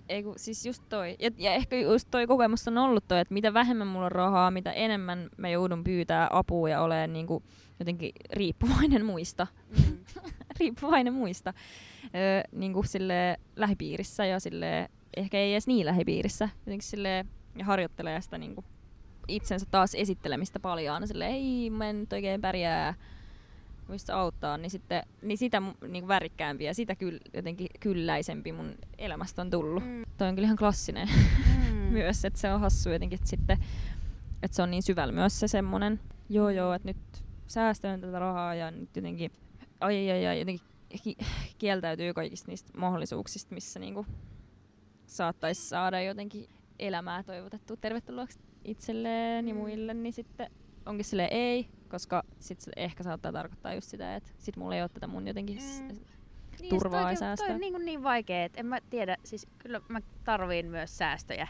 Ei 0.10 0.24
kun, 0.24 0.34
siis 0.38 0.66
just 0.66 0.84
toi. 0.90 1.16
Ja, 1.20 1.32
ja 1.38 1.54
ehkä 1.54 1.80
just 1.80 2.08
toi 2.12 2.28
kokemus 2.28 2.68
on 2.68 2.78
ollut 2.78 3.08
toi, 3.08 3.20
että 3.20 3.34
mitä 3.34 3.54
vähemmän 3.54 3.88
mulla 3.88 4.06
on 4.06 4.12
rahaa, 4.12 4.52
mitä 4.52 4.72
enemmän 4.72 5.30
mä 5.38 5.50
joudun 5.50 5.84
pyytää 5.84 6.28
apua 6.32 6.70
ja 6.70 6.82
olen 6.82 7.14
niinku 7.14 7.44
jotenkin 7.80 8.12
riippuvainen 8.34 9.06
muista. 9.06 9.48
Mm. 9.70 9.98
riippuvainen 10.60 11.14
muista. 11.14 11.54
Öö, 12.16 12.42
niinku 12.52 12.84
sille 12.84 13.38
lähipiirissä 13.56 14.26
ja 14.26 14.40
sille 14.40 14.90
ehkä 15.18 15.38
ei 15.38 15.54
edes 15.54 15.68
niin 15.68 15.86
lähipiirissä. 15.86 16.50
Jotenkin 16.60 16.88
sille 16.88 17.26
ja 17.58 17.66
harjoittelee 17.66 18.22
sitä 18.22 18.38
niinku 18.38 18.64
itsensä 19.28 19.66
taas 19.72 19.96
esittelemistä 19.96 20.60
paljon. 20.60 21.08
Sille 21.08 21.28
ei 21.28 21.70
mä 21.70 21.90
en 21.90 22.00
nyt 22.00 22.14
oikein 22.14 22.42
pärjää. 22.42 22.94
Voisit 23.90 24.08
sä 24.08 24.18
auttaa, 24.18 24.58
niin, 24.58 24.70
sitten, 24.70 25.04
niin 25.22 25.38
sitä 25.38 25.60
mu- 25.60 25.88
niinku 25.88 26.08
värikkäämpi 26.08 26.64
ja 26.64 26.74
sitä 26.74 26.96
kyl, 26.96 27.20
jotenkin 27.34 27.68
kylläisempi 27.80 28.52
mun 28.52 28.76
elämästä 28.98 29.42
on 29.42 29.50
tullut. 29.50 29.84
Mm. 29.84 30.04
Toi 30.18 30.28
on 30.28 30.36
kyllä 30.36 30.46
ihan 30.46 30.58
klassinen 30.58 31.10
Mm. 31.72 31.76
myös, 31.98 32.26
että 32.26 32.40
se 32.40 32.54
on 32.54 32.60
hassu 32.60 32.90
jotenkin, 32.90 33.18
että 33.18 33.30
sitten, 33.30 33.58
että 34.44 34.56
se 34.56 34.62
on 34.62 34.72
niin 34.72 34.84
syvällä 34.84 35.14
myös 35.14 35.40
se 35.40 35.48
semmonen, 35.48 36.00
joo 36.30 36.50
joo, 36.50 36.74
että 36.74 36.88
nyt 36.88 36.98
säästän 37.48 38.02
tätä 38.02 38.20
rahaa 38.20 38.56
ja 38.56 38.72
nyt 38.72 38.96
jotenkin, 38.96 39.32
ai 39.80 40.12
ai, 40.12 40.28
ai 40.28 40.40
jotenkin 40.40 40.66
ki- 41.04 41.18
kieltäytyy 41.58 42.14
kaikista 42.14 42.52
niistä 42.52 42.72
mahdollisuuksista, 42.78 43.54
missä 43.54 43.80
niinku 43.80 44.06
saattaisi 45.06 45.62
saada 45.70 46.02
jotenkin 46.02 46.50
elämää 46.80 47.24
toivotettua 47.24 47.78
tervetulleeksi 47.78 48.40
itselleen 48.64 49.48
ja 49.48 49.54
Mm. 49.54 49.60
muille, 49.60 49.94
niin 49.94 50.14
sitten 50.14 50.52
onkin 50.86 51.06
sille 51.06 51.28
ei, 51.32 51.68
koska 51.90 52.24
sit 52.40 52.60
se 52.62 52.72
ehkä 52.76 53.04
saattaa 53.04 53.32
tarkoittaa 53.32 53.74
just 53.74 53.88
sitä, 53.90 54.16
että 54.16 54.30
sit 54.38 54.58
mulla 54.58 54.76
ei 54.76 54.82
ole 54.82 54.90
tätä 54.90 55.08
mun 55.08 55.28
jotenkin 55.28 55.58
Mm. 55.58 55.98
Niin, 56.62 56.70
turvaa 56.70 57.02
toi, 57.02 57.12
ja 57.12 57.16
toi 57.18 57.20
säästöä. 57.20 57.54
on 57.54 57.60
niin, 57.62 57.86
niin 57.86 58.04
vaikea, 58.04 58.44
että 58.46 58.60
en 58.60 58.66
mä 58.66 58.80
tiedä, 58.90 59.18
siis 59.24 59.48
kyllä 59.58 59.82
mä 59.90 60.00
tarviin 60.24 60.66
myös 60.66 60.98
säästöjä. 60.98 61.48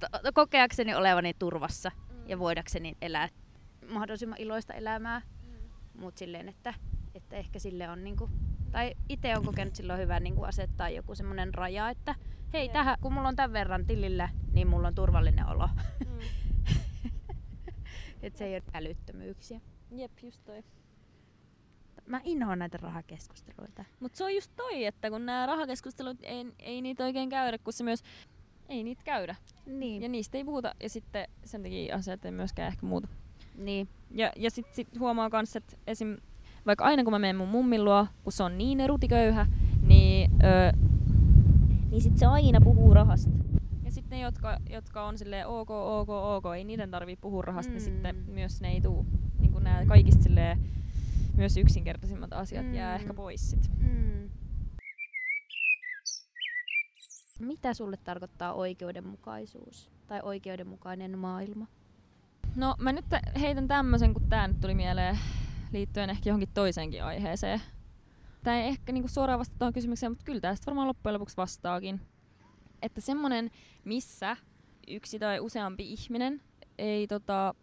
To- 0.00 0.32
kokeakseni 0.34 0.94
olevani 0.94 1.34
turvassa 1.38 1.90
ja 2.26 2.38
voidakseni 2.38 2.96
elää 3.02 3.28
mahdollisimman 3.88 4.40
iloista 4.40 4.74
elämää. 4.74 5.22
Mutta 5.98 6.18
silleen, 6.18 6.48
että, 6.48 6.74
että 7.14 7.36
ehkä 7.36 7.58
sille 7.58 7.88
on 7.88 8.04
niinku, 8.04 8.30
tai 8.72 8.94
itse 9.08 9.36
on 9.36 9.44
kokenut 9.44 9.74
silloin 9.74 10.00
hyvä 10.00 10.20
niinku 10.20 10.42
asettaa 10.42 10.88
joku 10.88 11.14
semmoinen 11.14 11.54
raja, 11.54 11.90
että 11.90 12.14
hei, 12.52 12.68
tähän, 12.68 12.98
kun 13.00 13.12
mulla 13.12 13.28
on 13.28 13.36
tämän 13.36 13.52
verran 13.52 13.86
tilillä, 13.86 14.28
niin 14.52 14.68
mulla 14.68 14.88
on 14.88 14.94
turvallinen 14.94 15.46
olo. 15.46 15.68
Mm. 16.06 16.18
että 18.22 18.38
se 18.38 18.44
ei 18.44 18.54
ole 18.54 18.62
älyttömyyksiä. 18.74 19.60
Jep, 19.90 20.12
just 20.22 20.44
toi. 20.44 20.64
Mä 22.06 22.20
inhoan 22.24 22.58
näitä 22.58 22.78
rahakeskusteluita. 22.82 23.84
Mutta 24.00 24.18
se 24.18 24.24
on 24.24 24.34
just 24.34 24.52
toi, 24.56 24.84
että 24.84 25.10
kun 25.10 25.26
nämä 25.26 25.46
rahakeskustelut, 25.46 26.16
ei, 26.22 26.46
ei 26.58 26.82
niitä 26.82 27.04
oikein 27.04 27.28
käydä, 27.28 27.58
kun 27.58 27.72
se 27.72 27.84
myös, 27.84 28.02
ei 28.68 28.84
niitä 28.84 29.02
käydä. 29.04 29.36
Niin. 29.66 30.02
Ja 30.02 30.08
niistä 30.08 30.38
ei 30.38 30.44
puhuta, 30.44 30.74
ja 30.82 30.88
sitten 30.88 31.28
sen 31.44 31.62
takia 31.62 31.96
asiat 31.96 32.24
ei 32.24 32.30
myöskään 32.30 32.68
ehkä 32.68 32.86
muuta. 32.86 33.08
niin. 33.54 33.88
Ja, 34.10 34.32
ja 34.36 34.50
sitten 34.50 34.74
sit 34.74 34.98
huomaa 34.98 35.30
myös, 35.32 35.56
että 35.56 35.76
esim. 35.86 36.16
Vaikka 36.66 36.84
aina 36.84 37.04
kun 37.04 37.12
mä 37.12 37.18
menen 37.18 37.36
mun 37.36 37.48
mummin 37.48 37.84
luo, 37.84 38.06
kun 38.24 38.32
se 38.32 38.42
on 38.42 38.58
niin 38.58 38.88
rutiköyhä, 38.88 39.46
niin, 39.82 40.30
öö, 40.44 40.72
niin 41.90 42.02
sitten 42.02 42.18
se 42.18 42.26
aina 42.26 42.60
puhuu 42.60 42.94
rahasta. 42.94 43.30
Ja 43.84 43.90
sitten 43.92 44.18
ne, 44.18 44.22
jotka, 44.22 44.58
jotka 44.70 45.04
on 45.04 45.18
silleen 45.18 45.46
ok, 45.46 45.70
ok, 45.70 46.08
ok, 46.08 46.44
ei 46.56 46.64
niiden 46.64 46.90
tarvii 46.90 47.16
puhua 47.16 47.42
rahasta, 47.42 47.70
mm. 47.70 47.74
niin 47.74 47.84
sitten 47.84 48.16
Mm. 48.16 48.32
myös 48.32 48.60
ne 48.60 48.68
ei 48.72 48.80
tuu. 48.80 49.06
Niin 49.38 49.52
kuin 49.52 49.64
nämä 49.64 49.86
kaikista 49.86 50.22
silleen, 50.22 50.58
myös 51.36 51.56
yksinkertaisimmat 51.56 52.32
asiat 52.32 52.66
mm. 52.66 52.74
jää 52.74 52.94
ehkä 52.94 53.14
pois 53.14 53.50
sit. 53.50 53.70
Mm. 53.78 54.30
Mitä 57.40 57.74
sulle 57.74 57.96
tarkoittaa 57.96 58.52
oikeudenmukaisuus 58.52 59.90
tai 60.06 60.20
oikeudenmukainen 60.22 61.18
maailma? 61.18 61.66
No 62.56 62.74
mä 62.78 62.92
nyt 62.92 63.04
heitän 63.40 63.68
tämmöisen, 63.68 64.14
kun 64.14 64.22
tää 64.28 64.48
nyt 64.48 64.60
tuli 64.60 64.74
mieleen 64.74 65.18
liittyen 65.72 66.10
ehkä 66.10 66.28
johonkin 66.28 66.48
toiseenkin 66.54 67.04
aiheeseen. 67.04 67.60
Tää 68.44 68.60
ei 68.60 68.68
ehkä 68.68 68.92
niinku 68.92 69.08
suoraan 69.08 69.38
vastata 69.38 69.58
tuohon 69.58 69.72
kysymykseen, 69.72 70.12
mutta 70.12 70.24
kyllä 70.24 70.40
tästä 70.40 70.66
varmaan 70.66 70.88
loppujen 70.88 71.14
lopuksi 71.14 71.36
vastaakin. 71.36 72.00
Että 72.82 73.00
semmonen, 73.00 73.50
missä 73.84 74.36
yksi 74.88 75.18
tai 75.18 75.40
useampi 75.40 75.92
ihminen 75.92 76.42
ei 76.78 77.06
tota, 77.06 77.54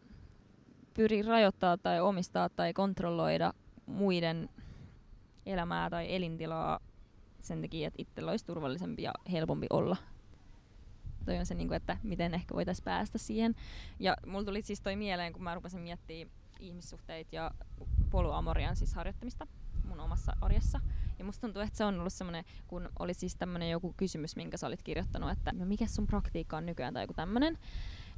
pyri 0.93 1.21
rajoittaa 1.21 1.77
tai 1.77 2.01
omistaa 2.01 2.49
tai 2.49 2.73
kontrolloida 2.73 3.53
muiden 3.85 4.49
elämää 5.45 5.89
tai 5.89 6.15
elintilaa 6.15 6.79
sen 7.41 7.61
takia, 7.61 7.87
että 7.87 8.01
itsellä 8.01 8.31
olisi 8.31 8.45
turvallisempi 8.45 9.03
ja 9.03 9.13
helpompi 9.31 9.67
olla. 9.69 9.97
Toi 11.25 11.37
on 11.37 11.45
se, 11.45 11.53
niinku, 11.53 11.73
että 11.73 11.97
miten 12.03 12.33
ehkä 12.33 12.55
voitaisiin 12.55 12.83
päästä 12.83 13.17
siihen. 13.17 13.55
Ja 13.99 14.17
mulla 14.25 14.43
tuli 14.43 14.61
siis 14.61 14.81
toi 14.81 14.95
mieleen, 14.95 15.33
kun 15.33 15.43
mä 15.43 15.55
rupesin 15.55 15.81
miettimään 15.81 16.42
ihmissuhteita 16.59 17.35
ja 17.35 17.51
poluamorian 18.09 18.75
siis 18.75 18.93
harjoittamista 18.93 19.47
mun 19.87 19.99
omassa 19.99 20.33
arjessa. 20.41 20.79
Ja 21.19 21.25
musta 21.25 21.41
tuntuu, 21.41 21.61
että 21.61 21.77
se 21.77 21.85
on 21.85 21.99
ollut 21.99 22.13
semmoinen, 22.13 22.45
kun 22.67 22.89
oli 22.99 23.13
siis 23.13 23.35
tämmönen 23.35 23.69
joku 23.69 23.93
kysymys, 23.97 24.35
minkä 24.35 24.57
sä 24.57 24.67
olit 24.67 24.83
kirjoittanut, 24.83 25.31
että 25.31 25.51
no 25.51 25.65
mikä 25.65 25.87
sun 25.87 26.07
praktiikka 26.07 26.57
on 26.57 26.65
nykyään 26.65 26.93
tai 26.93 27.03
joku 27.03 27.13
tämmönen. 27.13 27.57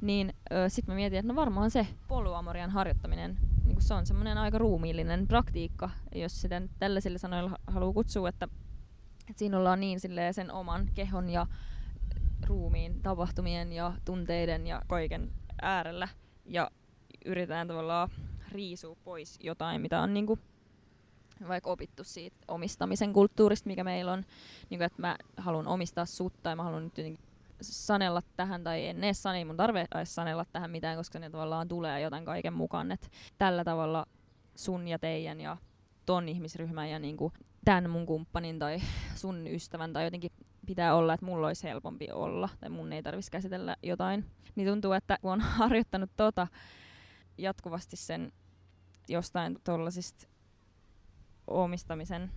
Niin 0.00 0.34
ö, 0.52 0.68
sit 0.68 0.86
mä 0.86 0.94
mietin, 0.94 1.18
että 1.18 1.32
no 1.32 1.36
varmaan 1.36 1.70
se 1.70 1.86
poluamorian 2.08 2.70
harjoittaminen, 2.70 3.38
niin 3.64 3.82
se 3.82 3.94
on 3.94 4.06
semmoinen 4.06 4.38
aika 4.38 4.58
ruumiillinen 4.58 5.26
praktiikka, 5.26 5.90
jos 6.14 6.40
sitä 6.40 6.60
nyt 6.60 6.70
tällaisilla 6.78 7.18
sanoilla 7.18 7.58
haluaa 7.66 7.92
kutsua, 7.92 8.28
että, 8.28 8.48
että 9.20 9.38
siinä 9.38 9.58
ollaan 9.58 9.80
niin 9.80 10.00
silleen 10.00 10.34
sen 10.34 10.52
oman 10.52 10.88
kehon 10.94 11.30
ja 11.30 11.46
ruumiin 12.46 13.02
tapahtumien 13.02 13.72
ja 13.72 13.92
tunteiden 14.04 14.66
ja 14.66 14.82
kaiken 14.86 15.32
äärellä 15.62 16.08
ja 16.44 16.70
yritetään 17.26 17.68
tavallaan 17.68 18.08
riisua 18.52 18.96
pois 19.04 19.38
jotain, 19.42 19.80
mitä 19.80 20.00
on 20.00 20.14
niinku 20.14 20.38
vaikka 21.48 21.70
opittu 21.70 22.04
siitä 22.04 22.36
omistamisen 22.48 23.12
kulttuurista, 23.12 23.68
mikä 23.68 23.84
meillä 23.84 24.12
on, 24.12 24.24
niin 24.70 24.78
kuin, 24.78 24.82
että 24.82 25.02
mä 25.02 25.16
haluan 25.36 25.68
omistaa 25.68 26.04
sut 26.04 26.42
tai 26.42 26.56
mä 26.56 26.62
haluan 26.62 26.84
nyt 26.84 26.98
jotenkin 26.98 27.24
sanella 27.60 28.22
tähän 28.36 28.64
tai 28.64 28.86
en 28.86 29.04
edes 29.04 29.22
sane, 29.22 29.44
mun 29.44 29.56
tarve 29.56 29.86
edes 29.94 30.14
sanella 30.14 30.44
tähän 30.52 30.70
mitään, 30.70 30.96
koska 30.96 31.18
ne 31.18 31.30
tavallaan 31.30 31.68
tulee 31.68 32.00
jotain 32.00 32.24
kaiken 32.24 32.52
mukaan, 32.52 32.92
että 32.92 33.06
tällä 33.38 33.64
tavalla 33.64 34.06
sun 34.54 34.88
ja 34.88 34.98
teidän 34.98 35.40
ja 35.40 35.56
ton 36.06 36.28
ihmisryhmän 36.28 36.90
ja 36.90 36.98
niinku 36.98 37.32
tämän 37.64 37.90
mun 37.90 38.06
kumppanin 38.06 38.58
tai 38.58 38.78
sun 39.14 39.46
ystävän 39.46 39.92
tai 39.92 40.04
jotenkin 40.04 40.30
pitää 40.66 40.94
olla, 40.94 41.14
että 41.14 41.26
mulla 41.26 41.46
olisi 41.46 41.64
helpompi 41.64 42.08
olla 42.12 42.48
tai 42.60 42.70
mun 42.70 42.92
ei 42.92 43.02
tarvitsisi 43.02 43.30
käsitellä 43.30 43.76
jotain. 43.82 44.24
Niin 44.54 44.68
tuntuu, 44.68 44.92
että 44.92 45.18
kun 45.22 45.32
on 45.32 45.40
harjoittanut 45.60 46.10
tota 46.16 46.46
jatkuvasti 47.38 47.96
sen 47.96 48.32
jostain 49.08 49.58
tollasista 49.64 50.26
omistamisen 51.46 52.32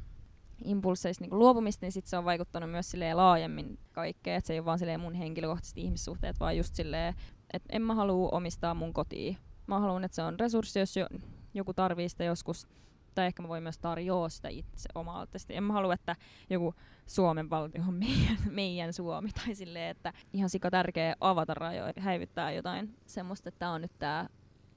impulseista 0.64 1.24
niin 1.24 1.40
luopumista, 1.40 1.86
niin 1.86 1.92
sit 1.92 2.08
se 2.08 2.18
on 2.18 2.26
vaikuttanut 2.26 2.72
myös 2.72 2.94
laajemmin 3.14 3.80
kaikkeen, 3.92 4.38
että 4.38 4.48
se 4.48 4.54
ei 4.54 4.60
ole 4.60 4.66
vaan 4.66 4.80
mun 5.00 5.14
henkilökohtaiset 5.14 5.78
ihmissuhteet, 5.78 6.40
vaan 6.40 6.58
just 6.58 6.76
silleen, 6.76 7.16
että 7.54 7.70
en 7.72 7.82
mä 7.82 7.96
halua 7.96 8.30
omistaa 8.32 8.74
mun 8.74 8.94
kotiin. 8.94 9.38
Mä 9.68 9.80
haluan, 9.80 10.04
että 10.04 10.16
se 10.16 10.22
on 10.22 10.40
resurssi, 10.40 10.80
jos 10.80 10.98
jo, 10.98 11.08
joku 11.54 11.74
tarvii 11.74 12.10
sitä 12.10 12.24
joskus, 12.24 12.68
tai 13.16 13.26
ehkä 13.26 13.42
mä 13.42 13.48
voin 13.48 13.64
myös 13.64 13.80
tarjoa 13.80 14.30
sitä 14.30 14.50
itse 14.50 14.90
omaa 14.96 15.28
En 15.50 15.64
mä 15.64 15.74
halua, 15.74 15.94
että 15.94 16.16
joku 16.50 16.76
Suomen 17.06 17.50
valtio 17.50 17.84
on 17.88 17.94
meidän, 17.94 18.38
meidän 18.52 18.94
Suomi, 18.94 19.30
tai 19.32 19.56
silleen, 19.56 19.90
että 19.90 20.14
ihan 20.34 20.50
sika 20.50 20.72
tärkeä 20.72 21.16
avata 21.20 21.54
rajoja, 21.54 21.94
häivyttää 22.00 22.52
jotain 22.52 22.96
semmoista, 23.06 23.50
että 23.50 23.60
tämä 23.60 23.72
on 23.72 23.82
nyt 23.82 24.00
tämä 24.00 24.30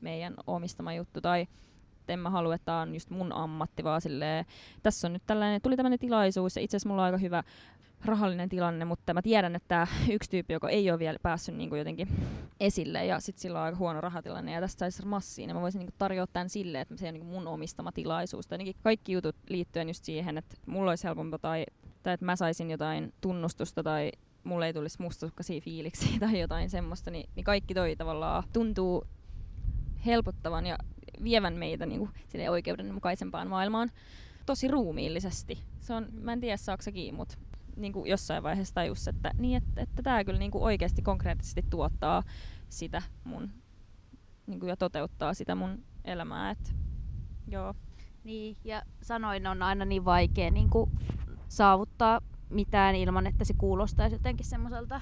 meidän 0.03 0.34
omistama 0.46 0.94
juttu, 0.94 1.20
tai 1.20 1.46
en 2.09 2.18
mä 2.18 2.30
halua, 2.30 2.55
että 2.55 2.64
tämä 2.64 2.80
on 2.80 2.94
just 2.94 3.11
mun 3.11 3.32
ammatti, 3.32 3.84
vaan 3.84 4.00
silleen, 4.00 4.44
tässä 4.82 5.09
on 5.09 5.12
nyt 5.12 5.22
tällainen, 5.26 5.62
tuli 5.62 5.76
tämmöinen 5.76 5.98
tilaisuus, 5.98 6.57
ja 6.57 6.62
itse 6.62 6.76
asiassa 6.76 6.88
mulla 6.88 7.03
on 7.03 7.07
aika 7.07 7.18
hyvä 7.18 7.42
rahallinen 8.05 8.48
tilanne, 8.48 8.84
mutta 8.84 9.14
mä 9.14 9.22
tiedän, 9.22 9.57
että 9.57 9.86
yksi 10.11 10.30
tyyppi, 10.30 10.53
joka 10.53 10.68
ei 10.68 10.90
ole 10.90 10.98
vielä 10.98 11.18
päässyt 11.22 11.57
niin 11.57 11.68
kuin 11.68 11.78
jotenkin 11.78 12.09
esille 12.61 13.07
ja 13.07 13.20
sitten 13.20 13.42
sillä 13.42 13.59
on 13.59 13.64
aika 13.64 13.78
huono 13.78 14.00
rahatilanne 14.00 14.53
ja 14.53 14.61
tästä 14.61 14.78
saisi 14.78 15.07
massiin, 15.07 15.46
niin 15.46 15.57
mä 15.57 15.62
voisin 15.62 15.78
niin 15.78 15.86
kuin 15.86 15.98
tarjota 15.98 16.32
tämän 16.32 16.48
silleen, 16.48 16.82
että 16.82 16.96
se 16.96 17.09
on 17.09 17.14
niin 17.14 17.24
kuin 17.24 17.32
mun 17.32 17.46
omistama 17.46 17.92
tilaisuus. 17.92 18.46
Tai 18.46 18.59
kaikki 18.82 19.12
jutut 19.12 19.36
liittyen 19.48 19.88
just 19.88 20.05
siihen, 20.05 20.38
että 20.38 20.57
mulla 20.66 20.90
olisi 20.90 21.05
helpompaa 21.05 21.38
tai, 21.38 21.66
tai 22.03 22.14
että 22.14 22.26
mä 22.26 22.36
saisin 22.36 22.70
jotain 22.70 23.12
tunnustusta 23.20 23.82
tai 23.82 24.12
mulle 24.44 24.66
ei 24.66 24.72
tulisi 24.72 25.03
mustasukkaisia 25.03 25.61
fiiliksiä 25.61 26.18
tai 26.20 26.40
jotain 26.40 26.70
semmoista, 26.70 27.11
niin, 27.11 27.28
niin 27.36 27.44
kaikki 27.44 27.74
toi 27.74 27.96
tavallaan 27.96 28.44
tuntuu 28.53 29.07
helpottavan 30.07 30.66
ja 30.66 30.78
vievän 31.22 31.55
meitä 31.55 31.86
niin 31.86 31.98
kuin, 31.98 32.11
oikeudenmukaisempaan 32.50 33.48
maailmaan 33.48 33.90
tosi 34.46 34.68
ruumiillisesti. 34.68 35.59
Se 35.80 35.94
on, 35.94 36.09
mä 36.12 36.32
en 36.32 36.40
tiedä 36.40 36.57
saako 36.57 36.82
se 36.82 36.92
kiinni, 36.92 37.16
mutta 37.16 37.38
niin 37.76 37.92
kuin 37.92 38.11
jossain 38.11 38.42
vaiheessa 38.42 38.74
tajus, 38.74 39.09
että, 39.09 39.30
niin, 39.38 39.57
että, 39.57 39.82
että 39.82 40.24
kyllä 40.24 40.38
niin 40.38 40.50
kuin 40.50 40.64
oikeasti 40.64 41.03
konkreettisesti 41.03 41.64
tuottaa 41.70 42.22
sitä 42.68 43.03
mun 43.24 43.50
niin 44.46 44.61
kuin, 44.61 44.70
ja 44.70 44.76
toteuttaa 44.76 45.34
sitä 45.34 45.55
mun 45.55 45.84
elämää. 46.05 46.50
Et, 46.50 46.74
joo. 47.48 47.74
Niin, 48.24 48.57
ja 48.64 48.82
sanoin 49.03 49.46
on 49.46 49.62
aina 49.62 49.84
niin 49.84 50.05
vaikea 50.05 50.50
niin 50.50 50.70
kuin, 50.70 50.90
saavuttaa 51.48 52.20
mitään 52.50 52.94
ilman, 52.94 53.26
että 53.26 53.44
se 53.44 53.55
kuulostaisi 53.55 54.14
jotenkin 54.14 54.46
semmoiselta 54.46 55.00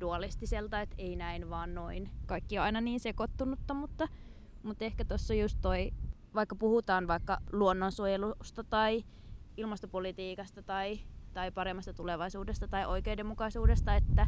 dualistiselta, 0.00 0.80
että 0.80 0.94
ei 0.98 1.16
näin 1.16 1.50
vaan 1.50 1.74
noin. 1.74 2.10
Kaikki 2.26 2.58
on 2.58 2.64
aina 2.64 2.80
niin 2.80 3.00
sekoittunutta, 3.00 3.74
mutta, 3.74 4.08
mutta 4.62 4.84
ehkä 4.84 5.04
tuossa 5.04 5.34
just 5.34 5.58
toi, 5.60 5.90
vaikka 6.34 6.54
puhutaan 6.54 7.08
vaikka 7.08 7.38
luonnonsuojelusta 7.52 8.64
tai 8.64 9.04
ilmastopolitiikasta 9.56 10.62
tai 10.62 11.00
tai 11.32 11.50
paremmasta 11.50 11.94
tulevaisuudesta 11.94 12.68
tai 12.68 12.86
oikeudenmukaisuudesta, 12.86 13.94
että, 13.94 14.26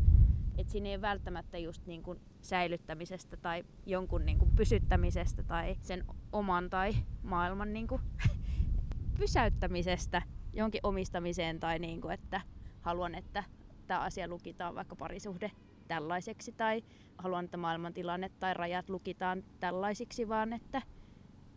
että 0.59 0.73
siinä 0.73 0.89
ei 0.89 1.01
välttämättä 1.01 1.59
just 1.59 1.87
niin 1.87 2.03
kuin 2.03 2.21
säilyttämisestä 2.41 3.37
tai 3.37 3.65
jonkun 3.87 4.25
niin 4.25 4.39
kuin 4.39 4.51
pysyttämisestä 4.57 5.43
tai 5.43 5.77
sen 5.83 6.05
oman 6.33 6.71
tai 6.71 6.95
maailman 7.23 7.73
niin 7.73 7.87
kuin 7.87 8.03
pysäyttämisestä 9.19 10.23
jonkin 10.53 10.81
omistamiseen 10.83 11.61
tai 11.61 11.79
niin 11.79 12.01
kuin, 12.01 12.15
että 12.15 12.41
haluan, 12.81 13.15
että 13.15 13.45
tämä 13.87 14.01
asia 14.01 14.29
lukitaan 14.29 14.75
vaikka 14.75 14.97
parisuhde 14.97 15.51
tällaiseksi 15.89 16.53
tai 16.53 16.85
haluan, 17.19 17.45
että 17.45 17.57
maailmantilanne 17.57 18.29
tai 18.41 18.55
rajat 18.55 18.91
lukitaan 18.91 19.45
tällaisiksi, 19.61 20.29
vaan 20.29 20.53
että 20.53 20.83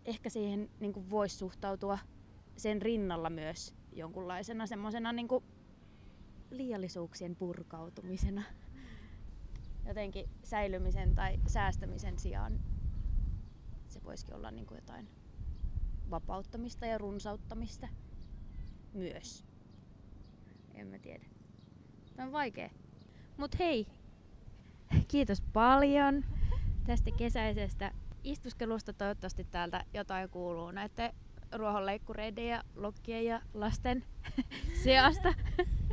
ehkä 0.05 0.29
siihen 0.29 0.69
niin 0.79 1.09
voisi 1.09 1.37
suhtautua 1.37 1.99
sen 2.57 2.81
rinnalla 2.81 3.29
myös 3.29 3.75
jonkunlaisena 3.91 4.67
semmoisena 4.67 5.13
niin 5.13 5.27
liiallisuuksien 6.51 7.35
purkautumisena. 7.35 8.43
Jotenkin 9.85 10.29
säilymisen 10.43 11.15
tai 11.15 11.39
säästämisen 11.47 12.19
sijaan 12.19 12.59
se 13.87 14.03
voisikin 14.03 14.35
olla 14.35 14.51
niin 14.51 14.65
kuin 14.65 14.75
jotain 14.75 15.07
vapauttamista 16.09 16.85
ja 16.85 16.97
runsauttamista 16.97 17.87
myös. 18.93 19.45
En 20.73 20.87
mä 20.87 20.99
tiedä. 20.99 21.36
Tämä 22.17 22.25
on 22.25 22.33
vaikea. 22.33 22.69
Mut 23.37 23.59
hei, 23.59 23.87
kiitos 25.07 25.41
paljon 25.41 26.25
tästä 26.85 27.11
kesäisestä 27.11 27.91
istuskelusta. 28.23 28.93
Toivottavasti 28.93 29.43
täältä 29.43 29.83
jotain 29.93 30.29
kuuluu 30.29 30.71
näiden 30.71 31.13
ruohonleikkureiden 31.51 32.47
ja 32.47 32.63
lokkien 32.75 33.25
ja 33.25 33.41
lasten 33.53 34.03
sijasta. 34.83 35.33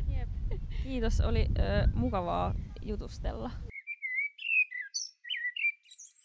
Jep. 0.09 0.29
Kiitos, 0.83 1.21
oli 1.21 1.49
ö, 1.59 1.89
mukavaa 1.95 2.55
jutustella. 2.83 3.51